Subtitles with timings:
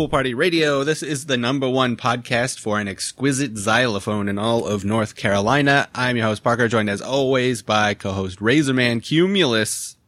[0.00, 0.82] Pool Party Radio.
[0.82, 5.90] This is the number one podcast for an exquisite xylophone in all of North Carolina.
[5.94, 9.98] I'm your host Parker, joined as always by co-host Razorman Cumulus.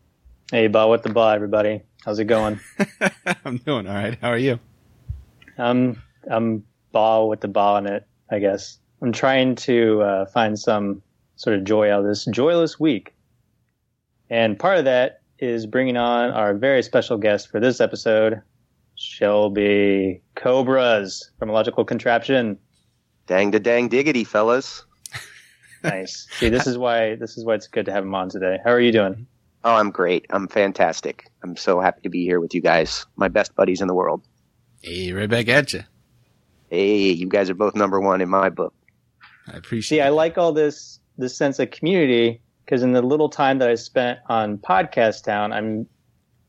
[0.51, 1.83] Hey, Bob, what the ball, everybody?
[2.07, 2.59] How's it going?
[3.45, 4.17] I'm doing all right.
[4.19, 4.59] How are you?
[5.59, 8.07] I'm I'm ball with the ball in it.
[8.31, 11.03] I guess I'm trying to uh, find some
[11.37, 13.13] sort of joy out of this joyless week,
[14.31, 18.41] and part of that is bringing on our very special guest for this episode,
[19.03, 22.59] Shelby Cobras from a Logical Contraption.
[23.27, 24.85] Dang to dang diggity, fellas.
[25.85, 26.29] Nice.
[26.39, 28.59] See, this is why this is why it's good to have him on today.
[28.65, 29.27] How are you doing?
[29.65, 30.27] Oh, I'm great.
[30.31, 31.29] I'm fantastic.
[31.43, 34.23] I'm so happy to be here with you guys, my best buddies in the world.
[34.81, 35.83] Hey, right back at you.
[36.71, 38.75] Hey, you guys are both number one in my book.
[39.53, 39.99] I appreciate.
[39.99, 43.69] See, I like all this this sense of community because in the little time that
[43.69, 45.89] I spent on Podcast Town, I'm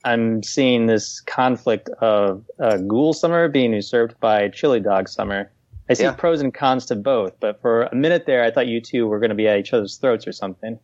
[0.06, 5.52] I'm seeing this conflict of uh, Ghoul Summer being usurped by Chili Dog Summer.
[5.90, 6.12] I see Yeah.
[6.14, 9.20] pros and cons to both, but for a minute there, I thought you two were
[9.20, 10.80] going to be at each other's throats or something.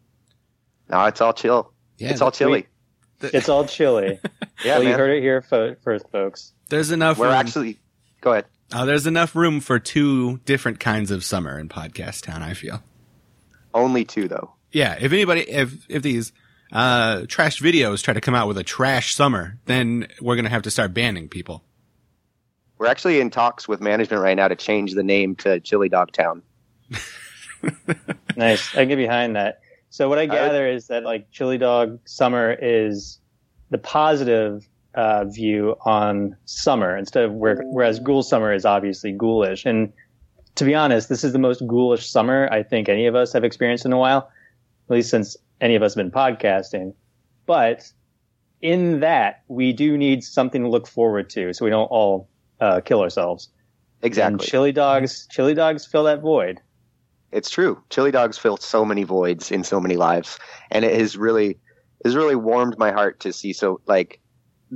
[0.90, 1.72] No, it's all chill.
[1.98, 2.68] Yeah, it's all chilly.
[3.22, 4.20] It's all chili.
[4.66, 6.52] Yeah, well, you heard it here fo- first, folks.
[6.68, 7.18] There's enough.
[7.18, 7.36] We're room.
[7.36, 7.80] actually.
[8.20, 8.46] Go ahead.
[8.74, 12.44] Oh, there's enough room for two different kinds of summer in Podcast Town.
[12.44, 12.84] I feel.
[13.74, 14.52] Only two though.
[14.74, 16.34] Yeah, if anybody, if if these
[16.72, 20.64] uh trash videos try to come out with a trash summer, then we're gonna have
[20.64, 21.64] to start banning people.
[22.78, 26.12] We're actually in talks with management right now to change the name to Chili Dog
[26.12, 26.42] Town.
[28.36, 28.76] Nice.
[28.76, 29.60] I get behind that.
[29.90, 33.20] So what I gather is that like Chili Dog Summer is
[33.70, 39.66] the positive uh, view on summer instead of where, whereas Ghoul Summer is obviously ghoulish.
[39.66, 39.92] And
[40.56, 43.44] to be honest, this is the most ghoulish summer I think any of us have
[43.44, 44.32] experienced in a while,
[44.90, 46.94] at least since any of us have been podcasting.
[47.46, 47.92] But
[48.62, 52.82] in that, we do need something to look forward to, so we don't all uh,
[52.82, 53.50] kill ourselves.
[54.02, 54.48] And Exactly.
[54.48, 56.62] chili dogs, chili dogs fill that void.
[57.32, 57.84] It's true.
[57.90, 60.40] Chili dogs fill so many voids in so many lives,
[60.72, 61.60] and it has really,
[62.04, 64.20] has really warmed my heart to see so like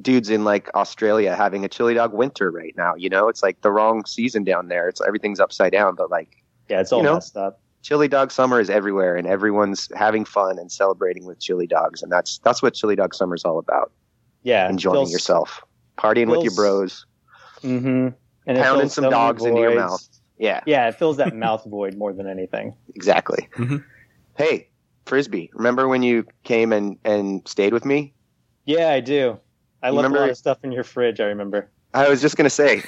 [0.02, 2.96] dudes in like Australia having a chili dog winter right now.
[2.96, 4.90] You know, it's like the wrong season down there.
[4.90, 6.30] It's everything's upside down, but like
[6.70, 7.62] Yeah, it's all You know, messed up.
[7.84, 12.12] Chili dog summer is everywhere, and everyone's having fun and celebrating with chili dogs, and
[12.12, 13.92] that's that's what chili dog summer is all about.
[14.42, 15.62] Yeah, Enjoying yourself,
[15.98, 17.06] partying with your bros.
[17.62, 18.10] Mm-hmm.
[18.46, 20.06] And Pounding some so many dogs into your mouth.
[20.38, 22.76] Yeah, Yeah, it fills that mouth void more than anything.
[22.96, 23.48] exactly.
[23.54, 23.84] Mhm.
[24.38, 24.68] Hey,
[25.06, 28.14] frisbee, remember when you came and and stayed with me?
[28.66, 29.40] Yeah, I do.
[29.82, 31.20] I left a Remember- lot of stuff in your fridge.
[31.22, 31.70] I remember.
[31.94, 32.82] I was just gonna say,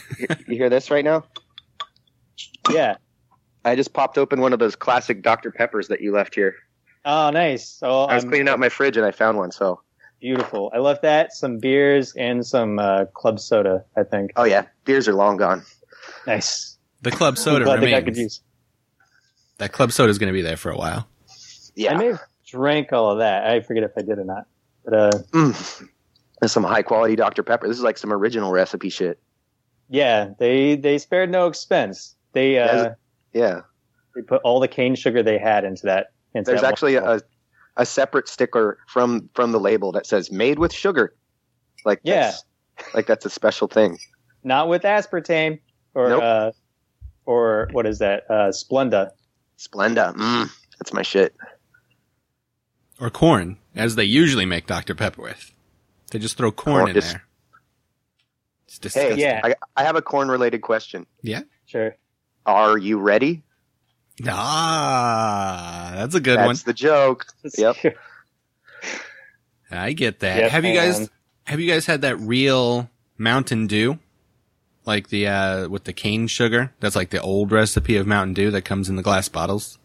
[0.48, 1.24] you hear this right now?
[2.72, 2.96] Yeah.
[3.66, 5.52] I just popped open one of those classic Dr.
[5.52, 6.56] Peppers that you left here.
[7.03, 7.68] Oh, nice.
[7.68, 9.52] So I was I'm cleaning out my fridge and I found one.
[9.52, 9.81] So,
[10.22, 10.72] beautiful.
[10.74, 13.84] I left that, some beers, and some uh, club soda.
[13.98, 14.31] I think.
[14.36, 15.64] oh yeah, beers are long gone.
[16.26, 16.78] Nice.
[17.02, 18.18] The club I'm soda glad they got good remains.
[18.38, 18.42] use.
[19.58, 21.08] That club soda is gonna be there for a while.
[21.76, 23.46] Yeah, I may have drank all of that.
[23.46, 24.46] I forget if I did or not.
[24.84, 25.90] But uh, Mm.
[26.42, 27.44] That's some high quality Dr.
[27.44, 27.68] Pepper.
[27.68, 29.20] This is like some original recipe shit.
[29.90, 32.16] yeah, they they spared no expense.
[32.34, 32.96] They uh, There's-
[33.35, 33.62] Yeah,
[34.16, 36.07] they put all the cane sugar they had into that.
[36.34, 37.19] Into there's that actually a
[37.78, 41.13] a separate sticker from from the label that says "made with sugar."
[41.85, 42.31] Like Yeah.
[42.31, 42.44] that's,
[42.96, 44.00] like that's a special thing.
[44.44, 45.59] not with aspartame
[45.94, 46.23] or Nope.
[46.23, 46.51] uh,
[47.25, 48.23] or what is that?
[48.29, 49.12] Uh, Splenda.
[49.59, 51.35] Splenda, mm, that's my shit.
[53.00, 54.96] Or corn, as they usually make Dr.
[54.96, 55.52] Pepper with.
[56.11, 57.23] They just throw corn Corn in is- there.
[58.67, 59.20] It's Hey, disgusting.
[59.20, 59.41] Yeah.
[59.43, 61.05] I, I have a corn related question.
[61.22, 61.41] yeah.
[61.66, 61.96] Sure.
[62.46, 63.44] Are you ready?
[64.28, 66.53] Ah, that's a good that's one.
[66.53, 67.26] That's the joke.
[67.58, 67.97] Yep.
[69.72, 70.38] I get that.
[70.44, 71.09] Yep, have you guys and-
[71.46, 74.00] have you guys had that real Mountain Dew?
[74.86, 76.74] Like the uh with the cane sugar?
[76.80, 79.80] That's like the old recipe of Mountain Dew that comes in the glass bottles.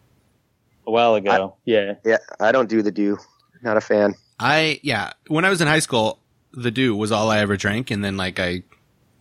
[0.87, 1.57] A while ago.
[1.65, 1.95] yeah.
[2.05, 3.19] Yeah, I don't do the do.
[3.63, 4.15] Not a fan.
[4.39, 6.19] I yeah, when I was in high school,
[6.53, 8.63] the Dew was all I ever drank and then like I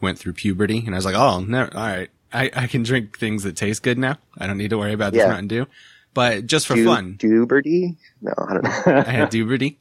[0.01, 2.09] went through puberty and I was like, "Oh, no, all right.
[2.33, 4.17] I I can drink things that taste good now.
[4.37, 5.27] I don't need to worry about this Yeah.
[5.29, 5.65] Mountain Dew."
[6.13, 7.95] But just for do, fun, Duberty?
[8.21, 8.71] No, I don't know.
[9.07, 9.77] I had Duberty.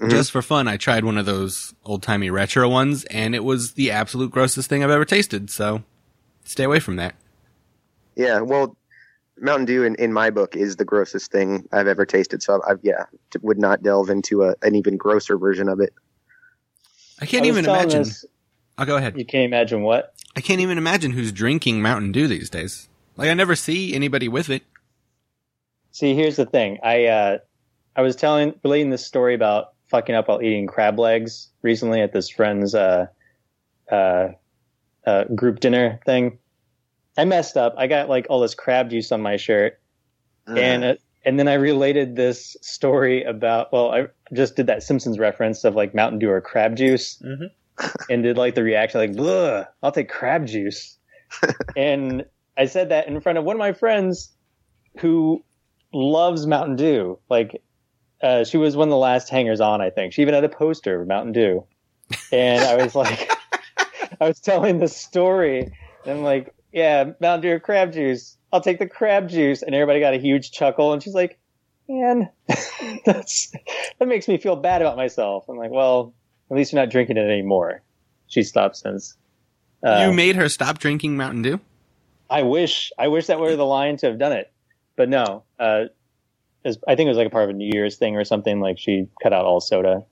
[0.00, 0.10] Mhm.
[0.10, 3.72] Just for fun, I tried one of those old timey retro ones, and it was
[3.74, 5.50] the absolute grossest thing I've ever tasted.
[5.50, 5.82] So,
[6.44, 7.14] stay away from that.
[8.16, 8.76] yeah, well,
[9.38, 12.42] Mountain Dew in, in my book is the grossest thing I've ever tasted.
[12.42, 13.04] So I, yeah,
[13.42, 15.92] would not delve into a, an even grosser version of it.
[17.20, 18.02] I can't I even imagine.
[18.04, 18.24] this-
[18.78, 19.18] I'll go ahead.
[19.18, 20.14] you can't imagine what?
[20.36, 22.88] I can't even imagine who's drinking Mountain Dew these days.
[23.16, 24.62] Like I never see anybody with it.
[25.90, 26.78] See, here's the thing.
[26.82, 27.38] I uh,
[27.96, 32.14] I was telling relating this story about fucking up while eating crab legs recently at
[32.14, 33.06] this friend's uh,
[33.90, 34.28] uh,
[35.06, 36.38] uh, group dinner thing.
[37.18, 37.74] I messed up.
[37.76, 39.78] I got like all this crab juice on my shirt,
[40.46, 40.94] and uh,
[41.26, 43.70] and then I related this story about.
[43.70, 47.50] Well, I just did that Simpsons reference of like Mountain Dew or crab juice, Mhm.
[48.10, 50.98] And did like the reaction like, "Bleh, I'll take crab juice."
[51.76, 52.24] and
[52.56, 54.32] I said that in front of one of my friends
[54.98, 55.42] who
[55.92, 57.18] loves Mountain Dew.
[57.28, 57.62] Like,
[58.22, 59.80] uh, she was one of the last hangers on.
[59.80, 61.64] I think she even had a poster of Mountain Dew,
[62.30, 63.30] and I was like,
[64.20, 65.72] I was telling the story,
[66.04, 68.36] and I'm like, yeah, Mountain Dew or crab juice.
[68.52, 71.38] I'll take the crab juice, and everybody got a huge chuckle, and she's like,
[71.88, 72.30] man,
[73.04, 73.52] that's
[73.98, 75.48] that makes me feel bad about myself.
[75.48, 76.14] I'm like, well,
[76.52, 77.82] at least you're not drinking it anymore.
[78.28, 79.16] She stopped since.
[79.84, 81.60] Uh, you made her stop drinking Mountain Dew?
[82.30, 84.52] I wish I wish that were the line to have done it,
[84.96, 85.44] but no.
[85.58, 85.84] Uh,
[86.64, 88.60] as- I think it was like a part of a New Year's thing or something.
[88.60, 90.04] Like she cut out all soda,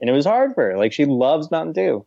[0.00, 0.78] and it was hard for her.
[0.78, 2.06] Like she loves Mountain Dew,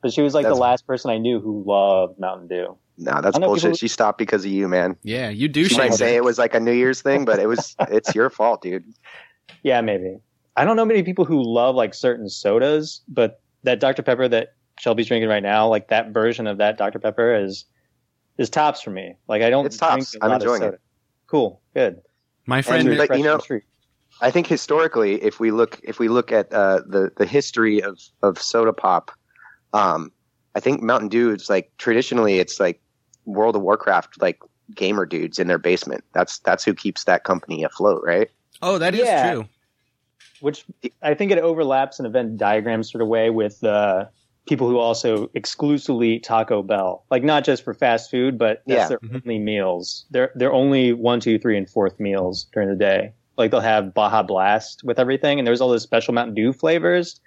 [0.00, 2.76] but she was like That's- the last person I knew who loved Mountain Dew.
[2.98, 3.62] no, that's bullshit.
[3.62, 4.96] people- She stopped because of you, man.
[5.02, 7.46] Yeah, you do She might say it was like a New Year's thing, but it
[7.46, 8.84] was it's your fault, dude.
[9.64, 10.16] Yeah, maybe.
[10.56, 14.54] I don't know many people who love like certain sodas, but that Dr Pepper that
[14.78, 17.64] Shelby's drinking right now, like that version of that Dr Pepper is
[18.38, 19.14] is tops for me.
[19.28, 20.12] Like I don't It's tops.
[20.12, 20.74] drink a I'm lot of enjoying soda.
[20.74, 20.80] it.
[21.26, 22.00] Cool, good.
[22.46, 23.40] My friend, And, but, you know-
[24.20, 27.98] I think historically, if we look if we look at uh, the the history of
[28.22, 29.10] of soda pop,
[29.72, 30.12] um,
[30.54, 32.80] I think Mountain Dew is like traditionally it's like
[33.24, 34.38] World of Warcraft like
[34.74, 36.04] gamer dudes in their basement.
[36.12, 38.30] That's that's who keeps that company afloat, right?
[38.60, 39.32] oh, that is Yeah.
[39.32, 39.48] true.
[40.42, 40.64] Which
[41.02, 44.06] I think it overlaps in a Venn diagram sort of way with uh,
[44.46, 48.80] people who also exclusively eat Taco Bell, like not just for fast food, but that's
[48.82, 48.88] Yeah.
[48.88, 49.22] their Mhm.
[49.24, 50.04] only meals.
[50.10, 53.12] They're they're only one, two, three, and fourth meals during the day.
[53.38, 57.20] Like they'll have Baja Blast with everything, and there's all those special Mountain Dew flavors.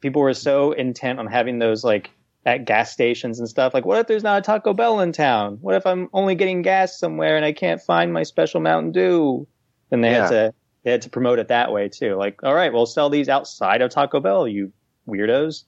[0.00, 2.10] People were so intent on having those like
[2.44, 3.74] at gas stations and stuff.
[3.74, 5.58] Like, what if there's not a Taco Bell in town?
[5.62, 9.48] What if I'm only getting gas somewhere and I can't find my special Mountain Dew?
[9.90, 10.54] Then they had to
[10.86, 12.14] they had to promote it that way too.
[12.14, 14.72] Like, all right, we'll sell these outside of Taco Bell, you
[15.08, 15.64] weirdos.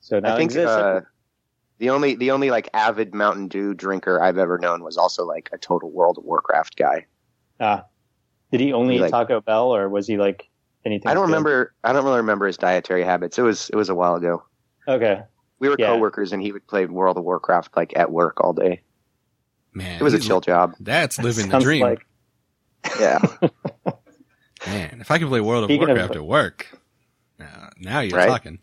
[0.00, 0.68] So now I it think exists.
[0.76, 1.00] uh,
[1.78, 5.48] the only the only like avid Mountain Dew drinker I've ever known was also like
[5.52, 7.06] a total World of Warcraft guy.
[7.60, 7.84] Ah.
[8.50, 10.50] did he only he, eat like- Taco Bell, or was he like
[10.84, 11.08] anything?
[11.08, 11.30] I don't good?
[11.30, 11.74] remember.
[11.84, 13.38] I don't really remember his dietary habits.
[13.38, 14.42] It was it was a while ago.
[14.88, 15.22] Okay,
[15.60, 15.86] We were Yeah.
[15.86, 18.82] coworkers, and he would play World of Warcraft like at work all day.
[19.72, 20.74] Man, It was a chill job.
[20.80, 21.82] That's living the dream.
[21.82, 22.04] like-
[22.98, 23.20] Yeah.
[24.66, 26.78] Man, if I could play World of Speaking of- Warcraft at work,
[27.40, 27.44] uh,
[27.78, 28.28] now you're Right?
[28.28, 28.58] talking.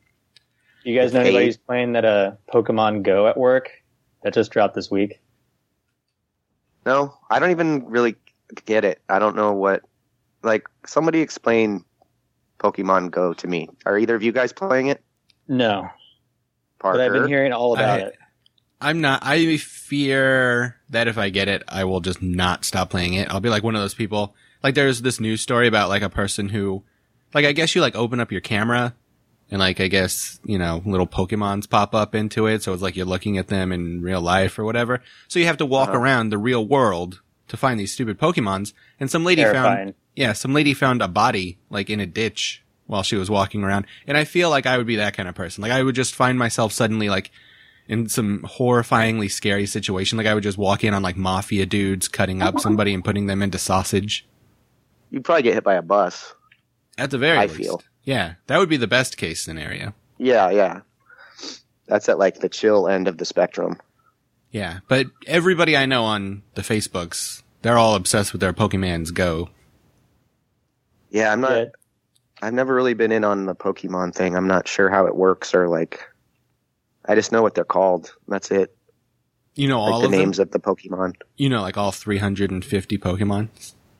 [0.83, 1.27] you guys know Hey.
[1.27, 3.69] anybody who's playing that uh Pokemon Go at work?
[4.23, 5.19] That just dropped this week.
[6.85, 8.15] No, I don't even really
[8.65, 9.01] get it.
[9.09, 9.83] I don't know what.
[10.41, 11.83] Like, somebody explain
[12.59, 13.69] Pokemon Go to me.
[13.85, 15.03] Are either of you guys playing it?
[15.47, 15.89] No,
[16.79, 16.97] Parker.
[16.99, 18.17] but I've been hearing all about I- it.
[18.81, 19.19] I'm not.
[19.25, 23.29] I fear that if I get it, I will just not stop playing it.
[23.29, 24.33] I'll be like one of those people.
[24.63, 26.83] Like there's this news story about like a person who,
[27.33, 28.93] like I guess you like open up your camera,
[29.51, 32.95] and like I guess you know little Pokemons pop up into it, so it's like
[32.95, 35.01] you're looking at them in real life or whatever.
[35.27, 35.99] So you have to walk Uh-huh.
[35.99, 38.73] around the real world to find these stupid Pokemons.
[38.99, 43.03] And some lady found yeah, some lady found a body like in a ditch while
[43.03, 43.85] she was walking around.
[44.07, 45.61] And I feel like I would be that kind of person.
[45.61, 47.31] Like I would just find myself suddenly like
[47.87, 50.17] in some horrifyingly scary situation.
[50.17, 53.27] Like I would just walk in on like mafia dudes cutting up somebody and putting
[53.27, 54.27] them into sausage.
[55.11, 56.33] You'd probably get hit by a bus.
[56.97, 57.55] At the very I least.
[57.55, 57.81] feel.
[58.03, 59.93] Yeah, that would be the best case scenario.
[60.17, 60.81] Yeah, yeah.
[61.87, 63.77] That's at like the chill end of the spectrum.
[64.51, 69.49] Yeah, but everybody I know on the Facebooks, they're all obsessed with their Pokemons Go.
[71.09, 71.51] Yeah, I'm not.
[71.57, 71.65] Yeah.
[72.41, 74.35] I've never really been in on the Pokemon thing.
[74.35, 76.01] I'm not sure how it works or like.
[77.05, 78.13] I just know what they're called.
[78.27, 78.75] That's it.
[79.55, 80.19] You know Like all the of them.
[80.21, 81.15] names of the Pokemon.
[81.37, 83.49] You know, like all 350 Pokemon.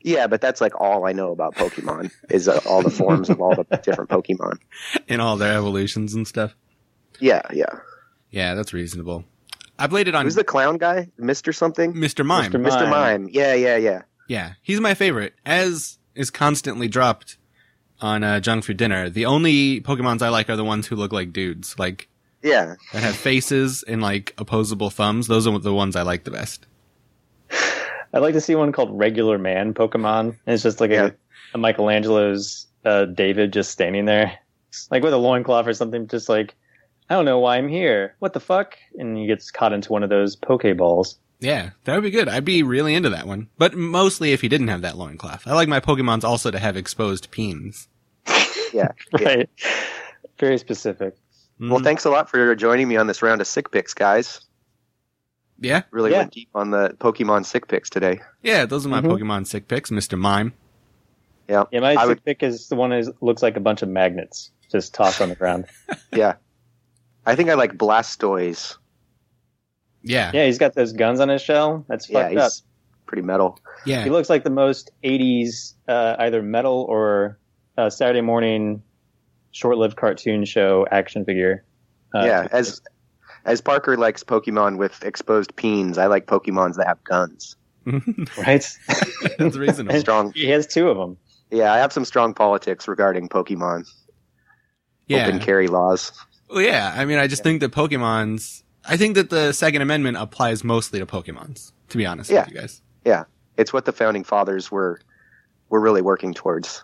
[0.02, 3.42] Yeah, but that's like all I know about Pokemon is uh, all the forms of
[3.42, 4.58] all the different Pokemon.
[5.08, 6.56] and all their evolutions and stuff.
[7.20, 7.66] Yeah, yeah.
[8.32, 9.26] Yeah, that's reasonable.
[9.78, 11.10] I played it on Who's the clown guy?
[11.18, 11.94] Mister something?
[11.94, 12.26] Mr.
[12.26, 12.52] Mime.
[12.52, 12.60] Mr.
[12.62, 13.24] Mister Mime.
[13.24, 13.30] Mime.
[13.32, 14.02] Yeah, yeah, yeah.
[14.28, 15.34] Yeah, he's my favorite.
[15.46, 17.38] As is constantly dropped
[18.02, 19.10] on uh, Junk Food Dinner.
[19.10, 22.08] The only Pokemons I like are the ones who look like dudes, like
[22.44, 22.76] Yeah.
[22.94, 25.28] that have faces and like opposable thumbs.
[25.28, 26.66] Those are the ones I like the best.
[28.14, 30.22] I'd like to see one called Regular Man Pokemon.
[30.46, 31.08] And it's just like Yeah.
[31.54, 34.38] a, a Michelangelo's uh, David just standing there,
[34.92, 36.56] like with a loincloth or something, just like,
[37.10, 38.16] I don't know why I'm here.
[38.20, 38.78] What the fuck?
[38.98, 41.16] And he gets caught into one of those Pokeballs.
[41.40, 42.28] Yeah, that would be good.
[42.28, 43.50] I'd be really into that one.
[43.58, 45.48] But mostly if he didn't have that loincloth.
[45.48, 47.88] I like my Pokemons also to have exposed peens.
[48.74, 48.90] Yeah.
[49.20, 49.26] yeah.
[49.26, 49.50] Right.
[50.38, 51.16] Very specific.
[51.60, 54.42] Well, thanks a lot for joining me on this round of sick picks, guys.
[55.62, 56.20] Yeah, Really Yeah.
[56.20, 58.22] went deep on the Pokemon sick picks today.
[58.44, 58.66] yeah.
[58.66, 59.08] Those are my Mhm.
[59.12, 60.54] Pokemon sick picks, Mister Mime.
[61.48, 61.64] Yeah.
[61.72, 63.90] Yeah, my I sick would- pick is the one that looks like a bunch of
[63.90, 65.66] magnets just tossed on the ground.
[66.14, 66.36] Yeah.
[67.26, 68.78] I think I like Blastoise.
[70.02, 71.86] Yeah, Yeah, he's got those guns on his shell.
[71.90, 72.52] That's Yeah, fucked up.
[73.06, 73.60] pretty metal.
[73.86, 74.04] yeah.
[74.04, 77.38] He looks like the most '80s uh, either metal or
[77.78, 78.82] uh, Saturday morning
[79.52, 81.66] short-lived cartoon show action figure.
[82.16, 82.82] Uh, yeah, as
[83.46, 87.56] as Parker likes Pokemon with exposed peens, I like Pokemons that have guns.
[88.38, 88.66] right.
[89.40, 90.00] That's reasonable.
[90.00, 90.34] Strong.
[90.34, 91.18] he has two of them.
[91.52, 93.88] Yeah, I have some strong politics regarding Pokemon
[95.08, 95.26] Yeah.
[95.26, 96.12] open carry laws.
[96.50, 96.94] Well, yeah.
[96.96, 98.64] I mean, I just think that Pokemon's.
[98.86, 101.74] I think that the Second Amendment applies mostly to Pokemon's.
[101.90, 102.46] To be honest Yeah.
[102.46, 102.82] with you guys.
[103.06, 103.24] Yeah,
[103.58, 105.00] it's what the founding fathers were
[105.70, 106.84] were really working towards.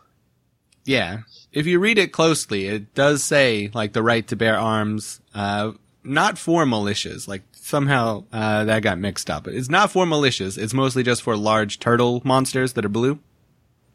[0.86, 1.20] Yeah.
[1.52, 5.72] If you read it closely, it does say like the right to bear arms, uh,
[6.06, 7.28] not for militias.
[7.28, 9.48] Like somehow uh, that got mixed up.
[9.48, 10.58] It's not for militias.
[10.58, 13.20] It's mostly just for large turtle monsters that are blue.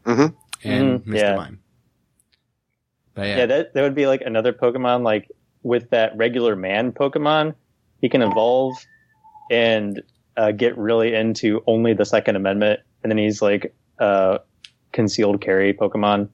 [0.05, 0.33] Mhm.
[0.63, 1.15] And Mhm, Mr.
[1.17, 1.35] yeah.
[1.35, 1.59] Mime.
[3.13, 3.37] But Yeah.
[3.37, 3.45] yeah.
[3.47, 5.29] that that would be like another Pokemon like
[5.63, 7.55] with that regular man Pokemon.
[8.01, 8.75] He can evolve
[9.51, 10.01] and
[10.37, 14.39] uh, get really into only the Second Amendment, and then he's like uh,
[14.91, 16.29] concealed carry Pokemon,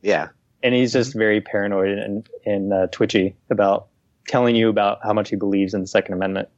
[0.00, 0.28] Yeah.
[0.62, 3.88] and he's just very paranoid and and uh, twitchy about
[4.26, 6.48] telling you about how much he believes in the Second Amendment.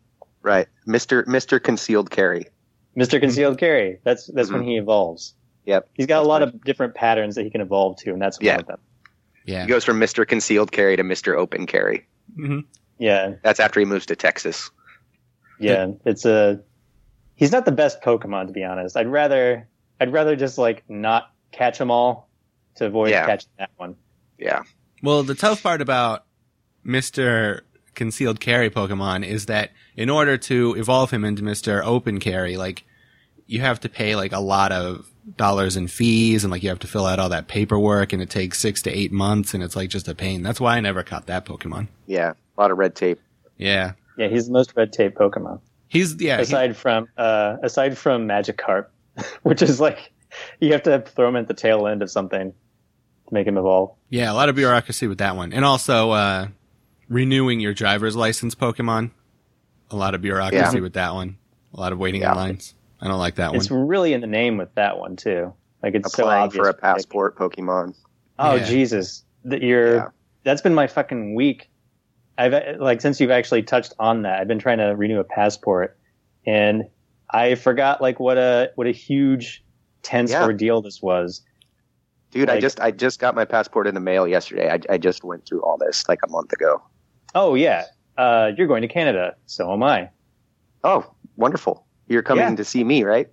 [0.42, 0.66] Right.
[0.87, 1.25] Mr.
[1.26, 1.62] Mr.
[1.62, 2.47] Concealed Carry.
[2.94, 3.99] Mister Concealed Carry.
[4.04, 5.35] That's that's when he evolves.
[5.66, 5.88] Yep.
[5.94, 6.54] He's got That's a lot right.
[6.54, 8.56] of different patterns that he can evolve to, and that's one Yeah.
[8.59, 8.78] of them.
[9.47, 9.62] yeah.
[9.62, 10.26] He goes from Mr.
[10.28, 11.35] Concealed Carry to Mr.
[11.37, 12.06] Open Carry.
[12.37, 12.61] hmm
[12.99, 14.71] Yeah, That's after he moves to Texas.
[15.59, 15.88] yeah.
[16.04, 16.61] It's a.
[17.37, 18.97] He's not the best Pokemon to be honest.
[18.97, 19.66] I'd rather
[20.00, 22.28] I'd rather just like not catch them all
[22.76, 23.26] to avoid Yeah.
[23.26, 23.97] catching that one.
[24.38, 24.62] Yeah.
[25.02, 26.25] Well, the tough part about
[26.87, 27.61] Mr.
[27.95, 31.83] Concealed Carry Pokemon is that in order to evolve him into Mr.
[31.85, 32.85] Open Carry, like,
[33.47, 36.79] you have to pay like a lot of dollars in fees and like you have
[36.79, 39.76] to fill out all that paperwork and it takes six to eight months and it's
[39.76, 40.43] like just a pain.
[40.43, 41.88] That's why I never caught that Pokemon.
[42.07, 42.33] Yeah.
[42.57, 43.21] A lot of red tape.
[43.59, 43.93] Yeah.
[44.17, 46.37] Yeah, he's the most red tape Pokemon He's, yeah.
[46.37, 48.87] he- aside from uh aside from Magikarp,
[49.43, 50.11] which is like
[50.61, 52.53] you have to throw him at the tail end of something
[53.29, 53.95] to make him evolve.
[54.09, 55.53] yeah, a lot of bureaucracy with that one.
[55.53, 56.49] And also, uh,
[57.18, 59.12] renewing your driver's license Pokemon.
[59.90, 60.83] A lot of bureaucracy Yeah.
[60.83, 61.38] with that one.
[61.73, 62.33] A lot of waiting Yeah.
[62.33, 62.75] in lines.
[63.00, 63.56] I don't like that one.
[63.56, 65.52] It's really in the name with that one too.
[65.83, 66.62] Like it's so Applying obvious.
[66.64, 67.94] for a passport Pokemon.
[68.38, 68.64] Oh Yeah.
[68.64, 70.09] Jesus, that you're Yeah.
[70.42, 71.71] that's been my fucking week.
[72.37, 75.97] I've like since you've actually touched on that, I've been trying to renew a passport,
[76.47, 76.85] and
[77.30, 79.64] I forgot like what a what a huge
[80.02, 80.42] tense Yeah.
[80.44, 81.42] ordeal this was.
[82.33, 84.68] Dude, I just I just got my passport in the mail yesterday.
[84.68, 86.83] I, I just went through all this like a month ago.
[87.35, 87.85] Oh yeah,
[88.17, 90.11] uh, you're going to Canada, so am I.
[90.83, 91.85] Oh, wonderful!
[92.09, 92.55] You're coming Yeah.
[92.57, 93.29] to see me, right?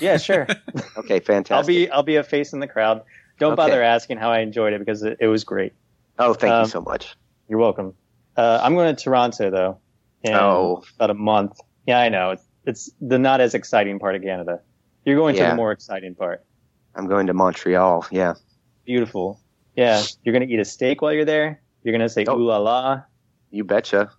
[0.00, 0.46] Yeah, sure.
[0.96, 1.52] Okay, fantastic.
[1.52, 3.02] I'll be I'll be a face in the crowd.
[3.38, 3.56] Don't Okay.
[3.56, 5.72] bother asking how I enjoyed it because it, it was great.
[6.18, 7.16] Oh, thank um, you so much.
[7.48, 7.94] You're welcome.
[8.36, 9.78] Uh, I'm going to Toronto though.
[10.24, 10.82] In Oh.
[10.96, 11.60] about a month.
[11.86, 12.32] Yeah, I know.
[12.32, 14.60] It's, it's the not as exciting part of Canada.
[15.04, 16.44] You're going to the more exciting part.
[16.96, 18.04] I'm going to Montreal.
[18.10, 18.34] Yeah.
[18.84, 19.40] Beautiful.
[19.76, 21.62] Yeah, you're going to eat a steak while you're there.
[21.84, 22.36] You're going to say Oh.
[22.36, 23.02] ooh la la.
[23.50, 24.10] You betcha.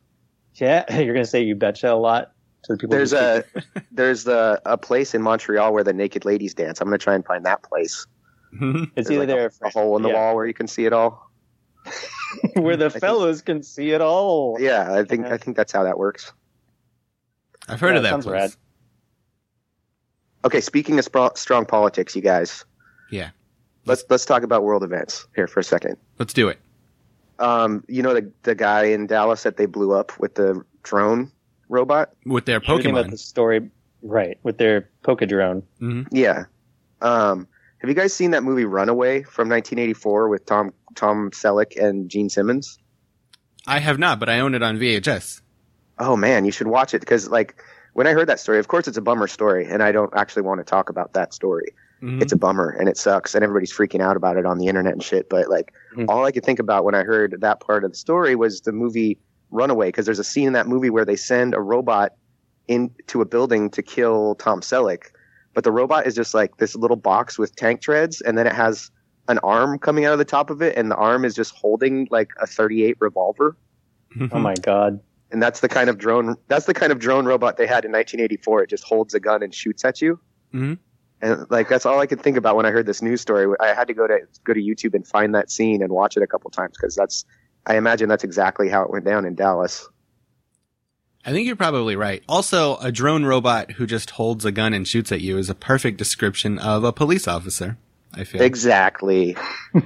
[0.56, 2.32] Yeah, you're going to say you betcha a lot
[2.64, 2.96] to the people.
[2.96, 3.44] There's a
[3.92, 6.82] there's a, a place in Montreal where the naked ladies dance.
[6.82, 8.06] I'm gonna try and find that place.
[8.52, 10.68] It's There's either like there a, a hole in the yeah, wall where you can
[10.68, 11.32] see it all.
[12.56, 14.58] where the think- fellows can see it all.
[14.60, 15.34] Yeah, I think Yeah.
[15.36, 16.34] I think that's how that works.
[17.68, 18.34] I've heard Yeah, of that sounds place.
[18.42, 18.52] rad.
[20.46, 22.66] Okay, speaking of spro- strong politics, you guys.
[23.12, 23.30] Yeah.
[23.86, 25.98] Let's let's talk about world events here for a second.
[26.18, 26.60] Let's do it.
[27.40, 31.32] Um, you know the the guy in Dallas that they blew up with the drone
[31.70, 32.12] robot.
[32.26, 33.12] With their Everything about Pokemon.
[33.12, 33.70] the story,
[34.02, 34.38] right?
[34.44, 35.64] With their Pokedrone.
[35.80, 36.46] hmm Yeah.
[37.02, 42.10] Um, have you guys seen that movie Runaway from 1984 with Tom Tom Selleck and
[42.10, 42.78] Gene Simmons?
[43.66, 45.42] I have not, but I own it on VHS.
[45.98, 47.62] Oh man, you should watch it because like
[47.94, 50.42] when I heard that story, of course it's a bummer story, and I don't actually
[50.44, 51.74] want to talk about that story.
[52.02, 52.22] Mhm.
[52.22, 54.94] It's a bummer and it sucks, and everybody's freaking out about it on the internet
[54.94, 55.30] and shit.
[55.30, 56.06] But like, Mhm.
[56.08, 58.72] all I could think about when I heard that part of the story was the
[58.72, 59.18] movie
[59.52, 62.14] Runaway, because there's a scene in that movie where they send a robot
[62.68, 65.06] into a building to kill Tom Selleck,
[65.56, 68.54] but the robot is just like this little box with tank treads, and then it
[68.54, 68.92] has
[69.28, 72.08] an arm coming out of the top of it, and the arm is just holding
[72.12, 73.56] like a 38 revolver.
[74.32, 75.00] Oh my god.
[75.32, 77.92] and that's the kind of drone that's the kind of drone robot they had in
[77.92, 80.20] 1984 it just holds a gun and shoots at you
[80.56, 80.80] Mhm.
[81.22, 83.74] And like that's all i could think about when i heard this news story i
[83.74, 86.28] had to go to go to youtube and find that scene and watch it a
[86.28, 87.26] couple times because that's
[87.66, 89.88] I imagine that's exactly how it went down in Dallas.
[91.26, 92.24] I think you're probably right.
[92.28, 95.56] Also, a drone robot who just holds a gun and shoots at you is a
[95.56, 97.78] perfect description of a police officer.
[98.14, 99.38] I feel Exactly.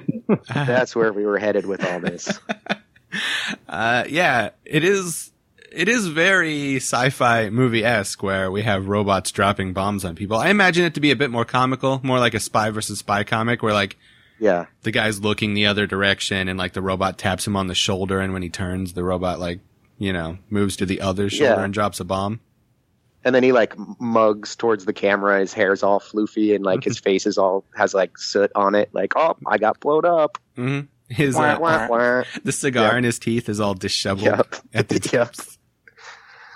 [0.54, 2.40] That's where we were headed with all this.
[3.70, 5.32] Uh, yeah, it is.
[5.74, 10.38] It is very sci-fi movie esque where we have robots dropping bombs on people.
[10.38, 13.24] I imagine it to be a bit more comical, more like a spy versus spy
[13.24, 13.98] comic, where like
[14.40, 14.66] Yeah.
[14.84, 18.20] the guy's looking the other direction and like the robot taps him on the shoulder,
[18.20, 19.62] and when he turns, the robot like
[19.98, 21.64] you know moves to the other shoulder Yeah.
[21.64, 22.40] and drops a bomb.
[23.26, 25.40] And then he like mugs towards the camera.
[25.40, 28.90] His hair's all floofy and like his face is all has like soot on it.
[28.94, 30.38] Like, oh, I got blowed up.
[30.56, 32.24] hmm His Wah, uh, wah, wah.
[32.44, 32.94] the cigar Yep.
[32.98, 34.56] in his teeth is all disheveled Yep.
[34.74, 35.32] at the Yep.
[35.32, 35.58] tips.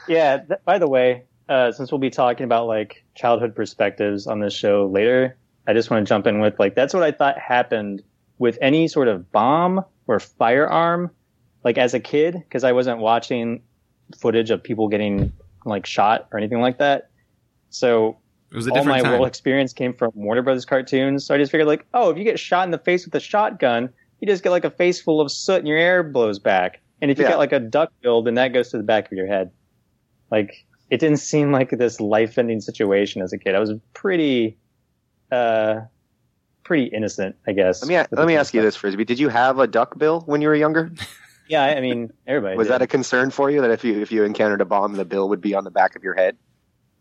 [0.08, 0.38] Yeah.
[0.38, 4.54] Th- by the way, uh, since we'll be talking about like childhood perspectives on this
[4.54, 5.38] show later,
[5.68, 8.04] I just want to jump in with like that's what I thought happened
[8.38, 11.12] with any sort of bomb or firearm,
[11.64, 13.62] like as a kid, because I wasn't watching
[14.20, 15.32] footage of people getting
[15.66, 17.10] like shot or anything like that.
[17.70, 18.18] So
[18.52, 21.26] It was a all my different world experience came from Warner Brothers cartoons.
[21.26, 23.20] So I just figured like, oh, if you get shot in the face with a
[23.20, 23.90] shotgun,
[24.22, 26.80] you just get like a face full of soot and your air blows back.
[27.02, 27.32] And if you Yeah.
[27.32, 29.52] get like a duck bill, then that goes to the back of your head.
[30.32, 33.56] Like it didn't seem like this life ending situation as a kid.
[33.56, 34.58] I was pretty
[35.32, 35.82] uh
[36.64, 37.82] pretty innocent, I guess.
[37.82, 39.06] Let me let me ask you this, Frisbee.
[39.06, 40.92] Did you have a duck bill when you were younger?
[41.50, 42.58] Yeah, I mean everybody.
[42.58, 42.74] Was did.
[42.74, 45.30] that a concern for you that if you if you encountered a bomb, the bill
[45.30, 46.36] would be on the back of your head?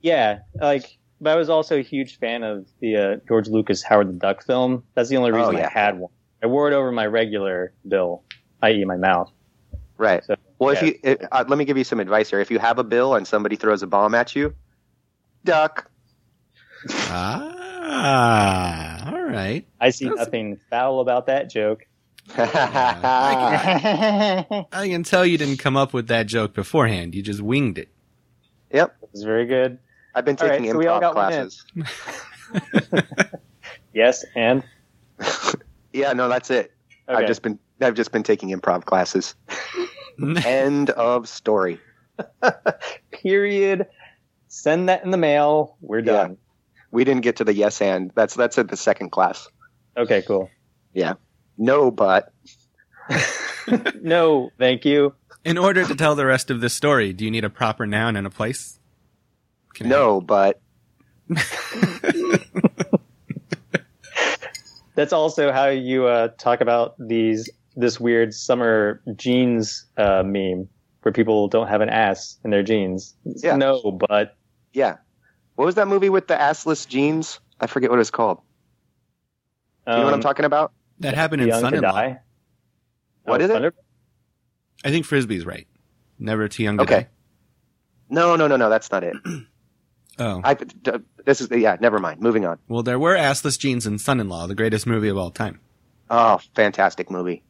[0.03, 4.09] Yeah, like, but I was also a huge fan of the uh, George Lucas Howard
[4.09, 4.85] the Duck film.
[4.95, 5.67] That's the only Oh, reason yeah.
[5.67, 6.13] I had one.
[6.45, 8.23] I wore it over my regular bill,
[8.63, 9.33] i.e., my mouth.
[9.99, 10.25] Right.
[10.25, 12.41] So, Well, if you it, uh, let me give you some advice here.
[12.41, 14.55] If you have a bill and somebody throws a bomb at you,
[15.45, 15.91] duck.
[17.09, 19.67] Ah, all right.
[19.81, 21.87] I see That's- nothing foul about that joke.
[22.39, 27.15] I can tell you didn't come up with that joke beforehand.
[27.15, 27.89] You just winged it.
[28.73, 28.97] yep.
[29.13, 29.79] It's very good.
[30.15, 31.65] I've been All right, taking so we all improv got classes.
[33.93, 34.63] Yes, and
[35.93, 36.73] Yeah, no, that's it.
[37.09, 37.23] okay.
[37.23, 39.35] I've just been I've just been taking improv classes.
[40.45, 41.81] End of story.
[43.11, 43.87] period.
[44.49, 45.77] Send that in the mail.
[45.81, 46.13] We're Yeah.
[46.13, 46.37] done.
[46.91, 48.11] We didn't get to the yes and.
[48.15, 49.49] That's that's at the second class.
[49.97, 50.49] Okay, cool.
[50.95, 51.15] Yeah.
[51.59, 52.33] No, but
[54.01, 55.15] No, thank you.
[55.45, 58.17] In order to tell the rest of this story, do you need a proper noun
[58.17, 58.79] and a place?
[59.75, 60.61] Can I- no, but
[64.95, 70.69] That's also how you uh, talk about these this weird summer jeans uh, meme
[71.03, 73.15] where people don't have an ass in their jeans.
[73.25, 73.57] Yeah.
[73.57, 74.37] No, but
[74.73, 74.97] yeah.
[75.55, 77.39] What was that movie with the assless jeans?
[77.61, 78.39] I forget what it's called.
[79.87, 80.73] Do you know what I'm um, talking about?
[81.01, 81.93] That happened in Son-in-Law.
[81.93, 82.21] Die.
[83.25, 83.75] What Oh, is it?
[84.85, 85.67] I think Frisbee's right.
[86.19, 87.01] Never too young to Okay.
[87.03, 87.09] die.
[88.11, 88.69] No, no, no, no.
[88.71, 89.17] That's not it.
[90.19, 90.41] Oh.
[90.43, 90.65] I d-
[91.27, 91.77] this is yeah.
[91.79, 92.23] Never mind.
[92.23, 92.59] Moving on.
[92.69, 95.61] well, there were assless jeans in Son-in-Law, the greatest movie of all time.
[96.09, 97.43] Oh, fantastic movie.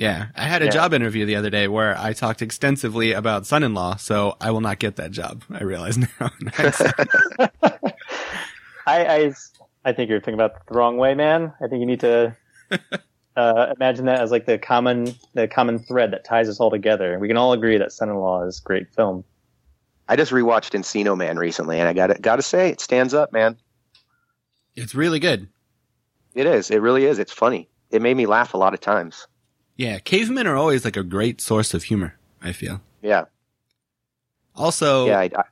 [0.00, 0.28] Yeah.
[0.34, 0.70] I had a Yeah.
[0.70, 4.78] job interview the other day where I talked extensively about Son-in-Law, so I will not
[4.78, 5.42] get that job.
[5.50, 6.08] I realize now.
[7.62, 7.76] I,
[8.86, 9.32] I
[9.84, 11.52] I think you're thinking about the wrong way, man.
[11.62, 12.34] I think you need to
[13.36, 17.18] uh, imagine that as like the common the common thread that ties us all together.
[17.18, 19.24] We can all agree that Son-in-Law is a great film.
[20.08, 23.14] I just rewatched Encino Man recently, and I got to got to say, it stands
[23.14, 23.56] up, man.
[24.74, 25.48] it's really good.
[26.34, 26.70] It is.
[26.70, 27.18] It really is.
[27.18, 27.68] It's funny.
[27.90, 29.26] It made me laugh a lot of times.
[29.76, 29.98] Yeah.
[29.98, 32.80] Cavemen are always like a great source of humor, I feel.
[33.02, 33.24] Yeah.
[34.54, 35.18] Also, yeah.
[35.20, 35.42] I, I,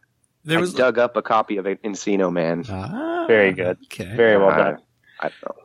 [0.45, 2.65] there I was dug up a copy of Encino Man.
[2.69, 3.79] Ah, Very good.
[3.85, 4.15] Okay.
[4.17, 4.79] Very well Uh, done.
[5.21, 5.65] I don't know.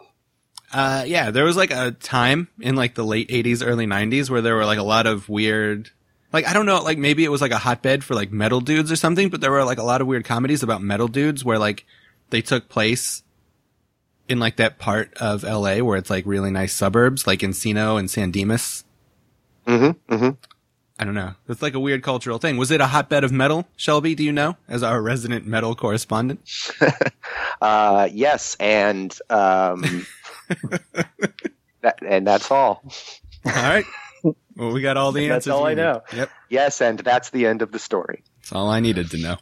[0.72, 4.42] Uh, yeah, there was like a time in like the late 80s, early 90s where
[4.42, 5.92] there were like a lot of weird,
[6.32, 8.92] like, I don't know, like maybe it was like a hotbed for like metal dudes
[8.92, 11.60] or something, but there were like a lot of weird comedies about metal dudes where
[11.60, 11.86] like
[12.32, 13.22] they took place
[14.28, 18.10] in like that part of LA where it's like really nice suburbs, like Encino and
[18.10, 18.84] San Dimas.
[19.68, 20.14] Mm-hmm.
[20.14, 20.30] Mm-hmm.
[21.00, 21.34] I don't know.
[21.50, 22.58] It's like a weird cultural thing.
[22.58, 24.16] Was it a hotbed of metal, Shelby?
[24.16, 26.42] Do you know, as our resident metal correspondent?
[27.62, 30.06] Uh, yes, and um,
[31.82, 32.84] that, and that's all.
[33.46, 33.86] All right.
[34.56, 35.46] Well, we got all the answers.
[35.46, 36.02] That's all I know.
[36.14, 36.30] Yep.
[36.50, 38.24] Yes, and that's the end of the story.
[38.42, 39.38] That's all I needed to know.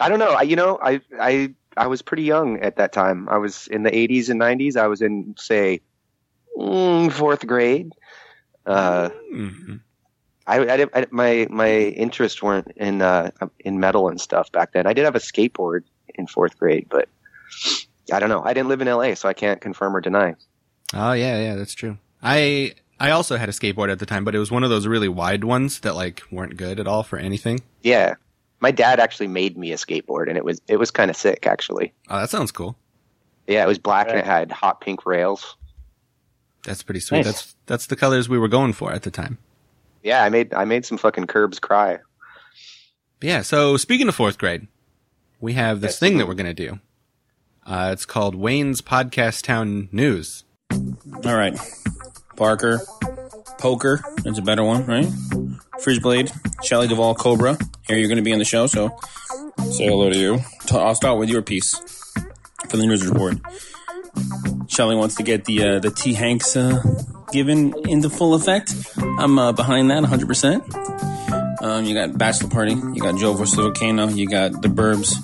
[0.00, 0.30] I don't know.
[0.30, 3.28] I, you know, I, I, I was pretty young at that time.
[3.28, 4.76] I was in the 80s and 90s.
[4.76, 5.80] I was in, say,
[6.58, 7.92] mm, fourth grade.
[8.64, 9.80] Uh, Mhm.
[10.48, 14.86] I, I, I, my, my interests weren't in, uh, in metal and stuff back then.
[14.86, 15.82] I did have a skateboard
[16.14, 17.08] in fourth grade, but
[18.12, 18.42] I don't know.
[18.44, 20.34] I didn't live in LA, so I can't confirm or deny.
[20.94, 21.98] Oh yeah, yeah, that's true.
[22.22, 24.86] I I also had a skateboard at the time, but it was one of those
[24.86, 27.60] really wide ones that like weren't good at all for anything.
[27.82, 28.14] Yeah.
[28.60, 31.46] My dad actually made me a skateboard and it was it was kind of sick
[31.46, 31.92] actually.
[32.08, 32.76] Oh, that sounds cool.
[33.46, 35.56] Yeah, it was black and it had hot pink rails.
[36.64, 37.18] That's pretty sweet.
[37.18, 37.26] Nice.
[37.26, 39.38] That's that's the colors we were going for at the time.
[40.02, 41.98] Yeah, I made I made some fucking curbs cry.
[43.20, 43.42] But yeah.
[43.42, 44.66] So speaking of fourth grade,
[45.40, 45.98] we have this Yes.
[46.00, 46.80] thing that we're gonna do.
[47.66, 50.44] Uh, it's called Wayne's Podcast Town News.
[50.72, 51.58] All right.
[52.36, 52.80] Parker,
[53.58, 55.06] Poker, that's a better one, right?
[55.80, 56.32] Fridgeblade,
[56.64, 57.58] Shelley Duvall, Cobra.
[57.86, 58.96] Here you're going to be on the show, so
[59.70, 60.38] say hello to you.
[60.72, 61.78] I'll start with your piece
[62.68, 63.36] for the news report.
[64.68, 66.82] Shelley wants to get the uh, the T Hanks uh,
[67.32, 68.74] given into full effect.
[68.98, 71.62] I'm uh, behind that 100%.
[71.62, 73.54] Um, you got Bachelor Party, you got Joe vs.
[73.54, 75.14] Volcano, you got The Burbs,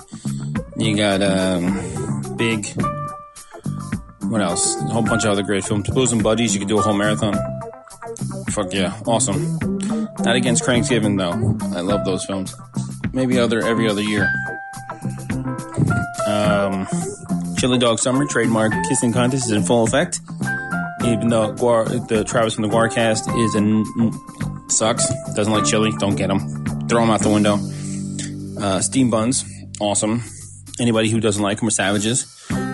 [0.77, 2.65] you got um, Big,
[4.23, 4.75] what else?
[4.81, 5.89] A whole bunch of other great films.
[5.89, 7.35] Bosom Buddies, you could do a whole marathon.
[8.51, 9.57] Fuck yeah, awesome.
[10.19, 11.57] Not against Cranksgiving though.
[11.75, 12.55] I love those films.
[13.13, 14.31] Maybe other every other year.
[16.27, 16.87] Um,
[17.57, 20.19] Chili Dog Summer trademark kissing contest is in full effect.
[21.05, 23.83] Even though Guar, the Travis from the Guarcast is an
[24.69, 26.39] sucks, doesn't like chili, don't get him.
[26.87, 27.57] Throw him out the window.
[28.61, 29.45] Uh, steam buns,
[29.79, 30.23] awesome.
[30.79, 32.25] Anybody who doesn't like them are savages.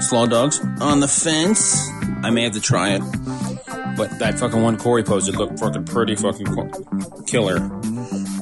[0.02, 1.90] Slaw dogs on the fence.
[2.24, 3.02] I may have to try it,
[4.00, 6.48] but that fucking one Corey posted looked fucking pretty fucking
[7.28, 7.58] killer.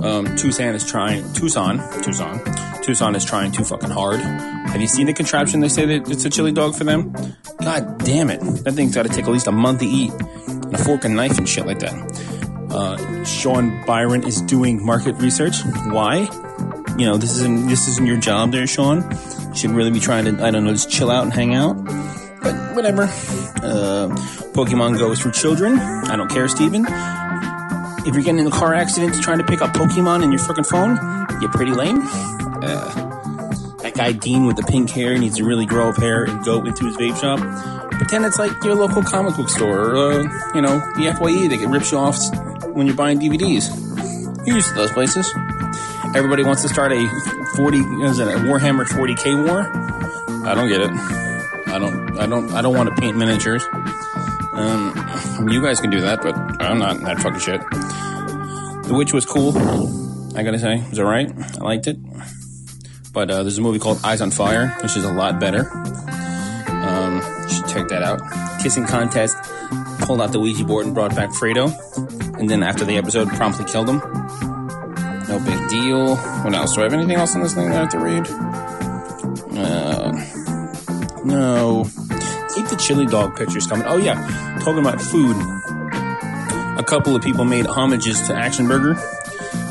[0.04, 1.34] Um, Tucson is trying.
[1.34, 2.40] Tucson, Tucson,
[2.84, 4.20] Tucson is trying too fucking hard.
[4.20, 5.60] Have you seen the contraption?
[5.60, 7.12] They say that it's a chili dog for them.
[7.60, 8.40] God damn it!
[8.66, 11.16] That thing's got to take at least a month to eat, and a fork and
[11.16, 11.96] knife and shit like that.
[12.70, 15.56] Uh, Sean Byron is doing market research.
[15.88, 16.30] Why?
[17.00, 19.10] You know, this isn't this isn't your job, there, Sean.
[19.50, 21.78] You should really be trying to, I don't know, just chill out and hang out.
[22.42, 23.04] But whatever.
[23.04, 24.10] Uh,
[24.54, 25.78] Pokemon goes for children.
[25.78, 26.86] I don't care, Steven.
[28.08, 30.64] If you're getting in a car accident trying to pick up Pokemon in your fucking
[30.64, 30.98] phone,
[31.42, 32.00] you're pretty lame.
[32.02, 33.08] Uh,
[33.82, 36.64] that guy Dean with the pink hair needs to really grow up hair and go
[36.66, 37.40] into his vape shop.
[37.92, 40.24] Pretend it's like your local comic book store, or uh,
[40.54, 42.18] you know, the FYE that get rips you off
[42.74, 43.68] when you're buying DVDs.
[44.46, 45.30] You're used to those places.
[46.16, 47.08] Everybody wants to start a
[47.56, 49.64] 40, is it a Warhammer 40k war?
[50.48, 51.27] I don't get it.
[51.78, 53.64] I don't, I don't, I don't want to paint miniatures.
[54.52, 57.62] Um, you guys can do that, but I'm not that fucking shit.
[58.88, 59.56] The Witch was cool.
[60.36, 61.32] I gotta say, it was alright.
[61.38, 61.98] I liked it.
[63.14, 65.70] But uh, there's a movie called Eyes of Fire, which is a lot better.
[66.68, 68.22] Um, should check that out.
[68.64, 69.38] Kissing contest
[70.00, 71.72] pulled out the Ouija board and brought back Fredo,
[72.40, 73.98] and then after the episode, promptly killed him.
[75.28, 76.16] No big deal.
[76.16, 76.74] What else?
[76.74, 78.28] Do I have anything else on this thing that I have to read?
[81.28, 81.84] No.
[82.56, 83.86] Keep the chili dog pictures coming.
[83.88, 84.16] Oh yeah,
[84.64, 85.36] talking about food.
[86.80, 88.92] A couple of people made homages to Action Burger,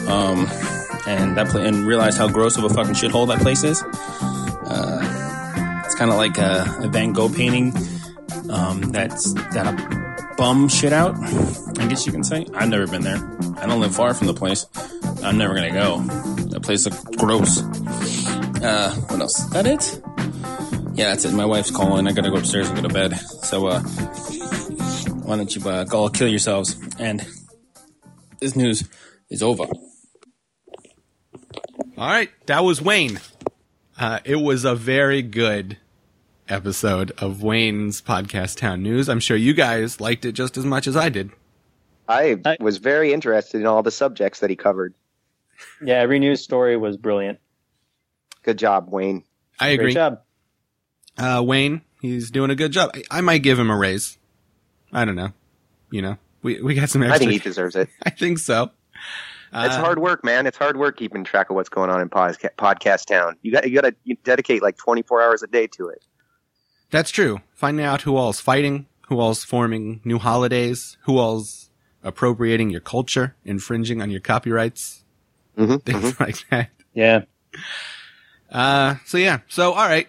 [0.08, 0.46] um,
[1.06, 3.82] and that pla- and realized how gross of a fucking shithole that place is.
[3.82, 7.72] Uh, it's kind of like a, a Van Gogh painting
[8.50, 11.16] um, that's that a bum shit out.
[11.78, 12.46] I guess you can say.
[12.54, 13.16] I've never been there.
[13.56, 14.66] I don't live far from the place.
[15.22, 16.00] I'm never gonna go.
[16.50, 17.60] That place looks gross.
[18.62, 19.38] Uh, what else?
[19.40, 20.02] Is that it?
[20.96, 21.32] Yeah, that's it.
[21.34, 22.06] My wife's calling.
[22.06, 23.16] I gotta go upstairs and go to bed.
[23.18, 26.76] So, uh, why don't you uh, go all kill yourselves?
[26.98, 27.24] And
[28.40, 28.88] this news
[29.28, 29.64] is over.
[31.98, 33.20] All right, that was Wayne.
[33.98, 35.78] Uh, it was a very good
[36.48, 39.08] episode of Wayne's podcast Town News.
[39.08, 41.30] I'm sure you guys liked it just as much as I did.
[42.08, 44.94] I I- was very interested in all the subjects that he covered.
[45.82, 47.38] Yeah, every news story was brilliant.
[48.42, 49.24] Good job, Wayne.
[49.58, 49.86] I agree.
[49.86, 50.20] Great job.
[51.18, 52.90] Uh, Wayne, he's doing a good job.
[52.94, 54.18] I, I might give him a raise.
[54.92, 55.32] I don't know.
[55.90, 57.14] You know, we we got some extra.
[57.14, 57.88] I think he deserves it.
[58.04, 58.70] I think so.
[59.52, 60.46] It's Uh, hard work, man.
[60.46, 63.36] It's hard work keeping track of what's going on in podca- podcast town.
[63.42, 66.02] You got you got to you dedicate like 24 hours a day to it.
[66.90, 67.40] That's true.
[67.54, 71.70] Finding out who all's fighting, who all's forming new holidays, who all's
[72.02, 75.04] appropriating your culture, infringing on your copyrights,
[75.56, 75.76] Mm-hmm.
[75.90, 76.68] things like that.
[76.92, 77.22] Yeah.
[78.50, 79.40] Uh, so yeah.
[79.48, 80.08] So, all right.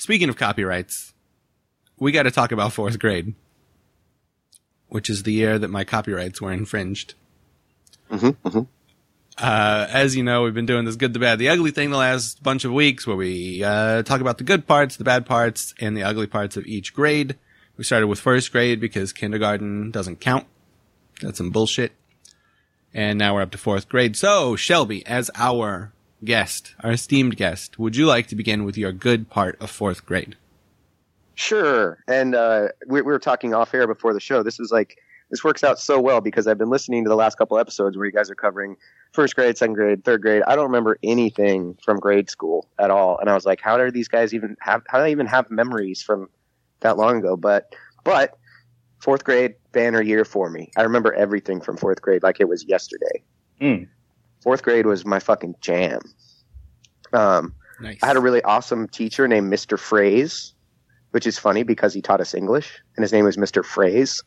[0.00, 1.12] Speaking of copyrights,
[1.98, 3.34] we got to talk about fourth grade,
[4.88, 7.12] which is the year that my copyrights were infringed.
[8.10, 8.48] Mm-hmm.
[8.48, 8.60] Mm-hmm.
[9.36, 11.98] Uh, as you know, we've been doing this good, the bad, the ugly thing the
[11.98, 15.74] last bunch of weeks where we, uh, talk about the good parts, the bad parts,
[15.78, 17.36] and the ugly parts of each grade.
[17.76, 20.46] We started with first grade because kindergarten doesn't count.
[21.20, 21.92] That's some bullshit.
[22.94, 24.16] And now we're up to fourth grade.
[24.16, 25.92] So, Shelby, as our
[26.24, 30.04] guest, our esteemed guest, would you like to begin with your good part of fourth
[30.04, 30.36] grade?
[31.34, 32.02] Sure.
[32.06, 34.42] And uh, we, we were talking off air before the show.
[34.42, 34.98] This is like
[35.30, 38.04] this works out so well because I've been listening to the last couple episodes where
[38.04, 38.76] you guys are covering
[39.12, 40.42] first grade, second grade, third grade.
[40.46, 43.90] I don't remember anything from grade school at all, and I was like, how do
[43.90, 44.82] these guys even have?
[44.88, 46.28] How do they even have memories from
[46.80, 47.36] that long ago?
[47.36, 48.36] But but
[48.98, 50.70] fourth grade banner year for me.
[50.76, 53.22] I remember everything from fourth grade like it was yesterday.
[53.60, 53.88] Mm.
[54.42, 56.00] Fourth grade was my fucking jam.
[57.12, 57.98] Um, Nice.
[58.02, 59.78] I had a really awesome teacher named Mr.
[59.78, 60.52] Phrase,
[61.12, 63.64] which is funny because he taught us English, and his name was Mr.
[63.64, 64.22] Phrase.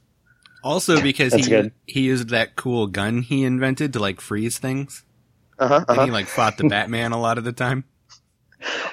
[0.63, 1.71] also because he good.
[1.86, 5.04] he used that cool gun he invented to like freeze things,
[5.60, 5.86] Uh huh.
[5.88, 7.84] and he like fought the Batman a lot of the time.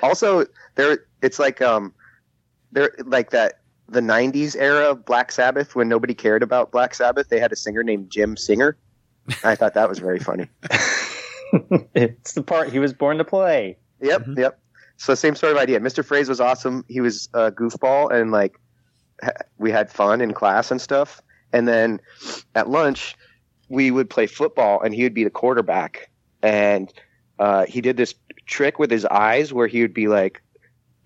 [0.02, 1.94] Also, there it's like um,
[2.72, 7.28] there like that the '90s era of Black Sabbath when nobody cared about Black Sabbath.
[7.28, 8.76] They had a singer named Jim Singer.
[9.44, 10.48] I thought that was very funny.
[11.94, 13.76] it's the part he was born to play.
[14.00, 14.38] Yep, Mhm.
[14.38, 14.60] yep.
[14.96, 15.80] So same sort of idea.
[15.80, 16.04] Mr.
[16.04, 16.84] Phrase was awesome.
[16.88, 18.54] He was a goofball and like
[19.22, 21.20] ha- we had fun in class and stuff.
[21.52, 22.00] And then
[22.54, 23.16] at lunch
[23.68, 26.10] we would play football and he would be the quarterback.
[26.42, 26.92] And
[27.38, 28.14] uh, he did this
[28.46, 30.42] trick with his eyes where he would be like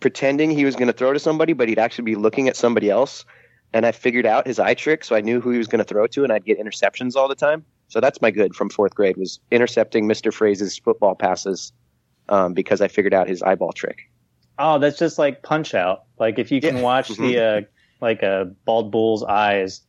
[0.01, 2.91] pretending he was going to throw to somebody, but he'd actually be looking at somebody
[2.91, 3.25] else.
[3.73, 5.85] And I figured out his eye trick, so I knew who he was going to
[5.85, 7.65] throw to, and I'd get interceptions all the time.
[7.95, 10.35] So that's my good from fourth grade was intercepting Mr.
[10.35, 11.73] Phrase's football passes
[12.29, 14.11] um, because I figured out his eyeball trick.
[14.59, 16.03] Oh, that's just like Punch Out.
[16.19, 16.83] Like if you can Yeah.
[16.83, 17.61] watch the uh,
[18.01, 19.83] like a bald bull's eyes,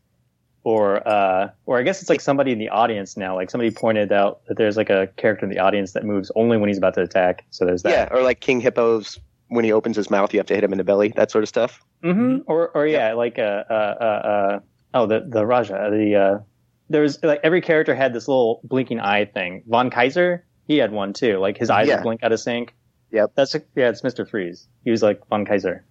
[0.64, 3.34] or uh, or I guess it's like somebody in the audience now.
[3.34, 6.58] Like somebody pointed out that there's like a character in the audience that moves only
[6.58, 7.44] when he's about to attack.
[7.50, 7.90] So there's that.
[8.12, 10.72] Yeah, or like King Hippo's when he opens his mouth, you have to hit him
[10.74, 11.82] in the belly, that sort of stuff.
[12.04, 14.60] hmm Or or yeah, like uh, uh, uh, uh,
[14.94, 16.46] oh the the Raja the
[16.94, 19.64] uh, was like every character had this little blinking eye thing.
[19.68, 21.38] Von Kaiser he had one too.
[21.38, 21.96] Like his eyes Yeah.
[21.98, 22.74] would blink out of sync.
[23.12, 23.32] Yep.
[23.36, 24.68] That's yeah, it's Mister Freeze.
[24.84, 25.86] He was like Von Kaiser.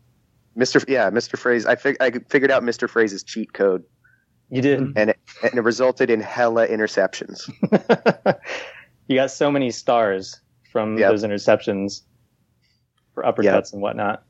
[0.59, 0.85] Mr.
[0.89, 1.37] Yeah, Mr.
[1.39, 1.67] Freeze.
[1.67, 2.89] I, fig- I figured out Mr.
[2.89, 3.83] Freeze's cheat code,
[4.51, 4.81] You did.
[4.97, 7.51] and it, and it resulted in hella interceptions.
[9.09, 11.11] you got so many stars from Yep.
[11.11, 12.03] those interceptions
[13.15, 13.65] for uppercuts Yep.
[13.73, 14.25] and whatnot.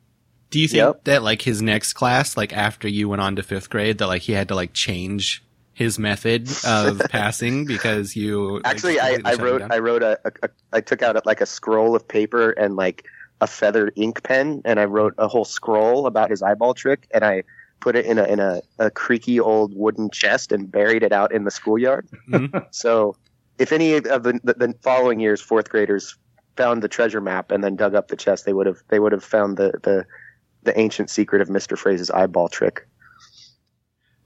[0.50, 1.04] Do you think Yep.
[1.04, 4.22] that like his next class, like after you went on to fifth grade, that like
[4.22, 5.44] he had to like change
[5.74, 9.62] his method of passing because you like, Actually, I, I wrote?
[9.62, 13.04] I wrote a, a, a I took out like a scroll of paper and like
[13.40, 17.24] a feathered ink pen, and I wrote a whole scroll about his eyeball trick, and
[17.24, 17.42] I
[17.80, 21.32] put it in a in a, a creaky old wooden chest and buried it out
[21.32, 22.08] in the schoolyard.
[22.30, 22.66] Mhm.
[22.72, 23.16] So,
[23.58, 26.16] if any of the, the the following years fourth graders
[26.56, 29.12] found the treasure map and then dug up the chest, they would have they would
[29.12, 30.06] have found the the
[30.62, 32.86] the ancient secret of Mister Phrase's eyeball trick.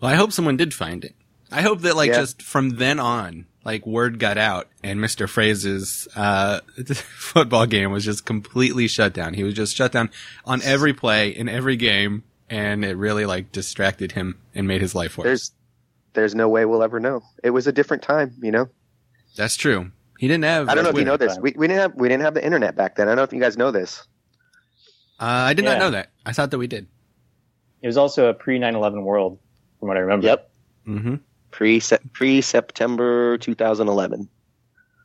[0.01, 1.17] Well, I hope someone did find it.
[1.51, 2.17] I hope that like Yeah.
[2.21, 5.29] just from then on, like word got out and Mr.
[5.29, 6.61] Phrase's uh
[7.19, 9.35] football game was just completely shut down.
[9.35, 10.11] He was just shut down
[10.45, 14.95] on every play in every game and it really like distracted him and made his
[14.95, 15.25] life worse.
[15.27, 15.53] There's
[16.15, 17.23] there's no way we'll ever know.
[17.45, 18.69] It was a different time, you know.
[19.37, 19.91] That's true.
[20.19, 21.39] He didn't have I don't know if you know this.
[21.39, 23.07] We, we didn't have we didn't have the internet back then.
[23.07, 24.07] I don't know if you guys know this.
[25.21, 25.73] Uh, I did Yeah.
[25.75, 26.11] not know that.
[26.27, 26.87] I thought that we did.
[27.83, 29.39] It was also a pre 9/11 world,
[29.79, 30.27] from what I remember.
[30.27, 30.51] Yep.
[30.85, 31.15] hmm
[31.51, 31.81] Pre
[32.13, 34.29] pre September 2011.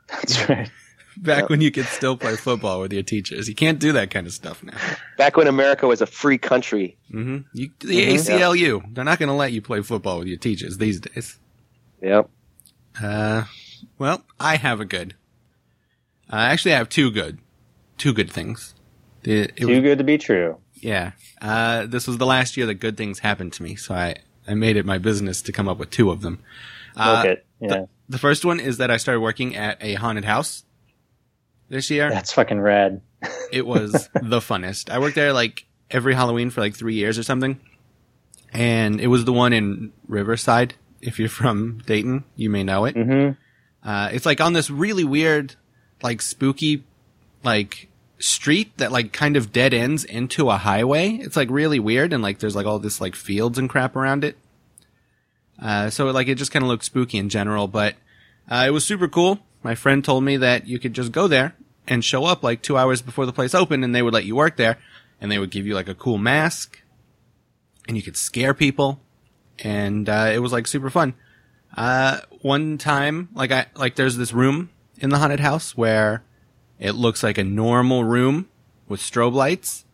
[0.10, 0.70] that's right.
[1.16, 1.50] Back Yep.
[1.52, 3.48] when you could still play football with your teachers.
[3.48, 4.74] You can't do that kind of stuff now.
[5.18, 6.98] Back when America was a free country.
[7.12, 7.38] mm-hmm.
[7.54, 8.14] You, the Mhm.
[8.16, 11.38] ACLU, they're not going to let you play football with your teachers these days.
[12.02, 12.30] Yep.
[13.02, 13.44] Uh,
[14.00, 15.14] well, I have a good.
[16.32, 17.38] Uh, actually, I have two good,
[18.00, 18.74] two good things.
[19.24, 20.58] It, it Too was, good to be true.
[20.82, 21.12] yeah.
[21.42, 24.16] Uh, this was the last year that good things happened to me, so I,
[24.48, 26.40] I made it my business to come up with two of them.
[26.96, 27.46] Uh, it.
[27.60, 27.68] Yeah.
[27.68, 30.64] the, the first one is that I started working at a haunted house
[31.70, 32.10] this year.
[32.10, 33.02] That's fucking rad.
[33.54, 34.90] It was the funnest.
[34.90, 37.60] I worked there like every Halloween for like three years or something.
[38.52, 40.74] And it was the one in Riverside.
[41.02, 42.96] If you're from Dayton, you may know it.
[42.96, 43.30] hmm
[43.84, 45.56] Uh, it's like on this really weird,
[46.02, 46.84] like spooky,
[47.44, 47.90] like
[48.24, 51.12] street that like kind of dead ends into a highway.
[51.12, 54.24] It's like really weird and like there's like all this like fields and crap around
[54.24, 54.38] it.
[55.62, 57.96] Uh, so like it just kind of looked spooky in general, but,
[58.50, 59.40] uh, it was super cool.
[59.62, 61.54] My friend told me that you could just go there
[61.86, 64.38] and show up like two hours before the place opened and they would let you
[64.38, 64.78] work there
[65.20, 66.82] and they would give you like a cool mask
[67.90, 69.02] and you could scare people
[69.60, 71.14] and, uh, it was like super fun.
[71.76, 76.24] Uh, one time, like I, like there's this room in the haunted house where
[76.84, 78.48] it looks like a normal room
[78.88, 79.86] with strobe lights,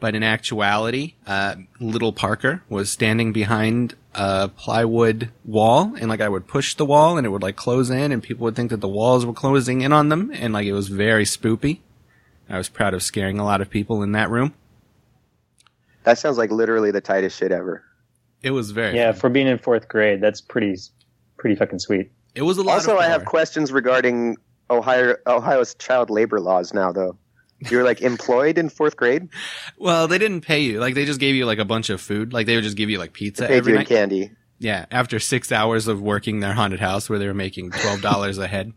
[0.00, 6.28] but in actuality, uh, little Parker was standing behind a plywood wall and like I
[6.28, 8.80] would push the wall and it would like close in and people would think that
[8.80, 11.78] the walls were closing in on them and like it was very spoopy.
[12.48, 14.54] I was proud of scaring a lot of people in that room.
[16.04, 17.84] That sounds like literally the tightest shit ever.
[18.42, 19.20] It was very Yeah, fun.
[19.20, 20.76] for being in fourth grade, that's pretty
[21.36, 22.10] pretty fucking sweet.
[22.34, 22.74] It was a lot.
[22.74, 24.36] Also, of I have questions regarding
[24.70, 27.16] Ohio Ohio's child labor laws now, though.
[27.70, 29.28] You were like employed in fourth grade.
[29.76, 30.78] Well, they didn't pay you.
[30.78, 32.32] Like they just gave you like a bunch of food.
[32.34, 33.88] Like they would just give you like pizza They paid every you night.
[33.88, 34.30] candy.
[34.58, 38.36] Yeah, after six hours of working their haunted house, where they were making twelve dollars
[38.38, 38.72] a head,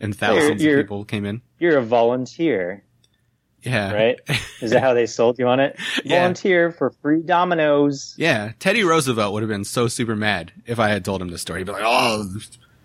[0.00, 1.42] and thousands You're- of people came in.
[1.58, 2.84] You're a volunteer,
[3.62, 4.16] Yeah, right?
[4.62, 5.76] Is that how they sold you on it?
[6.04, 6.20] Yeah.
[6.20, 8.14] Volunteer for free Domino's.
[8.18, 11.42] Yeah, Teddy Roosevelt would have been so super mad if I had told him this
[11.42, 11.60] story.
[11.60, 12.26] He'd be like, "Oh,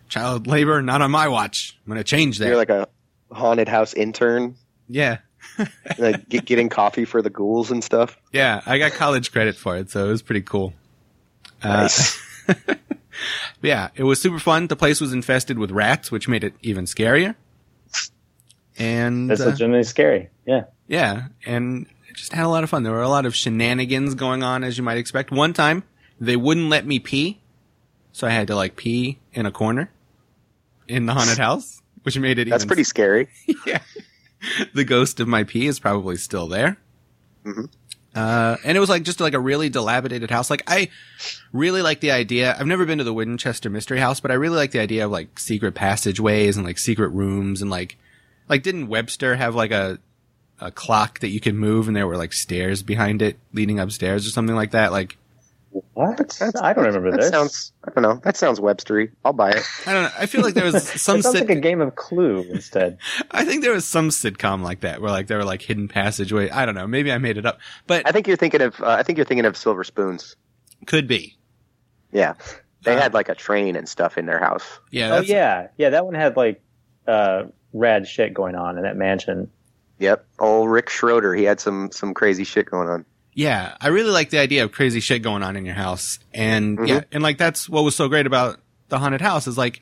[0.10, 1.78] child labor, not on my watch.
[1.86, 2.88] I'm gonna change that." You're like a
[3.32, 4.56] haunted house intern,
[4.88, 5.20] yeah,
[5.98, 8.18] like get, getting coffee for the ghouls and stuff.
[8.32, 8.62] yeah.
[8.66, 10.74] I got college credit for it, so it was pretty cool.
[11.62, 12.22] Uh, Nice.
[13.62, 14.68] yeah, it was super fun.
[14.68, 17.36] The place was infested with rats, which made it even scarier.
[18.78, 20.30] And That's uh, legitimately scary.
[20.46, 20.66] Yeah.
[20.88, 22.84] Yeah, and it just had a lot of fun.
[22.84, 25.32] There were a lot of shenanigans going on, as you might expect.
[25.32, 25.84] One time,
[26.20, 27.42] they wouldn't let me pee,
[28.12, 29.92] so I had to like pee in a corner
[30.90, 33.30] in the haunted house, which made it That's pretty scary.
[33.66, 33.82] yeah.
[34.74, 36.78] The ghost of my pee is probably still there.
[37.46, 37.70] Mhm.
[38.16, 40.50] Uh, and it was like just like a really dilapidated house.
[40.50, 40.90] Like I
[41.54, 42.56] really like the idea.
[42.58, 45.12] I've never been to the Winchester Mystery House, but I really like the idea of
[45.12, 47.98] like secret passageways and like secret rooms and like,
[48.48, 50.00] like didn't Webster have like a,
[50.60, 54.26] a clock that you could move and there were like stairs behind it leading upstairs
[54.26, 54.92] or something like that?
[54.92, 55.18] Like,
[55.94, 56.42] What?
[56.62, 57.30] I don't remember that this.
[57.30, 57.74] sounds.
[57.84, 58.20] I don't know.
[58.24, 59.12] That sounds Webstery.
[59.24, 59.64] I'll buy it.
[59.86, 60.10] I don't know.
[60.18, 62.98] I feel like there was some it sounds sit- like a game of Clue instead.
[63.32, 66.50] I think there was some sitcom like that where like there were like hidden passageway.
[66.50, 66.88] I don't know.
[66.88, 68.80] Maybe I made it up, but I think you're thinking of.
[68.82, 70.36] Uh, I think you're thinking of Silver Spoons.
[70.88, 71.38] could be.
[72.12, 72.34] Yeah,
[72.84, 74.80] they Uh, had like a train and stuff in their house.
[74.90, 75.18] Yeah.
[75.18, 75.92] oh yeah, yeah.
[75.92, 76.62] That one had like
[77.08, 79.52] uh, rad shit going on in that mansion.
[80.00, 80.26] Yep.
[80.40, 81.36] Old Rick Schroder.
[81.36, 83.06] He had some some crazy shit going on.
[83.40, 86.20] Yeah, I really like the idea of crazy shit going on in your house.
[86.34, 86.88] And Mhm.
[86.90, 89.82] yeah, and like that's what was so great about the haunted house is like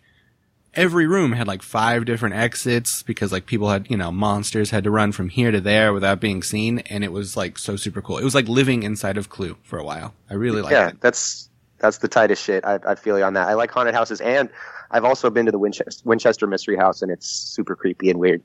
[0.75, 4.83] every room had like five different exits because like people had, you know, monsters had
[4.83, 7.99] to run from here to there without being seen and it was like so super
[7.99, 8.19] cool.
[8.19, 10.13] It was like living inside of Clue for a while.
[10.29, 11.01] I really like yeah, it.
[11.01, 12.63] that's that's the tightest shit.
[12.63, 13.47] I, I feel you on that.
[13.47, 14.49] I like haunted houses, and
[14.91, 18.43] I've also been to the Winchester, Winchester Mystery House, and it's super creepy and weird.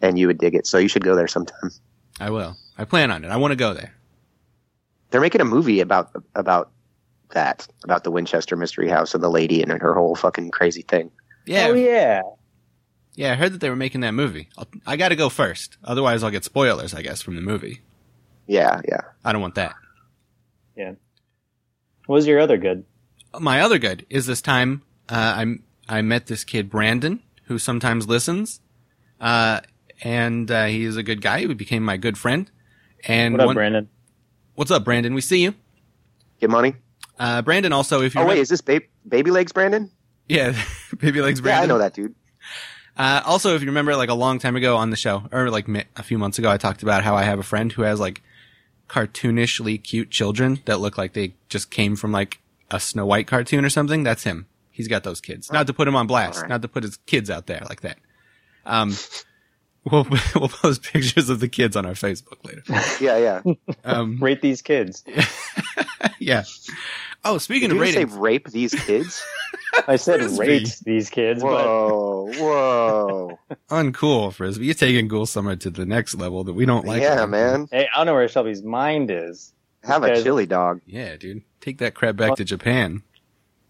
[0.00, 1.72] And you would dig it, so you should go there sometime.
[2.20, 2.56] I will.
[2.78, 3.28] I plan on it.
[3.28, 3.92] I want to go there.
[5.10, 6.70] They're making a movie about about
[7.30, 11.10] that, about the Winchester Mystery House and the lady and her whole fucking crazy thing.
[11.46, 11.68] Yeah.
[11.68, 12.22] Oh yeah.
[13.14, 14.50] Yeah, I heard that they were making that movie.
[14.58, 15.78] I'll, I got to go first.
[15.82, 17.80] Otherwise, I'll get spoilers, I guess, from the movie.
[18.46, 19.00] Yeah, yeah.
[19.24, 19.74] I don't want that.
[20.76, 20.92] Yeah.
[22.06, 22.84] What was your other good?
[23.38, 28.08] my other good is this time uh, I I met this kid Brandon who sometimes
[28.08, 28.60] listens,
[29.20, 29.60] uh,
[30.02, 31.40] and uh, he is a good guy.
[31.40, 32.50] He became my good friend.
[33.06, 33.88] And What up, one- Brandon?
[34.56, 35.14] What's up, Brandon?
[35.14, 35.54] We see you.
[36.40, 36.74] Get money.
[37.18, 39.90] Uh, Brandon also, if you Oh wait, is this ba- baby legs, Brandon?
[40.28, 40.54] yeah,
[40.98, 41.60] baby legs, Brandon.
[41.60, 42.14] Yeah, I know that dude.
[42.96, 45.66] Uh, also, if you remember, like a long time ago on the show, or like
[45.96, 48.22] a few months ago, I talked about how I have a friend who has like
[48.88, 52.40] cartoonishly cute children that look like they just came from like
[52.70, 54.02] a Snow White cartoon or something.
[54.02, 54.46] That's him.
[54.70, 55.50] He's got those kids.
[55.50, 56.50] Not to put him on blast, Alright.
[56.50, 57.98] not to put his kids out there like that.
[58.66, 58.94] Um,
[59.90, 62.62] we'll we'll post pictures of the kids on our Facebook later.
[63.02, 63.54] Yeah, yeah.
[63.84, 65.04] Um, Rate these kids.
[66.18, 66.44] yeah.
[67.24, 69.22] Oh, speaking Did of you say rape these kids?
[69.88, 70.38] I said Frisbee.
[70.46, 73.38] rate these kids, but whoa, whoa.
[73.68, 74.66] uncool frisbee.
[74.66, 77.02] You're taking Ghoul Summer to the next level that we don't like.
[77.02, 77.26] yeah, anymore.
[77.28, 77.68] man.
[77.70, 79.52] hey, I don't know where Shelby's mind is.
[79.84, 80.80] Have a Guys- chili dog.
[80.86, 81.42] Yeah, dude.
[81.60, 83.02] Take that crab back to Japan.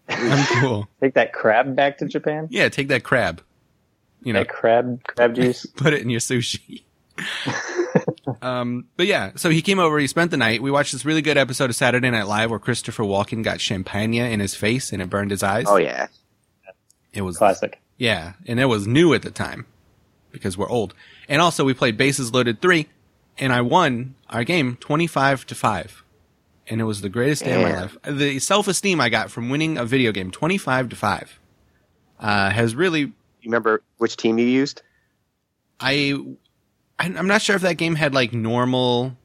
[0.09, 0.87] I'm cool.
[1.01, 2.47] Take that crab back to Japan.
[2.51, 3.41] Yeah, take that crab.
[4.27, 5.65] You know, That crab crab juice.
[5.77, 6.83] put it in your sushi.
[8.41, 10.61] um, but yeah, so he came over, he spent the night.
[10.61, 14.13] We watched this really good episode of Saturday Night Live where Christopher Walken got champagne
[14.13, 15.63] in his face and it burned his eyes.
[15.65, 16.07] Oh yeah.
[17.13, 17.79] It was, Classic.
[17.97, 19.65] yeah, and it was new at the time
[20.31, 20.93] because we're old.
[21.29, 22.85] And also we played Bases Loaded 3
[23.37, 26.03] and I won our game 25 to 5.
[26.67, 27.97] And it was the greatest day of my life.
[28.05, 31.39] The self-esteem I got from winning a video game 25 to 5
[32.19, 33.13] uh, has really
[33.47, 34.81] You remember which team you used?
[35.79, 36.21] I
[36.99, 39.15] I'm not sure if that game had like normal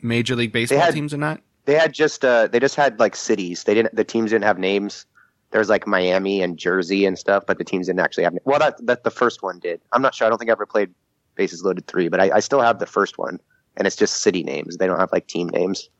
[0.00, 1.40] Major League Baseball had- teams or not.
[1.64, 3.64] They had just uh they just had like cities.
[3.64, 5.04] They didn't the teams didn't have names.
[5.50, 8.38] There was like Miami and Jersey and stuff, but the teams didn't actually have na-
[8.44, 9.80] well that that the first one did.
[9.90, 10.28] I'm not sure.
[10.28, 10.94] I don't think I ever played
[11.34, 13.40] Bases Loaded three, but I, I still have the first one.
[13.76, 14.76] And it's just city names.
[14.76, 15.90] They don't have like team names.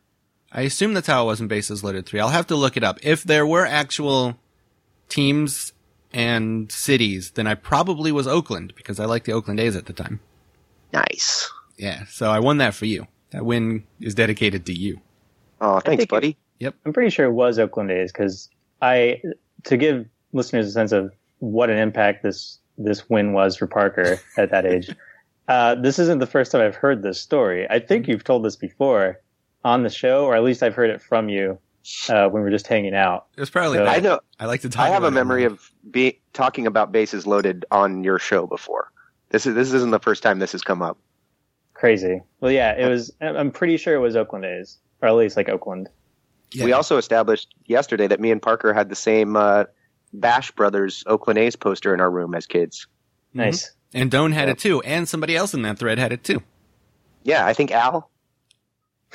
[0.53, 2.21] I assume that's how it was in Bases Loaded 3.
[2.21, 2.99] I'll have to look it up.
[3.03, 4.39] If there were actual
[5.11, 5.73] teams
[6.17, 9.93] and cities, then I probably was Oakland because I liked the Oakland A's at the
[9.93, 10.21] time.
[10.93, 11.53] Nice.
[11.77, 13.07] Yeah, so I won that for you.
[13.33, 15.01] That win is dedicated to you.
[15.61, 16.29] Oh, thanks, buddy.
[16.29, 16.77] it- buddy.
[16.87, 18.49] I'm pretty sure it was Oakland A's because
[18.81, 19.21] I
[19.65, 24.19] to give listeners a sense of what an impact this this win was for Parker
[24.39, 24.89] at that age.
[25.49, 27.69] Uh, this isn't the first time I've heard this story.
[27.69, 29.21] I think you've told this before
[29.67, 31.59] on the show, or at least I've heard it from you
[32.09, 33.27] uh, when we were just hanging out.
[33.37, 33.79] It was probably.
[33.79, 34.21] So- I, I know.
[34.41, 34.85] I like to talk.
[34.85, 35.53] I have a about it memory more.
[35.53, 38.91] of be talking about bases loaded on your show before.
[39.31, 40.99] This is this isn't the first time this has come up.
[41.75, 42.23] Crazy.
[42.41, 43.13] Well, yeah, it was.
[43.21, 45.89] I'm pretty sure it was Oakland A's, or at least like Oakland.
[46.53, 46.65] Yeah.
[46.65, 49.65] We also established yesterday that me and Parker had the same uh,
[50.13, 52.87] Bash Brothers Oakland A's poster in our room as kids.
[53.35, 53.39] Mhm.
[53.39, 53.73] Nice.
[53.93, 54.53] And Doan had Yeah.
[54.53, 56.43] it too, and somebody else in that thread had it too.
[57.25, 58.11] Yeah, I think Al.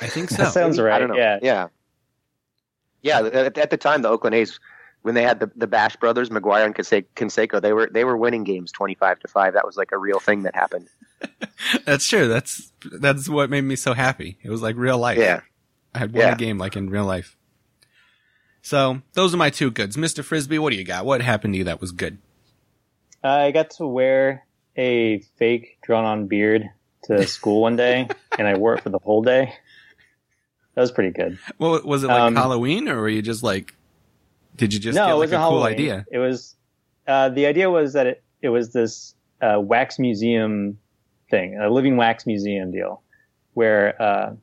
[0.00, 0.42] I think so.
[0.44, 0.92] That sounds right.
[0.94, 1.16] I don't know.
[1.16, 1.38] Yeah.
[1.42, 1.68] yeah,
[3.02, 3.20] yeah.
[3.20, 4.58] At, at the time, the Oakland A's,
[5.02, 8.16] when they had the, the Bash Brothers, McGwire and Canse- Canseco, they were they were
[8.16, 9.54] winning games twenty five to five.
[9.54, 10.88] That was like a real thing that happened.
[11.84, 12.28] That's true.
[12.28, 14.38] That's that's what made me so happy.
[14.42, 15.18] It was like real life.
[15.18, 15.40] Yeah.
[15.94, 16.32] I had won Yeah.
[16.32, 17.36] a game like in real life.
[18.62, 20.58] So those are my two goods, Mister Frisbee.
[20.58, 21.04] What do you got?
[21.04, 22.18] What happened to you that was good?
[23.22, 24.46] I got to wear
[24.76, 26.70] a fake drawn-on beard
[27.04, 29.54] to school one day, and I wore it for the whole day.
[30.74, 31.38] That was pretty good.
[31.58, 33.74] Well, was it like Um, Halloween, or were you just like?
[34.56, 35.72] Did you just no, get it like a cool Halloween.
[35.72, 36.06] idea?
[36.10, 36.56] It was
[37.06, 40.78] uh, the idea was that it, it was this uh, wax museum
[41.30, 43.02] thing, a living wax museum deal,
[43.54, 44.34] where uh,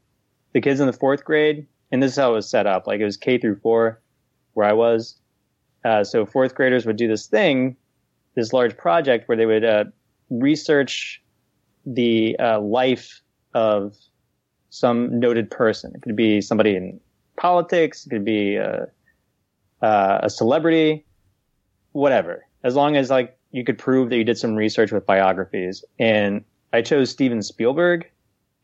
[0.54, 2.86] the kids in the fourth grade, and this is how it was set up.
[2.88, 4.00] Like it was K through four,
[4.54, 5.16] where I was.
[5.86, 7.76] Uh, so fourth graders would do this thing,
[8.36, 9.86] this large project where they would uh,
[10.30, 11.22] research
[11.86, 13.22] the uh, life
[13.54, 13.96] of
[14.70, 15.92] some noted person.
[15.96, 17.00] It could be somebody in
[17.38, 18.06] politics.
[18.06, 18.86] It could be uh,
[19.82, 21.06] uh, a celebrity,
[21.94, 22.46] whatever.
[22.64, 25.84] As long as like you could prove that you did some research with biographies.
[25.98, 26.44] And
[26.74, 28.10] I chose Steven Spielberg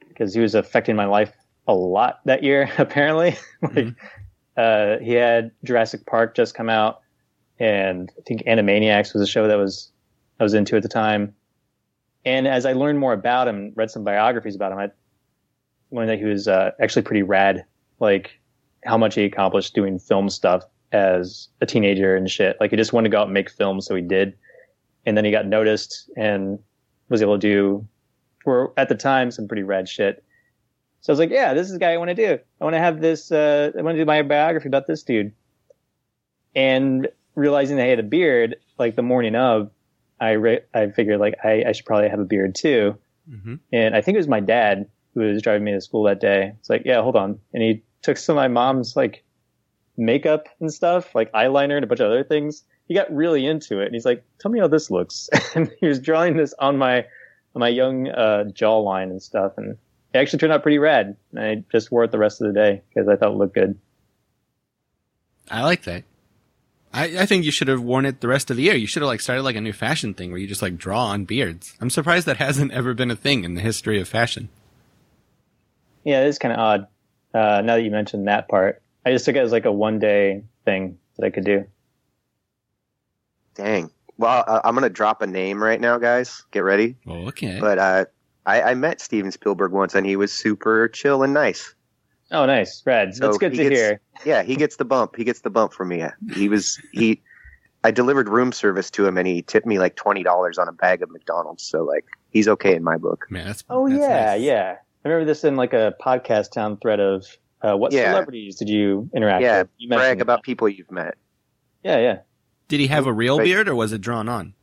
[0.08, 1.34] because he was affecting my life
[1.68, 2.70] a lot that year.
[2.78, 3.96] Apparently, like Mhm.
[4.58, 7.02] uh, he had Jurassic Park just come out,
[7.60, 9.92] and I think Animaniacs was a show that was
[10.40, 11.34] I was into at the time.
[12.26, 14.92] And as I learned more about him, read some biographies about him, I
[15.92, 17.66] learned that he was uh, actually pretty rad.
[18.00, 18.40] Like
[18.86, 22.58] how much he accomplished doing film stuff as a teenager and shit.
[22.60, 24.38] Like he just wanted to go out and make films, so he did.
[25.06, 26.60] And then he got noticed and
[27.10, 27.88] was able to do,
[28.44, 30.24] for at the time, some pretty rad shit.
[31.02, 32.40] So I was like, yeah, this is the guy I want to do.
[32.60, 33.32] I want to have this.
[33.32, 35.34] Uh, I want to do my biography about this dude.
[36.56, 39.72] And realizing that he had a beard, like the morning of,
[40.20, 42.98] I re- I figured like I, I should probably have a beard too.
[43.30, 46.20] hmm And I think it was my dad who was driving me to school that
[46.20, 46.54] day.
[46.60, 47.40] It's like, yeah, hold on.
[47.54, 49.24] And he took some of my mom's like
[49.98, 52.64] makeup and stuff, like eyeliner and a bunch of other things.
[52.88, 55.30] He got really into it and he's like, tell me how this looks.
[55.56, 59.54] and he was drawing this on my, on my young, uh, jawline and stuff.
[59.58, 59.78] And
[60.14, 61.16] it actually turned out pretty rad.
[61.32, 63.56] And I just wore it the rest of the day because I thought it looked
[63.56, 63.80] good.
[65.50, 66.04] I like that.
[66.94, 68.76] I, I think you should have worn it the rest of the year.
[68.76, 71.08] You should have like started like a new fashion thing where you just like draw
[71.08, 71.76] on beards.
[71.82, 74.50] I'm surprised that hasn't ever been a thing in the history of fashion.
[76.06, 76.88] Yeah, it is kind of odd.
[77.34, 80.00] Uh, now that you mentioned that part, I just took it as like a one
[80.00, 81.66] day thing that I could do.
[83.56, 83.90] Dang.
[84.18, 86.46] Well, uh, I'm gonna drop a name right now, guys.
[86.52, 86.96] Get ready.
[87.06, 87.60] Well, okay.
[87.60, 88.06] But uh,
[88.46, 91.74] I, I met Steven Spielberg once, and he was super chill and nice.
[92.32, 92.82] Oh, nice.
[92.86, 93.14] Rad.
[93.16, 94.02] So That's good he to gets- hear.
[94.26, 95.16] Yeah, he gets the bump.
[95.16, 96.04] He gets the bump from me.
[96.34, 97.22] He was he.
[97.84, 100.72] I delivered room service to him, and he tipped me like twenty dollars on a
[100.72, 101.64] bag of McDonald's.
[101.64, 103.28] So like, he's okay in my book.
[103.30, 104.42] Man, that's Oh that's yeah, nice.
[104.42, 104.76] yeah.
[105.06, 107.26] I remember this in like a podcast town thread of
[107.62, 108.12] uh, what Yeah.
[108.12, 109.70] celebrities did you interact Yeah, with?
[109.78, 110.22] You mentioned Brag that.
[110.24, 111.16] about people you've met.
[111.84, 112.18] Yeah, yeah.
[112.68, 113.46] Did he have a real Right.
[113.46, 114.54] beard or was it drawn on?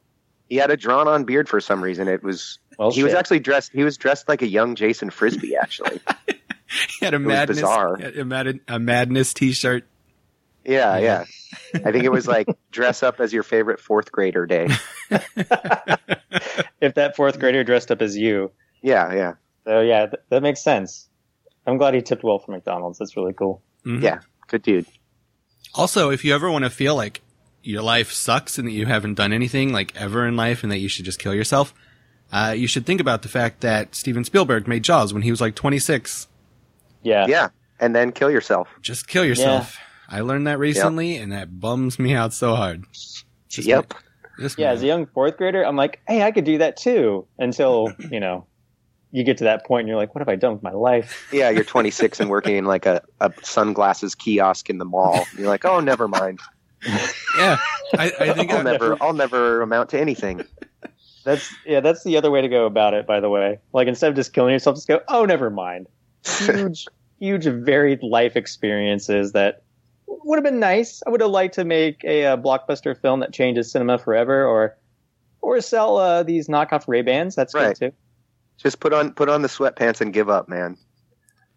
[0.48, 2.08] He had a drawn-on beard for some reason.
[2.08, 3.70] It was Well, he was actually dressed.
[3.72, 5.56] He was dressed like a young Jason Frisbee.
[5.56, 6.00] Actually,
[6.98, 7.94] He had a was madness, bizarre.
[7.94, 9.84] a, mad, a madness T-shirt.
[10.64, 11.24] yeah, yeah.
[11.74, 14.68] I think it was like dress up as your favorite fourth grader day.
[16.80, 18.50] if that fourth grader dressed up as you.
[18.82, 19.32] Yeah, yeah,
[19.64, 21.08] So yeah, th- that makes sense.
[21.66, 22.98] I'm glad he tipped well for McDonald's.
[22.98, 23.62] That's really cool.
[23.86, 24.02] Mhm.
[24.02, 24.20] yeah.
[24.48, 24.86] Good dude.
[25.74, 27.22] Also, if you ever want to feel like
[27.62, 30.78] your life sucks and that you haven't done anything like ever in life and that
[30.78, 31.72] you should just kill yourself,
[32.32, 35.40] uh, you should think about the fact that Steven Spielberg made Jaws when he was
[35.40, 36.26] like 26.
[37.02, 37.26] Yeah.
[37.28, 37.48] Yeah,
[37.80, 38.68] and then kill yourself.
[38.82, 39.78] Just kill yourself.
[40.08, 42.84] I learned that recently and that bums me out so hard.
[43.48, 43.94] Just Yep.
[44.40, 47.26] Just Yeah, as a young fourth grader, I'm like, hey, I could do that too.
[47.38, 48.46] Until, you know,
[49.12, 51.28] you get to that point and you're like, what have I done with my life?
[51.32, 55.26] Yeah, you're 26 and working in like a, a sunglasses kiosk in the mall.
[55.38, 56.40] You're like, oh, never mind.
[57.38, 57.58] yeah,
[57.96, 60.42] I, I think I'll I, never, I'll never amount to anything.
[61.24, 63.60] That's yeah, that's the other way to go about it, by the way.
[63.72, 65.86] Like instead of just killing yourself, just go, oh, never mind.
[66.26, 66.86] Huge,
[67.20, 69.62] huge, varied life experiences that
[70.08, 71.00] would have been nice.
[71.06, 74.76] I would have liked to make a, uh blockbuster film that changes cinema forever, or
[75.40, 77.34] or sell uh, these knockoff Ray Bans.
[77.36, 77.78] That's Right.
[77.78, 77.96] good too.
[78.62, 80.76] Just put on put on the sweatpants and give up, man.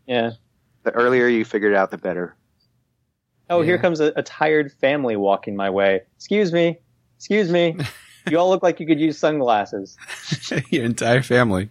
[0.07, 0.31] Yeah.
[0.83, 2.35] The earlier you figure it out, the better.
[3.49, 6.01] Oh, here comes a, a tired family walking my way.
[6.15, 6.79] Excuse me.
[7.17, 7.77] Excuse me.
[8.29, 9.97] you all look like you could use sunglasses.
[10.69, 11.69] your entire family.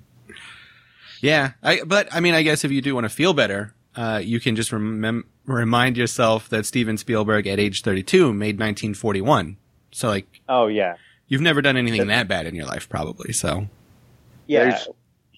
[1.21, 4.21] Yeah, I, but I mean, I guess if you do want to feel better, uh,
[4.23, 9.57] you can just remem- remind yourself that Steven Spielberg at age 32 made 1941.
[9.91, 10.97] So like, Oh yeah.
[11.27, 13.33] you've never done anything that bad in your life, probably.
[13.33, 13.69] So
[14.47, 14.65] Yeah.
[14.65, 14.89] There's-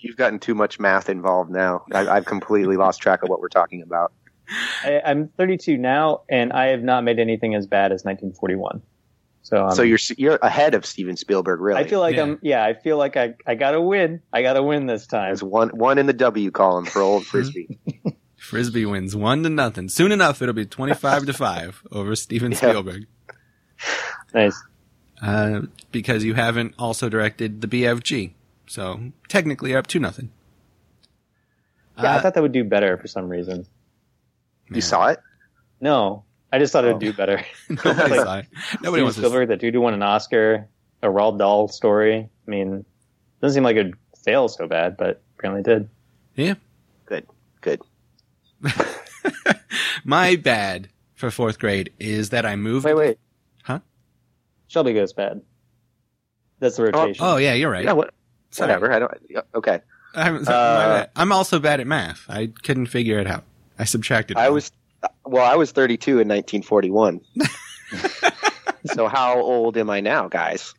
[0.07, 1.85] You've gotten too much math involved now.
[1.93, 4.13] I, I've completely lost track of what we're talking about.
[4.85, 8.81] I, I'm 32 now, and I have not made anything as bad as 1941.
[9.43, 11.81] So, um, so you're you're ahead of Steven Spielberg, really.
[11.81, 12.23] I feel like Yeah.
[12.23, 12.39] I'm.
[12.43, 14.21] Yeah, I feel like I I gotta win.
[14.33, 15.29] I gotta win this time.
[15.29, 17.79] There's one one in the W column for old frisbee.
[18.37, 19.89] Frisbee wins one to nothing.
[19.89, 22.59] Soon enough, it'll be 25 to five over Steven Yeah.
[22.59, 23.07] Spielberg.
[24.35, 24.63] Nice.
[25.23, 28.33] Uh, because you haven't also directed the BFG.
[28.67, 30.31] So technically you're up to nothing.
[31.99, 33.67] Yeah, I Uh, thought that would do better for some reason.
[34.71, 35.21] you saw it?
[35.81, 36.93] No, I just thought it Oh.
[36.95, 37.41] would do better.
[37.69, 38.47] Nobody saw it.
[38.47, 38.47] Nobody
[38.81, 40.69] Steven wants to Spielberg, that dude who won an Oscar,
[41.03, 42.29] a Roald Dahl story.
[42.47, 42.85] I mean,
[43.41, 43.95] doesn't seem like it'd
[44.25, 45.89] fail so bad, but apparently it did.
[46.35, 46.55] Yeah.
[47.07, 47.27] Good,
[47.61, 47.81] good.
[50.05, 52.85] My bad for fourth grade is that I moved.
[52.85, 53.19] Wait, wait.
[53.63, 53.81] Huh?
[54.69, 55.41] Shelby goes bad.
[56.59, 57.25] That's the rotation.
[57.25, 57.85] Oh yeah, you're right.
[57.85, 58.15] Yeah, what,
[58.57, 58.69] Sorry.
[58.69, 58.93] whatever.
[58.93, 59.13] I don't.
[59.29, 59.81] yeah, Okay.
[60.15, 61.07] I'm, my Uh.
[61.15, 62.25] I'm also bad at math.
[62.29, 63.45] I couldn't figure it out.
[63.79, 64.37] I subtracted.
[64.39, 64.55] I one.
[64.55, 64.73] was.
[65.25, 67.21] Well, I was 32 in 1941.
[68.87, 70.75] so how old am I now, guys?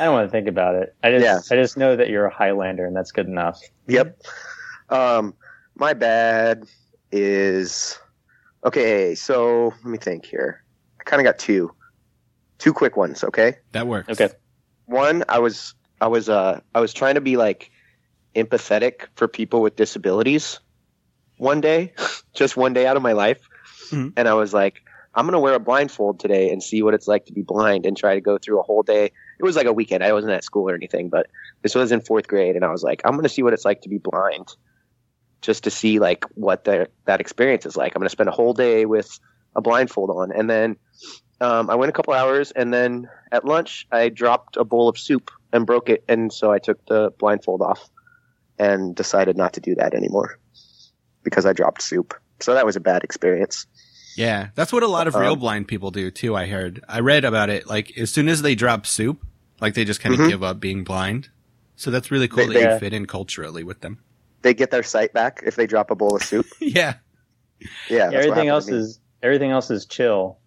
[0.00, 0.94] I don't want to think about it.
[1.02, 1.40] I just, Yeah.
[1.56, 3.60] I just know that you're a Highlander, and that's good enough.
[3.88, 4.20] Yep.
[4.90, 5.34] Um,
[5.74, 6.64] my bad
[7.12, 7.98] is
[8.64, 9.14] okay.
[9.14, 10.62] So let me think here.
[11.00, 11.72] I kind of got two,
[12.58, 13.24] two quick ones.
[13.24, 13.56] Okay.
[13.72, 14.08] That works.
[14.10, 14.32] Okay.
[14.86, 17.70] One, I was, I was, uh, I was trying to be like
[18.34, 20.60] empathetic for people with disabilities.
[21.38, 21.92] One day,
[22.34, 23.40] just one day out of my life,
[23.90, 24.12] Mhm.
[24.16, 24.80] and I was like,
[25.14, 27.96] I'm gonna wear a blindfold today and see what it's like to be blind, and
[27.96, 29.06] try to go through a whole day.
[29.06, 30.04] It was like a weekend.
[30.04, 31.26] I wasn't at school or anything, but
[31.62, 33.80] this was in fourth grade, and I was like, I'm gonna see what it's like
[33.82, 34.48] to be blind,
[35.40, 37.94] just to see like what the, that experience is like.
[37.94, 39.18] I'm gonna spend a whole day with
[39.54, 40.76] a blindfold on, and then
[41.40, 44.98] um, I went a couple hours, and then at lunch I dropped a bowl of
[44.98, 47.88] soup and broke it, and so I took the blindfold off
[48.58, 50.38] and decided not to do that anymore
[51.22, 52.14] because I dropped soup.
[52.40, 53.66] So that was a bad experience.
[54.16, 56.34] Yeah, that's what a lot of real Um, blind people do too.
[56.34, 56.82] I heard.
[56.88, 57.66] I read about it.
[57.66, 59.22] Like as soon as they drop soup,
[59.60, 60.28] like they just kind of Mhm.
[60.30, 61.28] give up being blind.
[61.76, 63.98] So that's really cool They- that they- you fit in culturally with them.
[64.40, 66.46] They get their sight back if they drop a bowl of soup.
[66.60, 66.94] yeah.
[67.90, 70.38] Yeah, that's what everything else is everything else is chill.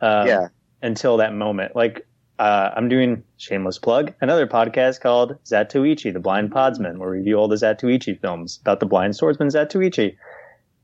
[0.00, 0.48] Um, yeah.
[0.82, 2.06] Until that moment, like
[2.38, 7.34] uh, I'm doing shameless plug another podcast called Zatoichi, the Blind Podsman, where we review
[7.36, 10.14] all the Zatoichi films about the blind swordsman Zatoichi.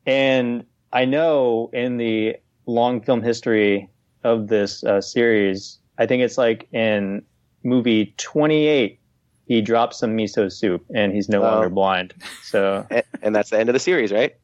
[0.07, 2.37] And I know in the
[2.67, 3.89] long film history
[4.25, 7.23] of this uh, series, I think it's like in
[7.63, 8.99] movie 28,
[9.47, 11.51] he drops some miso soup and he's no Oh.
[11.51, 12.15] longer blind.
[12.43, 12.87] So,
[13.23, 14.35] and that's the end of the series, right?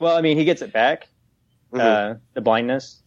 [0.00, 1.06] well, I mean, he gets it back,
[1.72, 1.80] Mhm.
[1.80, 3.01] uh, the blindness.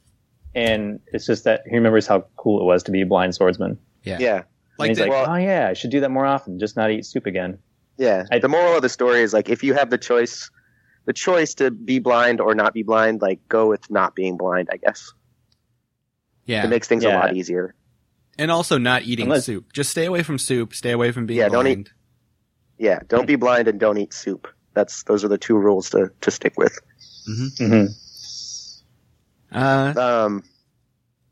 [0.56, 3.78] And it's just that he remembers how cool it was to be a blind swordsman.
[4.04, 4.18] Yeah.
[4.20, 4.36] yeah.
[4.38, 4.46] And
[4.80, 6.90] Like he's the, like, well- oh yeah, I should do that more often, just not
[6.92, 7.60] eat soup again.
[7.98, 8.24] Yeah.
[8.32, 10.50] I- the moral of the story is like if you have the choice,
[11.06, 14.70] the choice to be blind or not be blind, like go with not being blind.
[14.72, 15.14] I guess
[16.46, 17.74] yeah, it makes things a lot easier.
[18.38, 19.72] and also not eating Unless- soup.
[19.74, 20.74] Just stay away from soup.
[20.74, 21.90] Stay away from being Yeah, don't eat,
[22.78, 24.48] Yeah, don't be blind and don't eat soup.
[24.74, 26.80] That's those are the two rules to to stick with.
[27.30, 27.86] Mm-hmm.
[29.56, 29.94] Uh,
[30.26, 30.44] Um,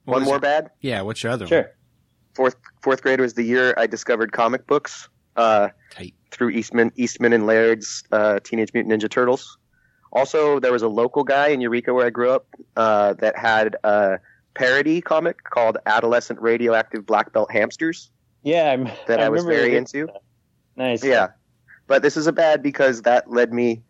[0.05, 0.71] one more your- bad.
[0.81, 1.49] Yeah, what's your other one?
[1.49, 1.71] Sure.
[2.35, 5.09] Fourth fourth grade was the year I discovered comic books.
[5.35, 5.69] Uh.
[5.91, 6.13] Tight.
[6.31, 9.57] through Eastman Eastman and Laird's uh, Teenage Mutant Ninja Turtles.
[10.11, 13.75] Also, there was a local guy in Eureka where I grew up uh, that had
[13.83, 14.17] a
[14.55, 18.11] parody comic called Adolescent Radioactive Black Belt Hamsters
[18.43, 19.77] Yeah, I'm, that I, was very it.
[19.77, 20.07] into.
[20.75, 21.03] Nice.
[21.03, 21.29] Yeah,
[21.87, 23.81] but this is a bad because that led me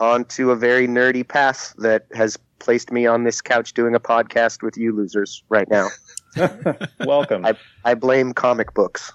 [0.00, 4.62] onto a very nerdy path that has placed me on this couch doing a podcast
[4.62, 5.88] with you losers right now.
[7.04, 7.44] Welcome.
[7.44, 9.12] I- I blame comic books,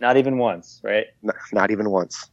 [0.00, 1.06] Not even once, right?
[1.24, 2.30] N- not even once.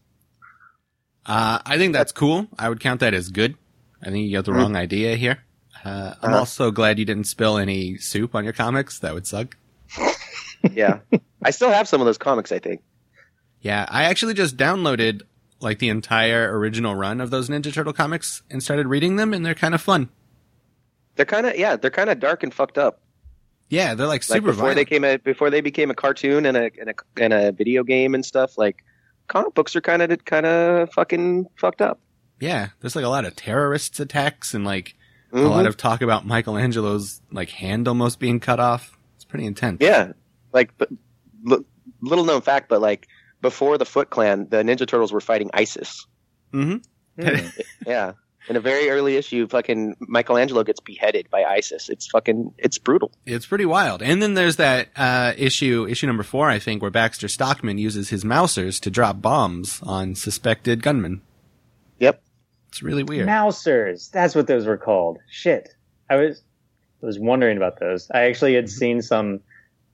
[1.25, 2.47] Uh, I think that's cool.
[2.59, 3.55] I would count that as good.
[4.01, 4.57] I think you got the Mhm.
[4.57, 5.39] wrong idea here.
[5.83, 6.39] Uh, I'm Uh-huh.
[6.39, 8.99] also glad you didn't spill any soup on your comics.
[8.99, 9.57] That would suck.
[10.71, 10.99] Yeah,
[11.43, 12.53] I still have some of those comics.
[12.53, 12.81] I think.
[13.59, 15.21] Yeah, I actually just downloaded
[15.63, 19.45] like the entire original run of those Ninja Turtle comics and started reading them, and
[19.45, 20.09] they're kind of fun.
[21.15, 22.99] They're kind of yeah, they're kind of dark and fucked up.
[23.69, 26.57] Yeah, they're like Like super before they came a before they became a cartoon and
[26.57, 28.57] a and a and a video game and stuff.
[28.57, 28.83] Like
[29.27, 31.99] comic books are kind of kind of fucking fucked up.
[32.39, 34.95] yeah, there's like a lot of terrorists attacks and like
[35.31, 35.49] a Mhm.
[35.49, 38.97] lot of talk about Michelangelo's like hand almost being cut off.
[39.15, 39.77] It's pretty intense.
[39.81, 40.11] Yeah,
[40.51, 40.89] like but,
[41.49, 41.65] l-
[42.01, 43.07] little known fact, but like
[43.43, 46.07] before the Foot Clan, the Ninja Turtles were fighting ISIS.
[46.51, 46.77] hmm
[47.19, 47.45] Hmm.
[47.85, 48.13] Yeah,
[48.49, 51.89] in a very early issue, fucking Michelangelo gets beheaded by ISIS.
[51.89, 53.11] It's fucking it's brutal.
[53.27, 54.01] It's pretty wild.
[54.01, 58.09] And then there's that uh, issue, issue number four, I think, where Baxter Stockman uses
[58.09, 61.21] his mousers to drop bombs on suspected gunmen.
[61.99, 62.23] Yep.
[62.69, 63.27] It's really weird.
[63.27, 64.09] Mousers.
[64.09, 65.19] That's what those were called.
[65.29, 65.69] Shit.
[66.09, 66.41] I was
[67.03, 68.09] I was wondering about those.
[68.11, 69.41] I actually had seen some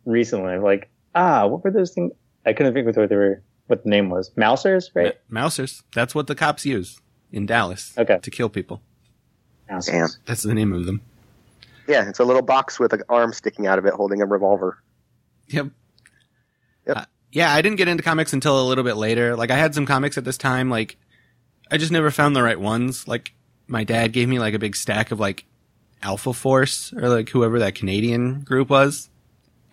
[0.06, 0.58] recently.
[0.58, 2.14] Like, ah, what were those things?
[2.50, 3.42] I couldn't think of what they were.
[3.68, 4.32] What the name was?
[4.36, 5.16] Mousers, right?
[5.32, 5.84] Mousers.
[5.94, 7.00] That's what the cops use
[7.32, 8.18] in Dallas Okay.
[8.22, 8.82] to kill people.
[9.70, 9.92] Mousers.
[9.94, 10.08] Damn.
[10.26, 11.02] That's the name of them.
[11.88, 14.78] Yeah, it's a little box with an arm sticking out of it, holding a revolver.
[15.48, 15.68] Yep.
[16.88, 16.98] Yep.
[16.98, 19.36] Uh, yeah, I didn't get into comics until a little bit later.
[19.36, 20.98] Like I had some comics at this time, like
[21.72, 23.08] I just never found the right ones.
[23.08, 23.34] Like
[23.68, 25.46] my dad gave me like a big stack of like
[26.02, 29.10] Alpha Force or like whoever that Canadian group was.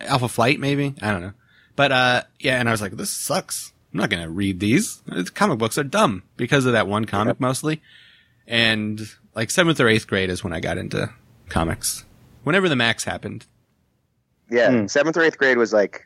[0.00, 0.94] Alpha Flight maybe?
[1.00, 1.32] I don't know.
[1.76, 3.72] But uh yeah, and I was like this sucks.
[3.92, 5.00] I'm not going to read these.
[5.06, 7.80] The comic books are dumb because of that one comic mostly.
[8.46, 9.00] And
[9.34, 11.10] like 7th or 8th grade is when I got into
[11.48, 12.04] comics.
[12.42, 13.46] Whenever the Max happened.
[14.50, 14.86] Yeah, Hmm.
[14.86, 16.02] seventh or eighth grade was like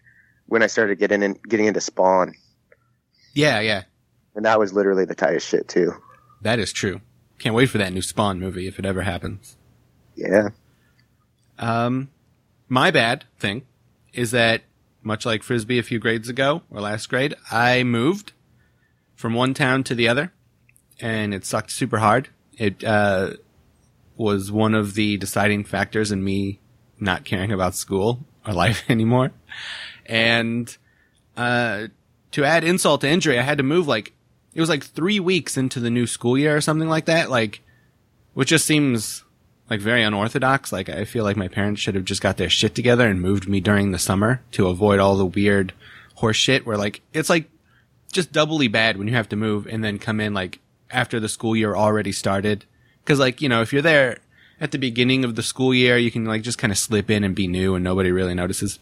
[0.47, 2.35] when I started getting in, getting into Spawn,
[3.35, 3.83] Yeah, yeah.
[4.35, 5.93] and that was literally the tightest shit too.
[6.43, 7.01] That is true.
[7.39, 9.57] Can't wait for that new Spawn movie if it ever happens.
[10.17, 10.51] Yeah,
[11.59, 12.09] Um,
[12.69, 13.63] my bad thing
[14.13, 14.63] is that
[15.03, 18.33] much like Frisbee a few grades ago or last grade, I moved
[19.15, 20.33] from one town to the other
[21.01, 22.29] and it sucked super hard.
[22.57, 23.35] It, uh,
[24.17, 26.61] was one of the deciding factors in me
[26.99, 29.33] not caring about school or life anymore.
[30.05, 30.77] And,
[31.37, 31.89] uh,
[32.33, 34.13] to add insult to injury, I had to move like,
[34.55, 37.31] it was like three weeks into the new school year or something like that.
[37.31, 37.63] Like,
[38.35, 39.25] which just seems
[39.71, 40.73] like very unorthodox.
[40.73, 43.49] Like I feel like my parents should have just got their shit together and moved
[43.49, 45.73] me during the summer to avoid all the weird
[46.17, 47.49] horse shit where like it's like
[48.13, 50.59] just doubly bad when you have to move and then come in like
[50.91, 52.65] after the school year already started.
[53.05, 54.19] Cause like, you know, if you're there
[54.61, 57.23] at the beginning of the school year, you can like just kind of slip in
[57.23, 58.81] and be new and nobody really notices.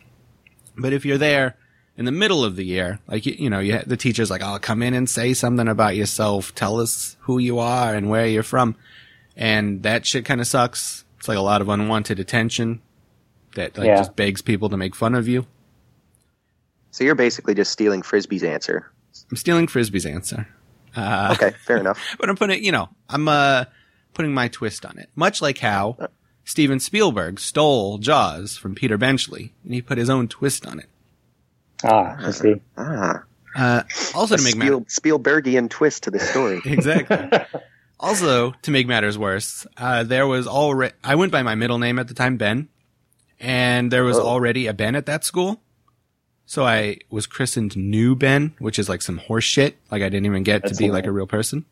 [0.76, 1.57] But if you're there
[1.97, 4.59] in the middle of the year, like, you, you know, you, the teacher's like, oh,
[4.59, 6.55] come in and say something about yourself.
[6.55, 8.76] Tell us who you are and where you're from
[9.39, 11.05] and that shit kind of sucks.
[11.18, 12.82] It's like a lot of unwanted attention
[13.55, 13.97] that like Yeah.
[13.97, 15.47] just begs people to make fun of you.
[16.91, 18.91] so you're basically just stealing Frisbee's answer.
[19.30, 20.47] I'm stealing Frisbee's answer,
[20.97, 22.16] uh, Okay, fair enough.
[22.20, 23.64] but I'm putting, you know, I'm uh
[24.14, 25.97] putting my twist on it, much like how
[26.45, 30.86] Steven Spielberg stole Jaws from Peter Benchley, and he put his own twist on it.
[31.84, 32.55] Ah, I see.
[32.76, 33.22] Ah,
[33.57, 33.82] Uh,
[34.14, 36.61] also a to make matters Spiel, Spielbergian twist to the story.
[36.64, 37.16] exactly.
[38.01, 41.99] Also, to make matters worse, uh, there was already, I went by my middle name
[41.99, 42.69] at the time, Ben,
[43.41, 44.23] and there was Oh.
[44.27, 45.61] already a Ben at that school.
[46.47, 49.77] So I was christened New Ben, which is like some horse shit.
[49.91, 51.67] Like I didn't even get That's to be like a real person.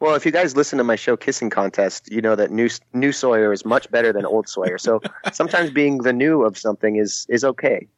[0.00, 3.10] Well, if you guys listen to my show Kissing Contest, you know that new new
[3.12, 4.78] Sawyer is much better than old Sawyer.
[4.78, 7.88] So sometimes being the new of something is is okay.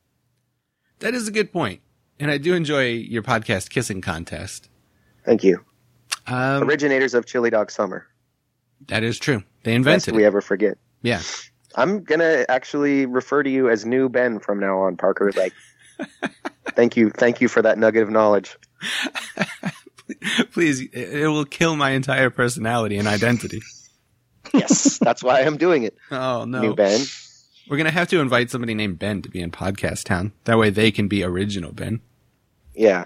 [1.00, 1.82] That is a good point.
[2.18, 4.68] And I do enjoy your podcast kissing contest.
[5.24, 5.62] Thank you.
[6.26, 8.06] Um, Originators of Chili Dog Summer.
[8.88, 9.42] that is true.
[9.62, 9.76] They Lest
[10.08, 10.26] invented we it.
[10.26, 10.78] ever forget.
[11.02, 11.20] Yeah.
[11.76, 15.30] I'm gonna actually refer to you as New Ben from now on, Parker.
[15.36, 15.52] Like,
[16.74, 18.56] thank you, thank you for that nugget of knowledge.
[20.52, 23.62] Please, it it will kill my entire personality and identity.
[24.52, 25.96] Yes, that's why I'm doing it.
[26.10, 26.60] Oh no.
[26.60, 27.00] New Ben.
[27.68, 30.32] We're gonna have to invite somebody named Ben to be in Podcast Town.
[30.44, 32.00] That way they can be original Ben.
[32.74, 33.04] Yeah,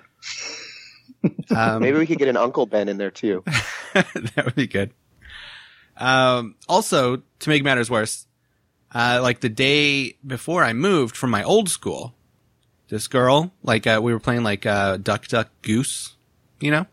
[1.55, 3.43] Um, maybe we could get an Uncle Ben in there too.
[3.95, 4.91] that would be good.
[5.97, 8.27] Um, also, to make matters worse,
[8.95, 12.15] uh, like the day before I moved from my old school,
[12.89, 16.17] this girl, like, uh, we were playing like, uh, Duck Duck Goose,
[16.61, 16.87] you know?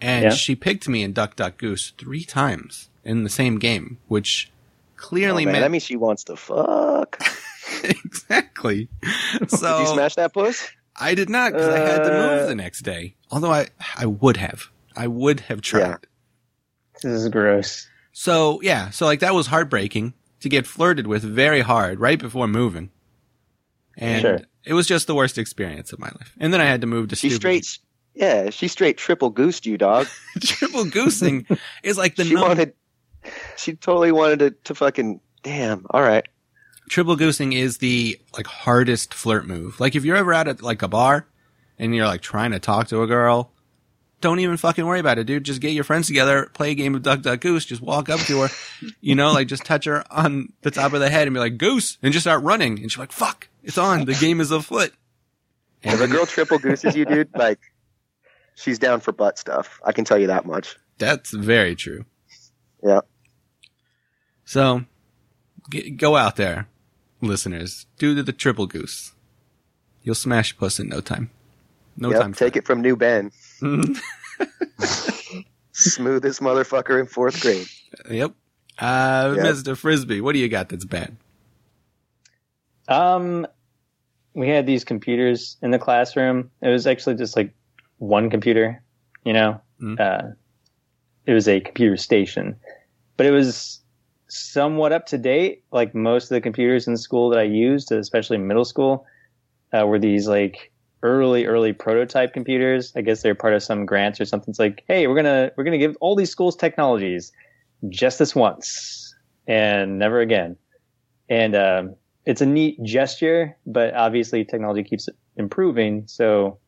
[0.00, 0.30] And Yeah.
[0.30, 4.50] she picked me in Duck Duck Goose three times in the same game, which
[4.96, 7.20] clearly Oh, man, meant that means she wants to fuck.
[7.84, 8.88] exactly.
[9.48, 10.68] So Did you smash that puss?
[10.96, 12.46] I did not because I had to move Uh.
[12.46, 13.14] the next day.
[13.30, 14.64] Although I, I would have,
[14.96, 15.80] I would have tried.
[15.80, 15.96] Yeah.
[17.02, 17.88] This is gross.
[18.12, 22.46] So yeah, so like that was heartbreaking to get flirted with very hard right before
[22.46, 22.90] moving,
[23.96, 24.40] and Sure.
[24.64, 26.34] it was just the worst experience of my life.
[26.38, 27.40] And then I had to move to She stupid.
[27.64, 27.78] straight,
[28.14, 30.08] yeah, she straight triple goosed you, dog.
[30.42, 31.46] triple goosing
[31.82, 32.74] is like the she num- wanted,
[33.56, 35.20] She totally wanted to, to fucking.
[35.42, 35.86] Damn.
[35.90, 36.26] All right.
[36.92, 39.80] Triple goosing is the like hardest flirt move.
[39.80, 41.26] Like if you're ever out at like a bar
[41.78, 43.50] and you're like trying to talk to a girl,
[44.20, 45.44] don't even fucking worry about it, dude.
[45.44, 48.20] Just get your friends together, play a game of Duck Duck Goose, just walk up
[48.20, 48.48] to her,
[49.00, 51.56] you know, like just touch her on the top of the head and be like,
[51.56, 52.78] Goose, and just start running.
[52.78, 54.04] And she's like, fuck, it's on.
[54.04, 54.92] The game is afoot.
[55.82, 57.58] If a girl triple gooses you, dude, like
[58.54, 59.80] she's down for butt stuff.
[59.82, 60.76] I can tell you that much.
[60.98, 62.04] That's very true.
[62.84, 63.00] Yeah.
[64.44, 64.84] So,
[65.70, 66.68] g- go out there,
[67.28, 67.86] listeners.
[67.98, 69.12] due to the triple goose.
[70.02, 71.30] You'll smash puss in no time.
[71.96, 72.20] No yep.
[72.20, 72.34] time.
[72.34, 73.30] Take it from New Ben.
[75.72, 77.66] Smoothest motherfucker in fourth grade.
[78.10, 78.32] Yep.
[78.78, 79.46] Uh, Yep.
[79.46, 79.76] Mr.
[79.76, 81.16] Frisbee, what do you got that's bad?
[82.88, 83.46] Um,
[84.34, 86.50] we had these computers in the classroom.
[86.60, 87.54] It was actually just like
[87.98, 88.82] one computer,
[89.24, 89.60] you know.
[89.80, 90.00] Mm.
[90.00, 90.34] Uh,
[91.26, 92.56] it was a computer station,
[93.16, 93.81] but it was
[94.32, 95.64] somewhat up to date.
[95.72, 99.06] Like most of the computers in school that I used, especially middle school,
[99.72, 100.72] uh, were these like
[101.02, 102.92] early, early prototype computers.
[102.96, 104.50] I guess they're part of some grants or something.
[104.50, 107.32] It's like, hey, we're gonna we're gonna give all these schools technologies
[107.88, 109.14] just this once
[109.46, 110.56] and never again.
[111.28, 116.04] And um, it's a neat gesture, but obviously technology keeps improving.
[116.06, 116.58] So,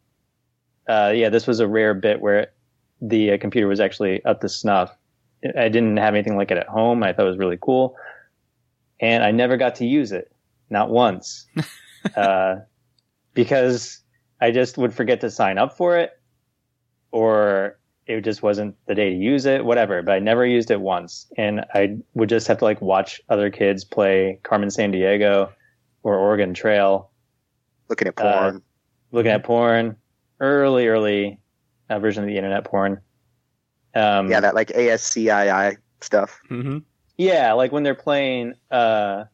[0.88, 2.48] uh, yeah, this was a rare bit where
[3.00, 4.96] the uh, computer was actually up to snuff.
[5.56, 7.02] I didn't have anything like it at home.
[7.02, 7.96] I thought it was really cool,
[9.00, 10.32] and I never got to use it,
[10.70, 11.46] not once,
[12.16, 12.56] uh,
[13.34, 14.00] because
[14.40, 16.10] I just would forget to sign up for it,
[17.12, 20.02] or it just wasn't the day to use it, whatever.
[20.02, 23.50] But I never used it once, and I would just have to like watch other
[23.50, 25.50] kids play Carmen Sandiego
[26.02, 27.10] or Oregon Trail,
[27.88, 28.62] Looking at Uh, porn.
[29.12, 29.96] looking at porn,
[30.40, 31.38] early, early
[31.90, 33.00] uh, version of the internet porn.
[33.94, 36.40] Um, yeah, that like ASCII stuff.
[36.50, 36.78] Mm-hmm.
[37.16, 39.24] yeah, like when they're playing uh,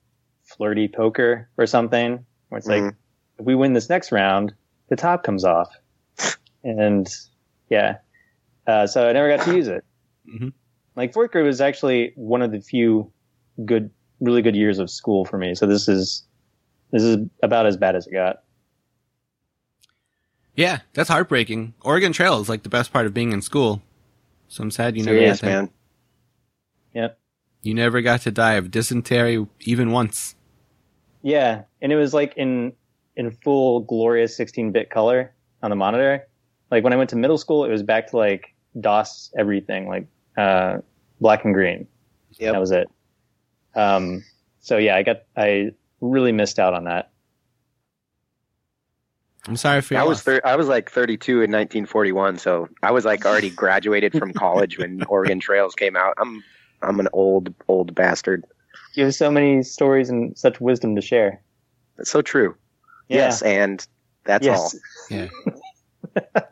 [0.45, 2.97] flirty poker or something, where it's like, Mhm.
[3.39, 4.53] if we win this next round,
[4.89, 5.69] the top comes off,
[6.65, 7.09] and
[7.71, 7.97] yeah,
[8.67, 9.85] uh, so I never got to use it.
[10.29, 10.53] Mhm.
[10.97, 13.11] Like fourth grade was actually one of the few
[13.65, 13.91] good,
[14.21, 15.55] really good years of school for me.
[15.55, 16.25] So this is
[16.93, 18.43] this is about as bad as it got.
[20.55, 21.75] Yeah, that's heartbreaking.
[21.81, 23.81] Oregon Trail is like the best part of being in school.
[24.51, 25.71] So I'm sad you never got to, man.
[26.93, 27.19] Yep.
[27.63, 30.35] You never got to die of dysentery even once.
[31.23, 32.73] Yeah, and it was like in
[33.15, 35.33] in full glorious 16-bit color
[35.63, 36.27] on the monitor.
[36.71, 40.07] Like when I went to middle school, it was back to like DOS everything, like
[40.37, 40.79] uh,
[41.21, 41.87] black and green.
[42.39, 42.53] Yep.
[42.53, 42.89] That was it.
[43.77, 44.25] Um,
[44.59, 45.71] so yeah, I got I
[46.01, 47.13] really missed out on that.
[49.49, 52.91] I'm sorry for your I was thir- I was like 32 in 1941, so I
[52.91, 56.15] was like already graduated from college when Oregon Trails came out.
[56.19, 56.43] I'm
[56.83, 58.45] I'm an old old bastard.
[58.95, 61.41] You have so many stories and such wisdom to share.
[61.97, 62.57] That's so true.
[63.09, 63.17] Yeah.
[63.17, 63.87] Yes, and
[64.25, 64.73] that's all.
[65.11, 65.31] Yes.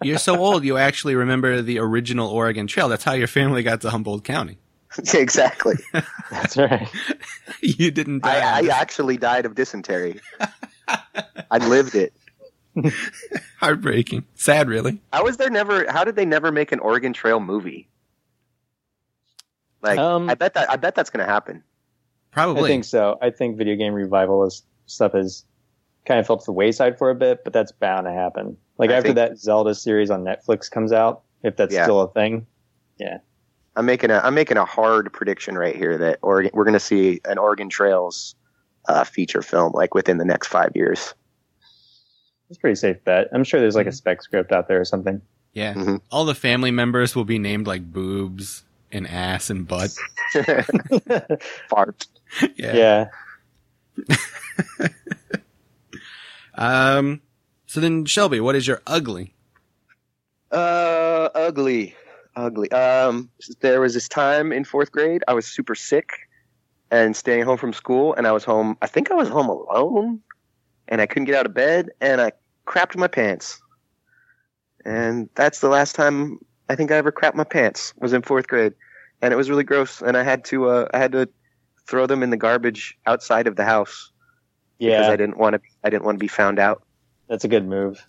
[0.03, 2.89] You're so old, you actually remember the original Oregon Trail.
[2.89, 4.59] That's how your family got to Humboldt County.
[5.15, 5.77] exactly.
[6.31, 6.89] That's right.
[7.61, 8.39] you didn't die.
[8.39, 10.21] I, I actually died of dysentery.
[11.51, 12.13] I lived it.
[13.61, 14.25] Heartbreaking.
[14.35, 15.01] Sad, really.
[15.13, 15.91] How was there never?
[15.91, 17.89] How did they never make an Oregon Trail movie?
[19.83, 21.63] Like, Um, I bet that I bet that's gonna happen.
[22.33, 22.65] Probably.
[22.65, 23.19] I think so.
[23.23, 25.45] I think video game revivalist stuff has
[26.07, 28.57] kind of fell to the wayside for a bit, but that's bound to happen.
[28.79, 31.85] Like I after think- that Zelda series on Netflix comes out, if that's Yeah.
[31.85, 32.47] still a thing.
[32.99, 33.19] Yeah.
[33.77, 37.21] I'm making a I'm making a hard prediction right here that Oregon we're gonna see
[37.25, 38.35] an Oregon Trails
[38.89, 41.15] uh, feature film like within the next five years.
[42.49, 43.29] It's a pretty safe bet.
[43.33, 45.21] I'm sure there's like a spec script out there or something.
[45.53, 45.75] Yeah.
[45.75, 46.01] Mhm.
[46.11, 49.91] All the family members will be named like boobs and ass and butt.
[51.69, 52.07] Fart.
[52.57, 53.07] Yeah.
[53.99, 54.09] yeah.
[56.55, 57.21] Um.
[57.67, 59.33] So then, Shelby, what is your ugly?
[60.51, 61.95] Uh, ugly,
[62.35, 62.71] ugly.
[62.73, 63.31] Um,
[63.61, 66.11] there was this time in fourth grade I was super sick
[66.91, 68.77] and staying home from school, and I was home.
[68.83, 70.21] I think I was home alone,
[70.89, 72.33] and I couldn't get out of bed, and I
[72.67, 73.61] crapped my pants.
[74.85, 77.93] And that's the last time I think I ever crapped my pants.
[77.99, 78.75] Was in fourth grade,
[79.23, 80.03] and it was really gross.
[80.03, 81.29] And I had to, uh, I had to
[81.87, 84.13] throw them in the garbage outside of the house
[84.79, 85.61] because I didn't want to.
[85.85, 86.83] I didn't want to be found out.
[87.29, 88.05] That's a good move.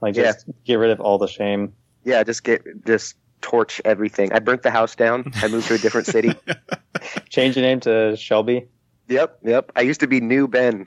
[0.00, 1.74] Like just get rid of all the shame.
[2.04, 4.32] Yeah, just get just torch everything.
[4.32, 5.32] I burnt the house down.
[5.36, 6.32] I moved to a different city.
[7.28, 8.68] Change your name to Shelby.
[9.08, 9.72] Yep, yep.
[9.76, 10.86] I used to be New Ben,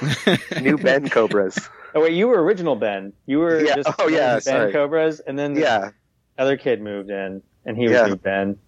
[0.60, 1.58] New Ben Cobras.
[1.94, 3.12] Oh wait, you were original Ben.
[3.26, 3.76] You were Yeah.
[3.76, 4.72] just Oh, yeah, Ben sorry.
[4.72, 5.90] Cobras, and then the Yeah,
[6.38, 8.06] other kid moved in, and he was Yeah.
[8.06, 8.58] new Ben.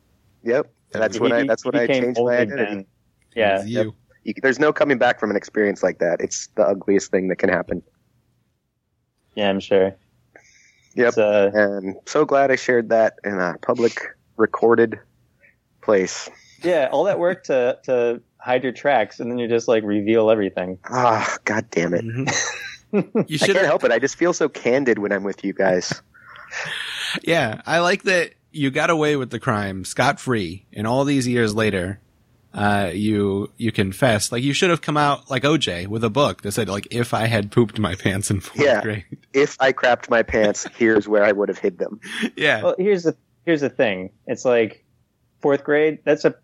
[0.42, 0.66] yep.
[0.92, 1.42] That's when He- I.
[1.46, 2.74] That's when I changed my identity.
[2.74, 2.86] Ben.
[3.34, 3.94] Yeah, It's you.
[4.22, 6.20] You, there's no coming back from an experience like that.
[6.20, 7.82] It's the ugliest thing that can happen.
[9.34, 9.96] yeah, I'm sure.
[10.94, 11.14] Yep.
[11.18, 14.00] Uh, And so glad I shared that in a public
[14.36, 14.98] recorded
[15.82, 16.28] place.
[16.64, 20.30] Yeah, all that work to to hide your tracks, and then you just like reveal
[20.30, 20.78] everything.
[20.90, 22.04] Ah, god damn it.
[22.04, 22.34] Mhm.
[22.92, 23.02] You
[23.42, 23.90] I should can't help it.
[23.90, 26.00] I just feel so candid when I'm with you guys.
[27.22, 31.26] Yeah, I like that you got away with the crime scot free, and all these
[31.28, 32.00] years later,
[32.52, 34.30] uh, you you confess.
[34.32, 37.14] Like you should have come out like OJ with a book that said like, "If
[37.14, 38.82] I had pooped my pants in fourth Yeah.
[38.82, 42.00] grade." If I crapped my pants, here's where I would have hid them.
[42.36, 44.10] yeah, Well, here's the here's the thing.
[44.26, 44.84] It's like
[45.40, 45.98] fourth grade.
[46.04, 46.34] That's a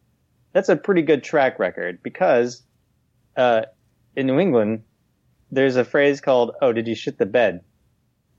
[0.53, 2.63] that's a pretty good track record because
[3.37, 3.63] uh,
[4.17, 4.83] in New England,
[5.51, 7.63] there's a phrase called "Oh, did you shit the bed?"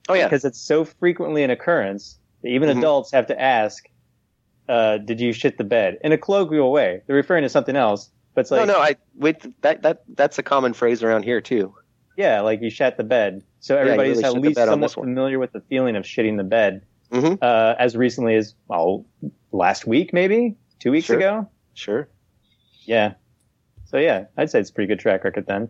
[0.10, 0.26] Oh yeah.
[0.26, 2.80] Because it's so frequently an occurrence that even Mhm.
[2.80, 3.86] adults have to ask,
[4.68, 7.02] uh, "Did you shit the bed?" in a colloquial way.
[7.08, 10.38] They're referring to something else, but it's like, no, no, I with that that that's
[10.40, 11.74] a common phrase around here too.
[12.18, 13.42] yeah, like you shat the bed.
[13.62, 16.84] So everybody's really at least on somewhat familiar with the feeling of shitting the bed.
[17.12, 17.38] Mhm.
[17.42, 19.06] Uh, as recently as well,
[19.52, 21.18] last week, maybe two weeks Sure.
[21.18, 21.50] ago.
[21.74, 22.08] Sure.
[22.84, 23.14] Yeah.
[23.86, 25.70] So yeah, I'd say it's a pretty good track record then.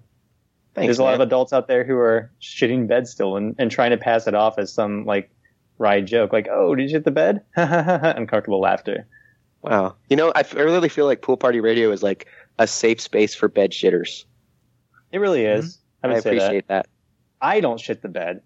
[0.74, 1.22] Thanks, There's a lot man.
[1.22, 4.34] of adults out there who are shitting bed still and, and trying to pass it
[4.36, 5.30] off as some like
[5.80, 9.06] wry joke, like, "Oh, did you shit the bed?" Uncomfortable laughter.
[9.64, 9.96] Wow.
[10.10, 12.28] You know, I f- I really feel like Pool Party Radio is like
[12.58, 14.24] a safe space for bed shitters.
[15.12, 15.80] It really is.
[16.04, 16.12] I Mm-hmm.
[16.12, 16.36] I would say that.
[16.46, 16.88] appreciate that.
[17.42, 18.42] I don't shit the bed.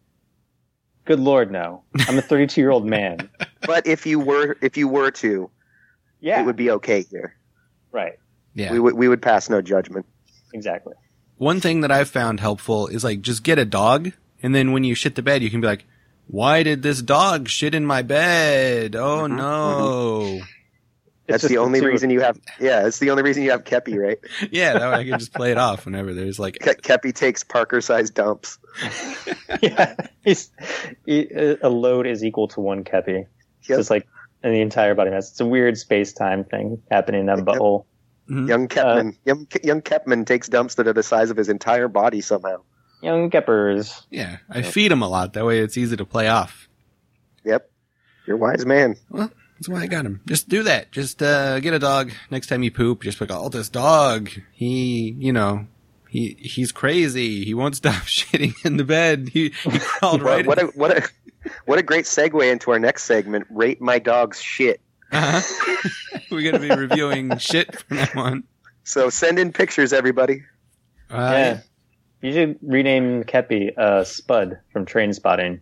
[1.05, 1.83] Good lord, no.
[2.07, 3.29] I'm a 32 year old man.
[3.67, 5.49] But if you were if you were to,
[6.21, 6.41] Yeah.
[6.41, 7.35] it would be okay here.
[7.95, 8.19] Right.
[8.53, 8.71] yeah.
[8.71, 10.05] We would we would pass no judgment.
[10.53, 10.93] Exactly.
[11.37, 14.11] One thing that I've found helpful is like just get a dog,
[14.43, 15.83] and then when you shit the bed, you can be like,
[16.27, 18.95] "Why did this dog shit in my bed?
[18.95, 20.41] Oh Mhm, no!"
[21.27, 23.97] That's the only two- reason you have yeah, it's the only reason you have Kepi,
[23.99, 24.19] right?
[24.51, 27.43] yeah, that way I can just play it off whenever there's like Ke- Kepi takes
[27.43, 28.59] Parker sized dumps.
[29.61, 29.95] yeah.
[30.23, 30.51] He's,
[31.05, 31.27] he,
[31.61, 33.25] a load is equal to one kepi.
[33.61, 34.07] So it's just like
[34.45, 35.31] in the entire body mass.
[35.31, 37.45] It's a weird space time thing happening in that Yep.
[37.47, 37.85] butthole.
[38.29, 38.47] Mhm.
[38.47, 42.21] Young Kepman, young, young Kepman takes dumps that are the size of his entire body
[42.21, 42.57] somehow.
[43.01, 44.07] Young keppers.
[44.09, 44.37] yeah.
[44.49, 45.33] I feed him a lot.
[45.33, 46.67] That way it's easy to play off.
[47.43, 47.69] Yep,
[48.25, 48.95] you're a wise man.
[49.11, 49.29] Well,
[49.59, 50.21] that's why I got him.
[50.25, 50.91] Just do that.
[50.91, 52.11] Just uh, get a dog.
[52.31, 54.29] Next time you poop, just be like, "Oh, this dog.
[54.53, 55.67] He, you know,
[56.09, 57.45] he he's crazy.
[57.45, 59.29] He won't stop shitting in the bed.
[59.33, 60.47] He he crawled What, right.
[60.47, 61.07] what a what a
[61.65, 63.45] what a great segue into our next segment.
[63.49, 64.81] Rate my dog's shit.
[65.11, 65.89] uh-huh.
[66.31, 68.43] We're gonna be reviewing shit from now on.
[68.83, 70.43] So send in pictures, everybody.
[71.09, 71.59] Uh, yeah.
[72.21, 75.59] You should rename Kepi uh, Spud from Trainspotting.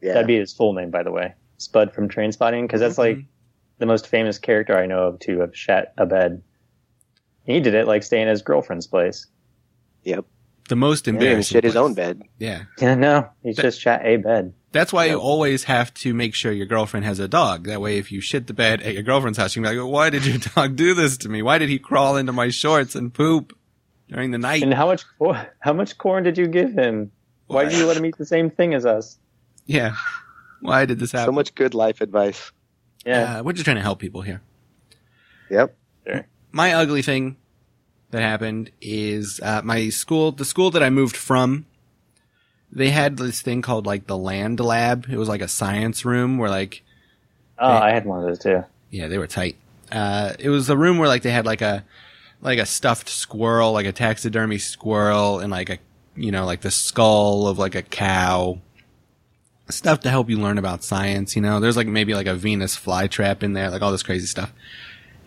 [0.00, 1.34] Yeah, That'd be his full name, by the way.
[1.58, 3.18] Spud from Trainspotting, because that's like
[3.78, 6.42] the most famous character I know of to have shat a bed.
[7.44, 9.26] He did it like staying at his girlfriend's place.
[10.04, 10.24] Yep.
[10.68, 11.54] The most yeah, and embarrassing.
[11.56, 12.22] shit his own bed.
[12.38, 12.62] Yeah.
[12.78, 14.52] Yeah, no, he's just shat a bed.
[14.76, 17.66] That's why you always have to make sure your girlfriend has a dog.
[17.66, 19.90] That way, if you shit the bed at your girlfriend's house, you can be like,
[19.90, 21.42] "Why did your dog do this to me?
[21.42, 23.56] Why did he crawl into my shorts and poop
[24.08, 25.04] during the night?" And how much
[25.60, 27.10] how much corn did you give him?
[27.46, 29.18] Why did you let him eat the same thing as us?
[29.66, 29.94] Yeah.
[30.60, 31.28] Why did this happen?
[31.28, 32.52] So much good life advice.
[33.04, 34.42] Yeah, Uh, we're just trying to help people here.
[35.50, 35.76] Yep.
[36.50, 37.36] My ugly thing
[38.10, 41.66] that happened is uh, my school, the school that I moved from,
[42.76, 45.06] they had this thing called like the land lab.
[45.10, 46.82] It was like a science room where like
[47.58, 48.64] oh, I had one of those too.
[48.90, 49.56] Yeah, they were tight.
[49.90, 51.84] Uh, it was a room where like they had like a
[52.42, 55.78] like a stuffed squirrel, like a taxidermy squirrel, and like a
[56.14, 58.58] you know like the skull of like a cow.
[59.68, 61.34] Stuff to help you learn about science.
[61.34, 64.26] You know, there's like maybe like a Venus flytrap in there, like all this crazy
[64.26, 64.52] stuff.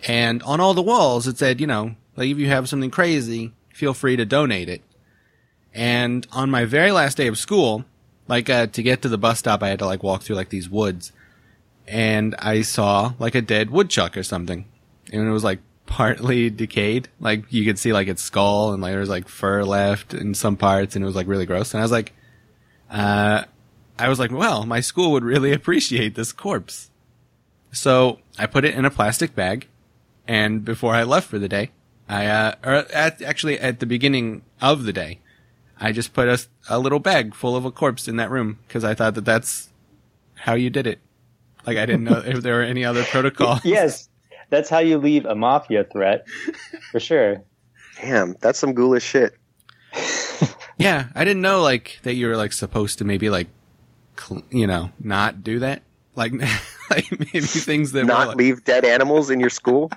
[0.06, 3.52] And on all the walls, it said, you know, like if you have something crazy,
[3.74, 4.80] feel free to donate it.
[5.74, 7.84] And on my very last day of school,
[8.28, 10.48] like uh, to get to the bus stop, I had to like walk through like
[10.50, 11.12] these woods
[11.90, 14.64] and I saw like a dead woodchuck or something.
[15.12, 17.08] And it was like partly decayed.
[17.18, 20.34] Like you could see like its skull and like there was like fur left in
[20.34, 21.74] some parts and it was like really gross.
[21.74, 22.12] And I was like,
[22.90, 23.44] uh,
[23.98, 26.90] I was like, well, my school would really appreciate this corpse.
[27.72, 29.66] So I put it in a plastic bag
[30.26, 31.70] and before I left for the day,
[32.08, 35.18] I, uh, or at, actually at the beginning of the day,
[35.80, 38.84] I just put a, a little bag full of a corpse in that room because
[38.84, 39.68] I thought that that's
[40.34, 40.98] how you did it.
[41.66, 43.60] Like I didn't know if there were any other protocol.
[43.64, 44.08] Yes,
[44.50, 46.26] that's how you leave a mafia threat,
[46.90, 47.42] for sure.
[48.00, 49.34] Damn, that's some ghoulish shit.
[50.78, 53.48] Yeah, I didn't know like that you were like supposed to maybe like,
[54.18, 55.82] cl- you know, not do that.
[56.16, 56.32] like
[56.90, 59.90] like maybe things that Not were, like- leave dead animals in your school.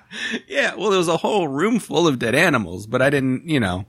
[0.45, 0.75] yeah.
[0.75, 3.47] Well, there was a whole room full of dead animals, but I didn't.
[3.47, 3.85] You know,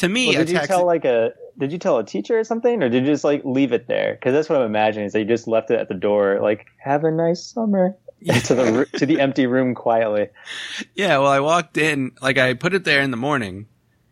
[0.00, 2.44] to me, Well, a did you tell like a did you tell a teacher or
[2.44, 4.14] something, or did you just like leave it there?
[4.14, 6.66] Because that's what I'm imagining is that you just left it at the door, like
[6.78, 7.96] have a nice summer
[8.44, 10.28] to the to the empty room quietly.
[10.94, 11.18] yeah.
[11.18, 13.66] Well, I walked in, like I put it there in the morning,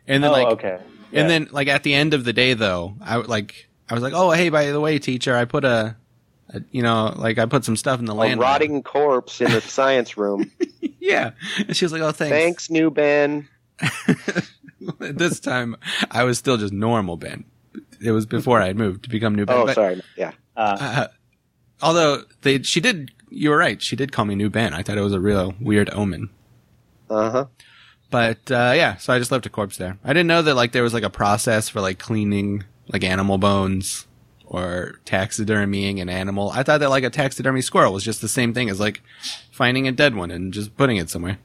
[0.07, 0.79] and then oh, like okay.
[1.11, 1.23] Yeah.
[1.23, 4.03] And then, like at the end of the day, though, I would, like I was
[4.03, 5.97] like, "Oh, hey, by the way, teacher, I put a,
[6.51, 9.51] a you know, like I put some stuff in the A land." rotting corpse in
[9.51, 10.51] the science room.
[11.01, 11.31] yeah.
[11.57, 13.49] And she was like, "Oh, thanks." Thanks, new Ben.
[14.99, 15.77] this time,
[16.11, 17.45] I was still just normal Ben.
[18.01, 19.57] It was before I had moved to become new Ben.
[19.57, 20.03] Oh, But, sorry.
[20.17, 20.33] Yeah.
[20.57, 21.07] uh, Uh,
[21.83, 23.11] although they, she did.
[23.31, 23.81] You were right.
[23.83, 24.73] She did call me new Ben.
[24.73, 26.31] I thought it was a real weird omen.
[27.11, 27.45] Uh huh.
[28.11, 29.99] But uh, yeah, so I just left a corpse there.
[30.03, 33.37] I didn't know that like there was like a process for like cleaning like animal
[33.37, 34.07] bones
[34.47, 36.51] or taxidermying an animal.
[36.51, 39.03] I thought that like a taxidermy squirrel was just the same thing as like
[39.51, 41.39] finding a dead one and just putting it somewhere.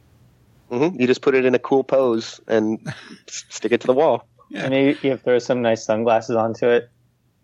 [0.74, 2.80] Hmm You just put it in a cool pose and
[3.28, 4.28] stick it to the wall.
[4.49, 4.63] Yeah.
[4.63, 6.89] and maybe you throw some nice sunglasses onto it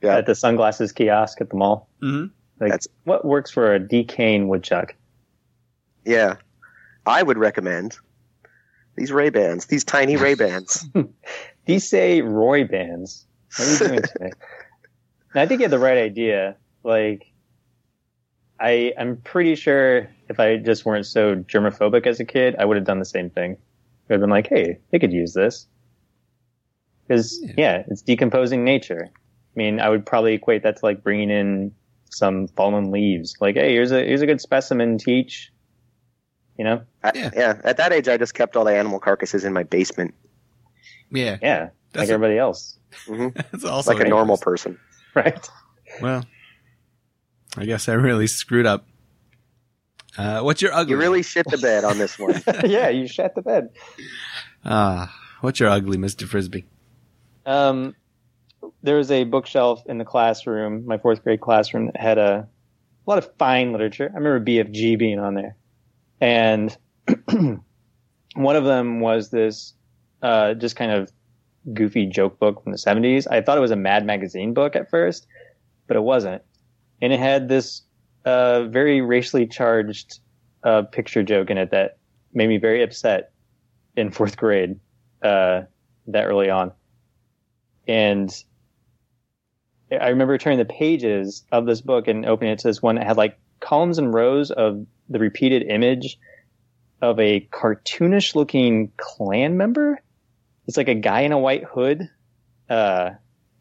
[0.01, 0.17] Yeah.
[0.17, 1.89] at the sunglasses kiosk at the mall.
[2.01, 2.25] hmm
[2.59, 4.95] Like, That's- what works for a decaying woodchuck?
[6.05, 6.35] Yeah.
[7.05, 7.97] I would recommend
[8.95, 10.87] these Ray Bans, these tiny Ray Bans.
[11.65, 13.27] These say Roy bands.
[13.55, 14.31] What are you doing today?
[15.33, 16.55] And I think you had the right idea.
[16.83, 17.28] Like,
[18.59, 22.77] I I'm pretty sure if I just weren't so germophobic as a kid, I would
[22.77, 23.53] have done the same thing.
[23.53, 23.57] I
[24.09, 25.67] would have been like, hey, they could use this.
[27.07, 27.53] Because Yeah.
[27.57, 29.09] yeah, it's decomposing nature.
[29.11, 31.71] I mean, I would probably equate that to like bringing in
[32.11, 33.35] some fallen leaves.
[33.39, 35.51] Like, hey, here's a here's a good specimen to each.
[36.57, 36.81] You know?
[37.03, 37.29] I- Yeah.
[37.35, 37.61] yeah.
[37.63, 40.13] At that age, I just kept all the animal carcasses in my basement,
[41.09, 43.29] Yeah, Yeah, like a- everybody else, mm-hmm.
[43.51, 44.77] that's also like a normal person.
[45.15, 45.49] right?
[46.01, 46.25] Well,
[47.57, 48.85] I guess I really screwed up.
[50.17, 50.91] Uh, what's your ugly?
[50.91, 52.41] You really shit the bed on this one.
[52.65, 53.69] yeah, you shat the bed.
[54.65, 56.65] Ah, what's your ugly, Mister Frisbee?
[57.45, 57.95] Um,
[58.83, 62.47] there was a bookshelf in the classroom, my fourth grade classroom, that had a,
[63.07, 64.09] a lot of fine literature.
[64.13, 65.55] I remember BFG being on there.
[66.21, 66.75] And
[68.35, 69.73] one of them was this
[70.21, 71.11] uh, just kind of
[71.73, 73.27] goofy joke book from the 70s.
[73.29, 75.27] I thought it was a Mad Magazine book at first,
[75.87, 76.41] but it wasn't.
[77.01, 77.81] And it had this
[78.25, 80.19] uh, very racially charged
[80.63, 81.97] uh, picture joke in it that
[82.33, 83.31] made me very upset
[83.95, 84.79] in fourth grade
[85.21, 85.61] uh,
[86.07, 86.71] that early on.
[87.87, 88.31] And
[89.91, 93.07] I remember turning the pages of this book and opening it to this one that
[93.07, 96.19] had like columns and rows of the repeated image
[97.01, 99.99] of a cartoonish looking Klan member.
[100.67, 102.07] It's like a guy in a white hood,
[102.69, 103.11] uh,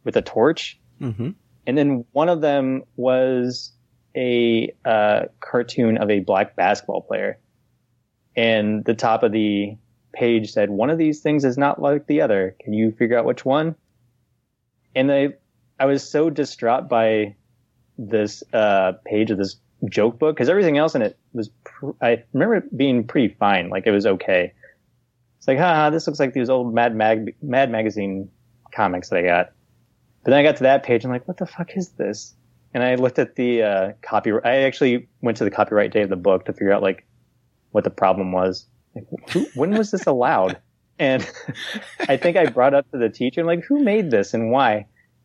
[0.04, 0.78] with a torch.
[1.00, 1.30] Mm-hmm.
[1.68, 3.72] And then one of them was
[4.16, 7.38] a, uh, cartoon of a black basketball player.
[8.34, 9.76] And the top of the
[10.14, 12.56] page said, one of these things is not like the other.
[12.58, 13.76] Can you figure out which one?
[14.96, 15.34] And I,
[15.78, 17.36] I was so distraught by
[17.98, 19.56] this, uh, page of this
[19.90, 23.68] joke book because everything else in it was, pr- I remember it being pretty fine.
[23.68, 24.54] Like it was okay.
[25.36, 28.30] It's like, haha, this looks like these old Mad Mag, Mad Magazine
[28.72, 29.52] comics that I got.
[30.28, 32.34] But then I got to that page and I'm like, what the fuck is this?
[32.74, 34.44] And I looked at the, uh, copyright.
[34.44, 37.06] I actually went to the copyright day of the book to figure out like
[37.70, 38.66] what the problem was.
[38.94, 40.58] Like, who, when was this allowed?
[40.98, 41.26] And
[42.08, 44.84] I think I brought up to the teacher, like, who made this and why?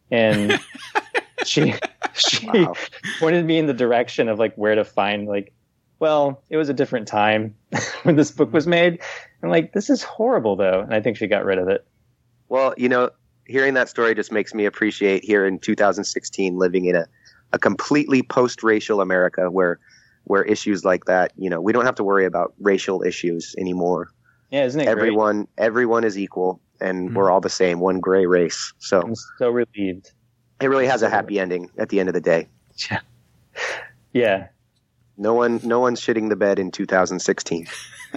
[0.09, 0.57] And
[1.43, 1.73] she,
[2.15, 2.73] she Wow.
[3.19, 5.51] pointed me in the direction of like where to find like,
[5.99, 7.55] well, it was a different time
[8.03, 9.01] when this book was made.
[9.43, 10.79] I'm like, this is horrible though.
[10.79, 11.85] And I think she got rid of it.
[12.47, 13.09] Well, you know,
[13.45, 17.05] hearing that story just makes me appreciate here in 2016 living in a,
[17.51, 19.79] a completely post-racial America where
[20.25, 24.07] where issues like that, you know, we don't have to worry about racial issues anymore.
[24.51, 24.91] Yeah, isn't it great?
[24.91, 27.15] Everyone everyone is equal and Mhm.
[27.15, 28.73] we're all the same, one gray race.
[28.79, 30.11] So I'm so relieved.
[30.61, 32.47] it really has a happy ending at the end of the day.
[32.89, 32.99] Yeah.
[34.13, 34.47] Yeah.
[35.17, 37.67] No one no one's shitting the bed in 2016.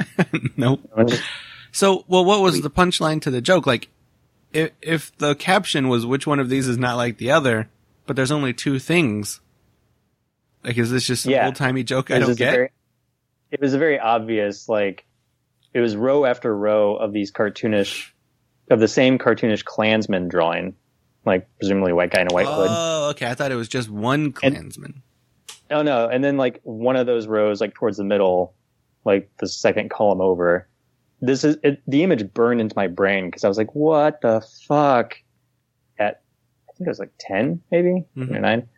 [0.57, 0.81] nope.
[1.73, 3.67] So, well, what was the punchline to the joke?
[3.67, 3.89] Like,
[4.53, 7.69] if if the caption was "Which one of these is not like the other,"
[8.07, 9.41] but there's only two things.
[10.65, 11.47] Like, is this just an Yeah.
[11.47, 12.51] old timey joke I don't get?
[12.53, 12.71] very-
[13.53, 15.05] it was a very obvious, like,
[15.73, 18.11] it was row after row of these cartoonish,
[18.71, 20.75] of the same cartoonish Klansman drawing,
[21.25, 22.67] like presumably white guy in a white hood.
[22.71, 23.27] oh, okay.
[23.31, 25.03] I thought it was just one Klansman.
[25.71, 26.09] Oh no!
[26.09, 28.55] And then like one of those rows, like towards the middle,
[29.05, 30.69] like the second column over.
[31.21, 34.41] This is it, the image burned into my brain because I was like, "What the
[34.67, 35.17] fuck?"
[35.99, 36.23] At
[36.69, 38.37] I think it was like ten, maybe Mhm.
[38.37, 38.69] or nine,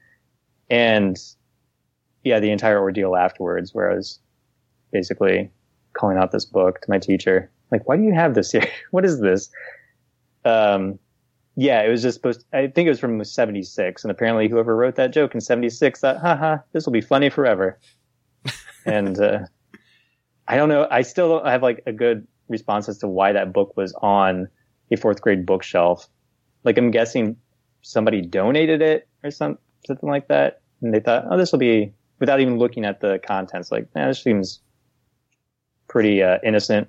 [0.71, 1.17] and
[2.25, 4.21] yeah, the entire ordeal afterwards, where I was
[4.93, 5.51] basically
[5.95, 8.67] calling out this book to my teacher, like, why do you have this here?
[8.93, 9.51] what is this?
[10.45, 10.99] Um,
[11.57, 12.45] yeah, it was just supposed.
[12.53, 16.19] I think it was from '76, and apparently whoever wrote that joke in '76 thought,
[16.19, 17.79] haha, this will be funny forever.
[18.87, 19.41] and uh,
[20.49, 20.89] I don't know.
[20.91, 24.49] I still don't have like a good response as to why that book was on
[24.91, 26.09] a fourth grade bookshelf.
[26.65, 27.37] Like I'm guessing
[27.83, 31.93] somebody donated it or some something like that, and they thought, oh, this will be
[32.19, 33.71] without even looking at the contents.
[33.71, 34.61] Like, eh, this seems
[35.87, 36.89] pretty uh, innocent.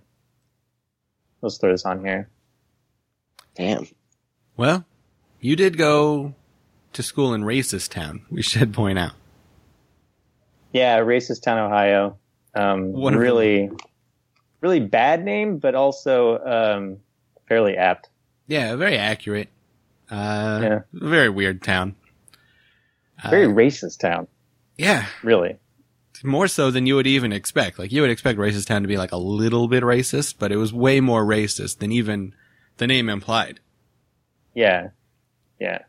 [1.42, 2.30] Let's throw this on here.
[3.56, 3.88] Damn.
[4.58, 4.86] Well,
[5.40, 6.34] you did go
[6.94, 8.26] to school in racist town.
[8.30, 9.14] We should point out.
[10.72, 12.18] Yeah, racist town, Ohio.
[12.56, 13.70] Um, of really,
[14.62, 16.98] really bad name, but also um,
[17.48, 18.10] fairly apt.
[18.48, 19.50] Yeah, very accurate.
[20.10, 20.80] Uh, Yeah.
[20.94, 21.96] very weird town.
[23.24, 24.28] Uh, Very racist town,
[24.78, 25.58] yeah, really.
[26.24, 27.78] more so than you would even expect.
[27.78, 30.56] Like you would expect racist town to be like a little bit racist, but it
[30.56, 32.34] was way more racist than even
[32.78, 33.60] the name implied.
[34.56, 34.90] Yeah,
[35.60, 35.80] yeah.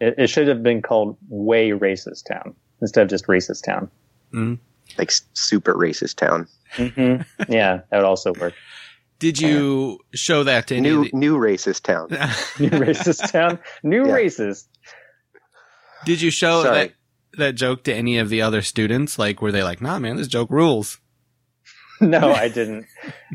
[0.00, 3.90] It, it should have been called Way Racist Town instead of just Racist Town.
[4.98, 6.48] Like super racist town.
[6.72, 7.16] hmm
[7.48, 8.54] yeah, that would also work.
[9.18, 12.08] Did you show that to any New the- new racist town.
[12.58, 14.12] New Racist Town, New Yeah.
[14.16, 14.64] Racist.
[16.04, 16.76] Did you show Sorry.
[16.78, 16.92] that
[17.38, 19.18] that joke to any of the other students?
[19.18, 20.98] Like, were they like, "Nah, man, this joke rules"?
[22.00, 22.86] No, I didn't.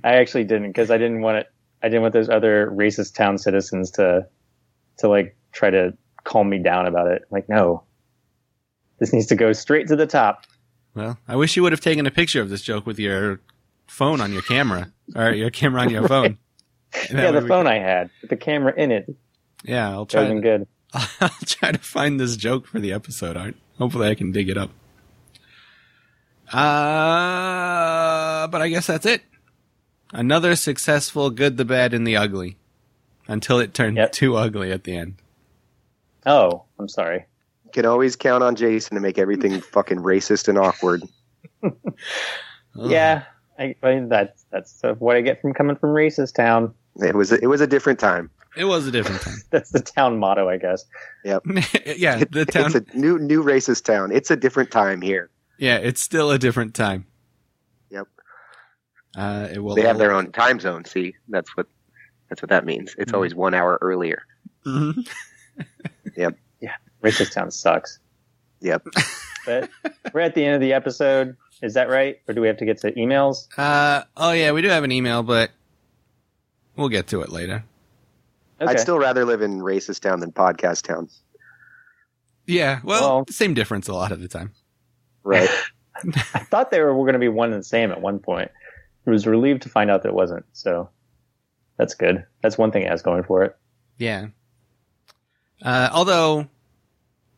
[0.04, 1.48] I actually didn't because I didn't want it.
[1.82, 4.28] I didn't want those other racist town citizens to
[4.98, 5.94] to like try to
[6.26, 7.22] calm me down about it.
[7.32, 7.84] Like, no,
[9.00, 10.44] this needs to go straight to the top.
[10.98, 13.40] Well, I wish you would have taken a picture of this joke with your
[13.86, 16.40] phone on your camera or your camera on your phone.
[17.12, 19.16] Yeah, the way we phone I had with the camera in it.
[19.64, 20.22] yeah, I'll try.
[20.22, 20.68] would have been good.
[21.22, 23.56] I'll try to find this joke for the episode art.
[23.78, 24.72] Hopefully, I can dig it up.
[26.52, 29.22] Uh, but I guess that's it.
[30.14, 32.58] Another successful good, the bad, and the ugly.
[33.28, 34.14] Until it turned Yep.
[34.14, 35.16] too ugly at the end.
[36.26, 37.26] Oh, I'm sorry.
[37.74, 41.04] Can always count on Jason to make everything fucking racist and awkward.
[42.76, 43.24] Yeah,
[43.58, 46.74] I, I mean, that's that's what I get from coming from racist town.
[47.02, 48.30] It was it was a different time.
[48.56, 49.36] It was a different time.
[49.52, 50.84] That's the town motto, I guess.
[51.24, 51.44] Yep.
[51.98, 52.76] yeah, the town.
[52.76, 54.12] It's a new new racist town.
[54.12, 55.30] It's a different time here.
[55.60, 57.06] yeah, it's still a different time.
[57.92, 58.08] Yep.
[59.16, 59.76] Uh, it will.
[59.76, 60.86] They have their own time zone.
[60.86, 61.68] See, that's what
[62.30, 62.96] that's what that means.
[62.98, 63.16] It's Mhm.
[63.16, 64.24] always one hour earlier.
[64.66, 65.08] Mhm.
[66.18, 66.36] Racist
[67.12, 68.00] town sucks.
[68.62, 68.88] Yep.
[69.46, 69.70] But
[70.14, 71.36] we're at the end of the episode.
[71.62, 72.18] Is that right?
[72.28, 73.48] Or do we have to get to emails?
[73.58, 75.52] Uh, oh yeah, we do have an email, but
[76.76, 77.64] we'll get to it later.
[78.60, 78.72] Okay.
[78.72, 81.10] I'd still rather live in racist town than podcast town.
[82.46, 84.54] Yeah, well, Well- same difference a lot of the time.
[85.24, 85.50] Right.
[86.34, 88.52] I thought they were going to be one and the same at one point.
[89.08, 90.46] I was relieved to find out that it wasn't.
[90.54, 90.90] So
[91.78, 92.24] that's good.
[92.44, 93.58] That's one thing it has going for it.
[93.98, 94.28] Yeah.
[95.62, 96.48] Uh, although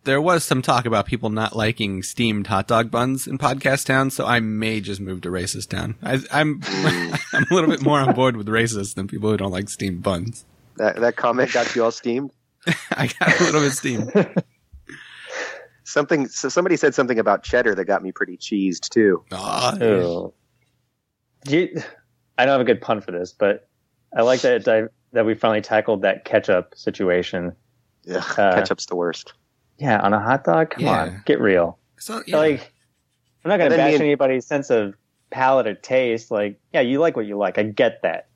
[0.10, 4.10] there was some talk about people not liking steamed hot dog buns in podcast town,
[4.10, 5.96] so I may just move to racist town.
[6.04, 9.52] I, I'm I'm a little bit more on board with racist than people who don't
[9.52, 10.46] like steamed buns.
[10.78, 12.32] that that comment got you all steamed.
[12.92, 14.12] I got a little bit steamed.
[15.84, 16.28] Something.
[16.28, 19.24] So somebody said something about cheddar that got me pretty cheesed too.
[19.32, 20.34] Oh.
[21.46, 21.82] Do you-
[22.38, 23.68] I don't have a good pun for this, but
[24.16, 27.54] I like that it, that we finally tackled that ketchup situation.
[28.06, 29.34] Yeah, Uh, ketchup's the worst.
[29.80, 30.72] Yeah, on a hot dog.
[30.72, 31.02] Come Yeah.
[31.04, 31.78] on, get real.
[31.98, 32.38] So, yeah.
[32.38, 32.72] Like,
[33.44, 34.94] I'm not gonna then me bash and- anybody's sense of
[35.32, 36.32] palate or taste.
[36.32, 37.58] Like, yeah, you like what you like.
[37.58, 38.28] I get that.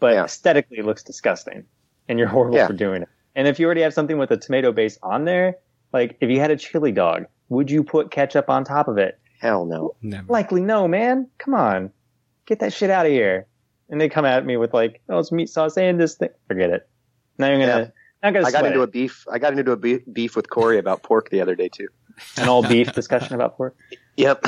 [0.00, 0.24] But Yeah.
[0.24, 1.64] aesthetically, it looks disgusting.
[2.08, 2.66] And you're horrible Yeah.
[2.66, 3.08] for doing it.
[3.34, 5.56] And if you already have something with a tomato base on there,
[5.92, 9.18] like, if you had a chili dog, would you put ketchup on top of it?
[9.40, 9.94] Hell no.
[10.02, 10.24] Never.
[10.32, 11.28] Likely no, man.
[11.38, 11.90] Come on.
[12.46, 13.46] Get that shit out of here.
[13.90, 16.30] And they come at me with, like, oh, it's meat sauce and this thing.
[16.48, 16.88] Forget it.
[17.38, 17.74] Now you're going to.
[17.74, 17.78] Yeah.
[17.78, 17.92] Gonna
[18.26, 19.26] I got sweat into a beef.
[19.30, 21.88] I got into a beef, beef with Corey about pork the other day too.
[22.38, 23.76] an all beef discussion about pork.
[24.16, 24.46] Yep.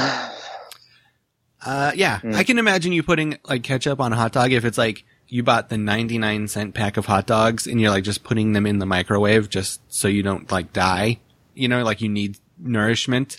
[1.65, 2.35] Uh, yeah, Mm.
[2.35, 5.43] I can imagine you putting like ketchup on a hot dog if it's like you
[5.43, 8.79] bought the 99 cent pack of hot dogs and you're like just putting them in
[8.79, 11.19] the microwave just so you don't like die.
[11.55, 13.37] You know, like you need nourishment.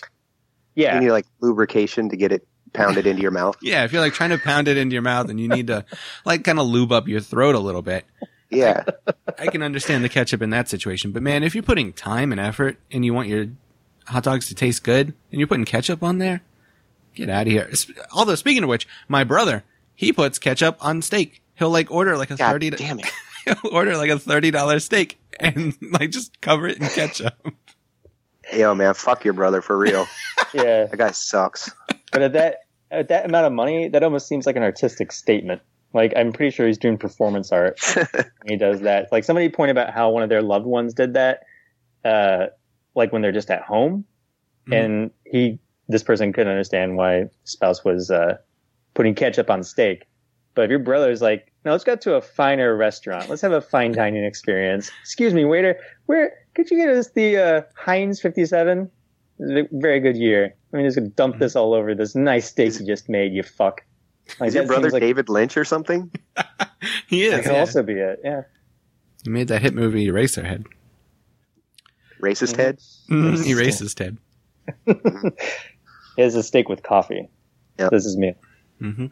[0.74, 0.94] Yeah.
[0.96, 3.56] You need like lubrication to get it pounded into your mouth.
[3.62, 5.84] Yeah, if you're like trying to pound it into your mouth and you need to
[6.24, 8.04] like kind of lube up your throat a little bit,
[8.50, 8.84] Yeah.
[9.38, 11.12] I can understand the ketchup in that situation.
[11.12, 13.46] But man, if you're putting time and effort and you want your
[14.06, 16.42] hot dogs to taste good and you're putting ketchup on there,
[17.14, 17.70] get out of here.
[18.12, 19.62] Although speaking of which, my brother,
[19.94, 21.42] he puts ketchup on steak.
[21.54, 23.06] He'll like order like a God 30 damn it.
[23.44, 27.34] he'll order like a $30 steak and like just cover it in ketchup.
[28.52, 30.06] Yo, man, fuck your brother for real.
[30.52, 31.70] Yeah, That guy sucks.
[32.10, 32.56] but at that
[32.90, 35.62] at that amount of money, that almost seems like an artistic statement.
[35.92, 37.78] Like I'm pretty sure he's doing performance art.
[37.94, 38.06] when
[38.46, 39.10] he does that.
[39.12, 41.40] Like somebody pointed about how one of their loved ones did that,
[42.04, 42.46] uh,
[42.94, 44.04] like when they're just at home,
[44.68, 44.76] Mhm.
[44.84, 45.58] and he
[45.88, 48.36] this person couldn't understand why spouse was uh,
[48.94, 50.06] putting ketchup on steak.
[50.54, 53.28] But if your brother's like, no, let's go to a finer restaurant.
[53.28, 54.90] Let's have a fine dining experience.
[55.02, 55.76] Excuse me, waiter,
[56.06, 58.90] where could you get us the uh, Heinz 57?
[59.40, 60.54] Very good year.
[60.72, 63.32] I mean, just gonna dump this all over this nice steak you just made.
[63.32, 63.80] You fuck.
[64.38, 66.10] Like, Is your brother like David Lynch or something?
[67.08, 67.46] he that is.
[67.46, 67.60] could yeah.
[67.60, 68.20] also be it.
[68.22, 68.42] Yeah.
[69.24, 70.66] He made that hit movie Eraserhead.
[72.20, 72.78] Racist head?
[73.08, 74.18] Mm, Erased Ted.
[76.16, 77.28] He has a steak with coffee.
[77.78, 77.90] Yep.
[77.90, 78.34] This is me.
[78.80, 79.06] Mm-hmm.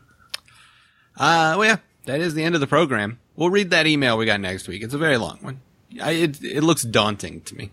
[1.17, 3.19] Uh, well, yeah, that is the end of the program.
[3.35, 4.83] We'll read that email we got next week.
[4.83, 5.61] It's a very long one.
[6.03, 7.71] I, it, it looks daunting to me.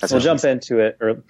[0.00, 0.96] That's we'll jump into it.
[1.00, 1.22] Early.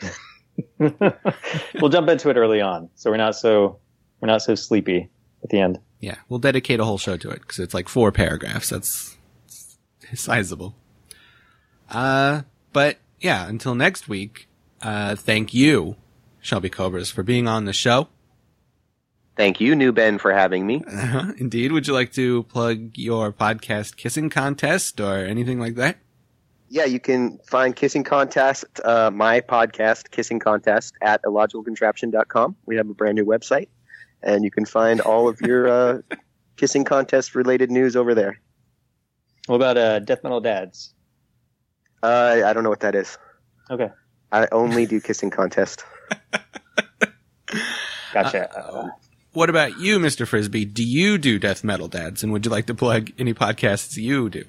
[0.79, 3.79] we'll jump into it early on, so we're not so
[4.25, 5.11] we're not so sleepy
[5.43, 5.79] at the end.
[6.01, 8.71] Yeah, we'll dedicate a whole show to it because it's like four paragraphs.
[8.71, 9.19] That's
[10.15, 10.75] sizable.
[11.91, 12.43] Uh,
[12.73, 14.49] but yeah, until next week,
[14.81, 15.97] uh, thank you,
[16.41, 18.09] Shelby Cobras, for being on the show.
[19.37, 20.83] Thank you, New Ben, for having me.
[20.91, 21.33] Uh-huh.
[21.37, 21.73] Indeed.
[21.73, 25.99] Would you like to plug your podcast kissing contest or anything like that?
[26.71, 32.57] Yeah, you can find Kissing Contest, uh, my podcast, Kissing Contest, at illogicalcontraption.com.
[32.67, 33.69] We have a brand new website,
[34.25, 35.99] and you can find all of your uh,
[36.57, 38.41] Kissing Contest related news over there.
[39.47, 40.93] What about uh, Death Metal Dads?
[42.03, 43.17] Uh, I don't know what that is.
[43.71, 43.91] Okay,
[44.33, 45.85] I only do Kissing Contest.
[48.13, 48.51] gotcha.
[48.57, 48.89] Uh,
[49.33, 50.27] What about you, Mr.
[50.27, 50.65] Frisbee?
[50.65, 52.23] Do you do death metal dads?
[52.23, 54.45] And would you like to plug any podcasts you do?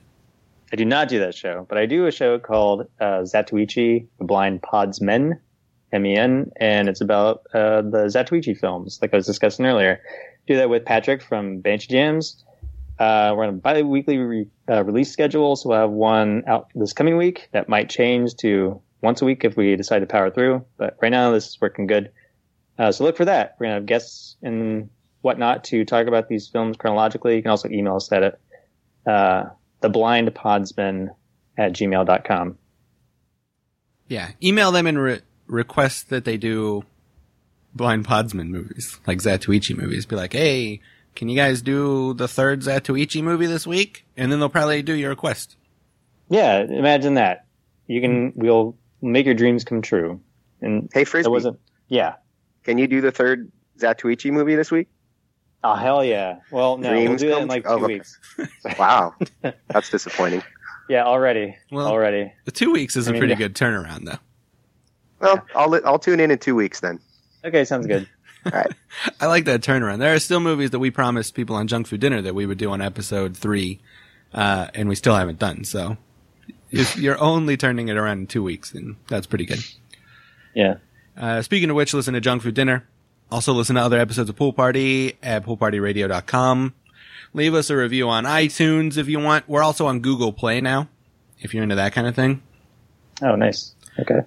[0.72, 4.26] I do not do that show, but I do a show called uh, Zatoichi, the
[4.26, 5.40] Blind Pods M-E-N,
[5.92, 10.02] and it's about uh, the Zatoichi films, like I was discussing earlier.
[10.48, 12.44] Do that with Patrick from Banshee Jams.
[13.00, 16.94] Uh, we're on a bi-weekly re- uh, release schedule, so we'll have one out this
[16.94, 17.50] coming week.
[17.52, 21.12] That might change to once a week if we decide to power through, but right
[21.12, 22.12] now this is working good.
[22.78, 23.56] Uh, so look for that.
[23.60, 24.90] We're gonna have guests and
[25.22, 27.36] whatnot to talk about these films chronologically.
[27.36, 28.40] You can also email us at.
[29.06, 29.46] Uh,
[29.86, 31.10] theblindpodsman
[31.58, 32.58] at gmail.com.
[34.08, 34.32] Yeah.
[34.44, 36.84] Email them and re- request that they do
[37.74, 40.06] Blind Podsman movies, like Zatoichi movies.
[40.06, 40.82] Be like, hey,
[41.16, 44.06] can you guys do the third Zatoichi movie this week?
[44.18, 45.56] And then they'll probably do your request.
[46.30, 47.46] Yeah, imagine that.
[47.88, 50.20] You can, we'll make your dreams come true.
[50.62, 52.16] And Hey, it Frisbee, wasn't, yeah.
[52.64, 54.88] can you do the third Zatoichi movie this week?
[55.64, 56.38] Oh, hell yeah.
[56.52, 57.70] Well, no, we'll do that in like two.
[57.70, 57.94] Oh, okay.
[57.96, 58.20] weeks.
[58.80, 59.14] Wow,
[59.68, 60.44] that's disappointing.
[60.90, 61.56] Yeah, already.
[61.72, 62.32] Well- already.
[62.46, 63.38] The two weeks is I a mean, pretty yeah.
[63.48, 64.18] good turnaround, though.
[65.20, 67.00] Well, I'll I'll tune in in two weeks then.
[67.44, 68.08] Okay, sounds good.
[68.46, 68.72] All right.
[69.20, 70.00] I like that turnaround.
[70.00, 72.58] There are still movies that we promised people on Junk Food Dinner that we would
[72.58, 73.80] do on episode three,
[74.34, 75.64] uh, and we still haven't done.
[75.64, 75.98] So
[76.72, 79.64] if you're only turning it around in two weeks, then that's pretty good.
[80.54, 80.76] Yeah.
[81.18, 82.86] Uh, speaking of which, listen to Junk Food Dinner.
[83.32, 86.74] Also listen to other episodes of Pool Party at poolpartyradio.com.
[87.34, 89.48] Leave us a review on iTunes if you want.
[89.50, 90.88] We're also on Google Play now,
[91.40, 92.42] if you're into that kind of thing.
[93.22, 93.74] Oh, nice.
[94.00, 94.20] Okay.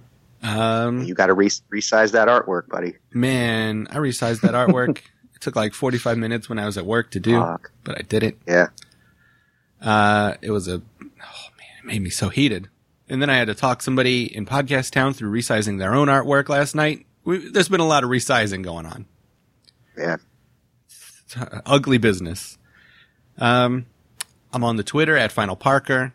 [0.43, 2.94] Um, You got to re- resize that artwork, buddy.
[3.12, 4.98] man, I resized that artwork.
[5.35, 7.70] it took like 45 minutes when I was at work to do, Fuck.
[7.85, 8.39] but I did it.
[8.47, 8.69] Yeah.
[9.81, 12.69] Uh, it was a, oh man, it made me so heated.
[13.09, 16.48] And then I had to talk somebody in podcast town through resizing their own artwork
[16.48, 17.06] last night.
[17.24, 19.06] We, there's been a lot of resizing going on.
[19.97, 20.16] Yeah.
[21.40, 22.59] A ugly business.
[23.39, 23.86] Um,
[24.52, 26.12] I'm on the Twitter at Final Parker.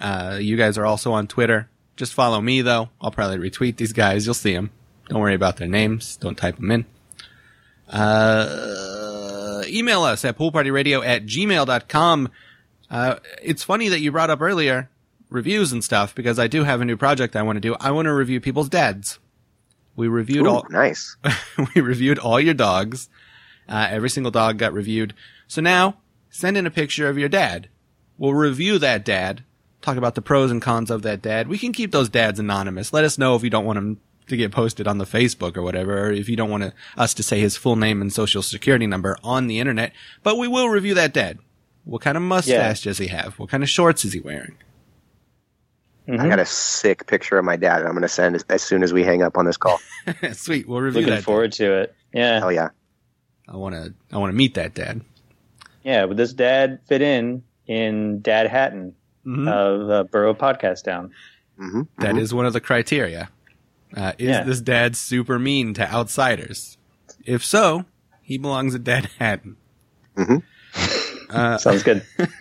[0.00, 1.68] Uh, you guys are also on Twitter.
[1.96, 2.90] Just follow me though.
[3.00, 4.26] I'll probably retweet these guys.
[4.26, 4.70] You'll see them.
[5.08, 6.16] Don't worry about their names.
[6.16, 6.84] Don't type them in.
[7.88, 12.28] Uh, email us at poolpartyradio at gmail.com.
[12.90, 14.88] Uh, it's funny that you brought up earlier
[15.30, 17.74] reviews and stuff because I do have a new project I want to do.
[17.80, 19.18] I want to review people's dads.
[19.96, 21.16] We reviewed Ooh, all, nice.
[21.74, 23.08] we reviewed all your dogs.
[23.68, 25.14] Uh, every single dog got reviewed.
[25.48, 25.96] So now
[26.30, 27.68] send in a picture of your dad.
[28.18, 29.42] We'll review that dad,
[29.86, 31.46] talk about the pros and cons of that dad.
[31.48, 32.92] We can keep those dads anonymous.
[32.92, 35.62] Let us know if you don't want them to get posted on the Facebook or
[35.62, 38.42] whatever, or if you don't want to, us to say his full name and social
[38.42, 39.92] security number on the internet.
[40.24, 41.38] But we will review that dad.
[41.84, 43.38] What kind of mustache does he have?
[43.38, 44.56] What kind of shorts is he wearing?
[46.08, 46.28] I Mhm.
[46.30, 47.82] got a sick picture of my dad.
[47.82, 49.78] I'm going to send as, as soon as we hang up on this call.
[50.32, 50.68] Sweet.
[50.68, 51.22] We'll review Looking that.
[51.24, 51.94] forward to it.
[52.12, 52.38] Yeah.
[52.40, 52.68] Hell yeah.
[53.48, 53.94] I want to.
[54.12, 55.00] I want to meet that dad.
[55.84, 56.04] Yeah.
[56.04, 58.94] Would this dad fit in in Dad Hatton
[59.26, 59.48] Mhm.
[59.48, 61.10] of uh, Borough Podcast Down?
[61.58, 63.28] hmm That is one of the criteria.
[63.96, 64.42] Uh, is Yeah.
[64.44, 66.76] this dad super mean to outsiders?
[67.24, 67.84] If so,
[68.22, 69.56] he belongs at Dad Hatton.
[71.30, 72.02] Sounds good.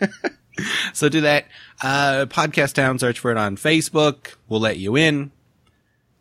[0.94, 1.48] So do that.
[1.84, 4.36] Uh, Podcast Town, search for it on Facebook.
[4.48, 5.34] We'll let you in.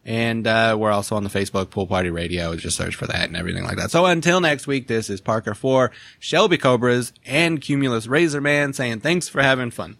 [0.04, 2.56] And uh, we're also on the Facebook Pool Party Radio.
[2.56, 3.92] Just search for that and everything like that.
[3.92, 9.00] So until next week, this is Parker for Shelby Cobras and Cumulus Razor Man saying
[9.00, 9.98] thanks for having fun.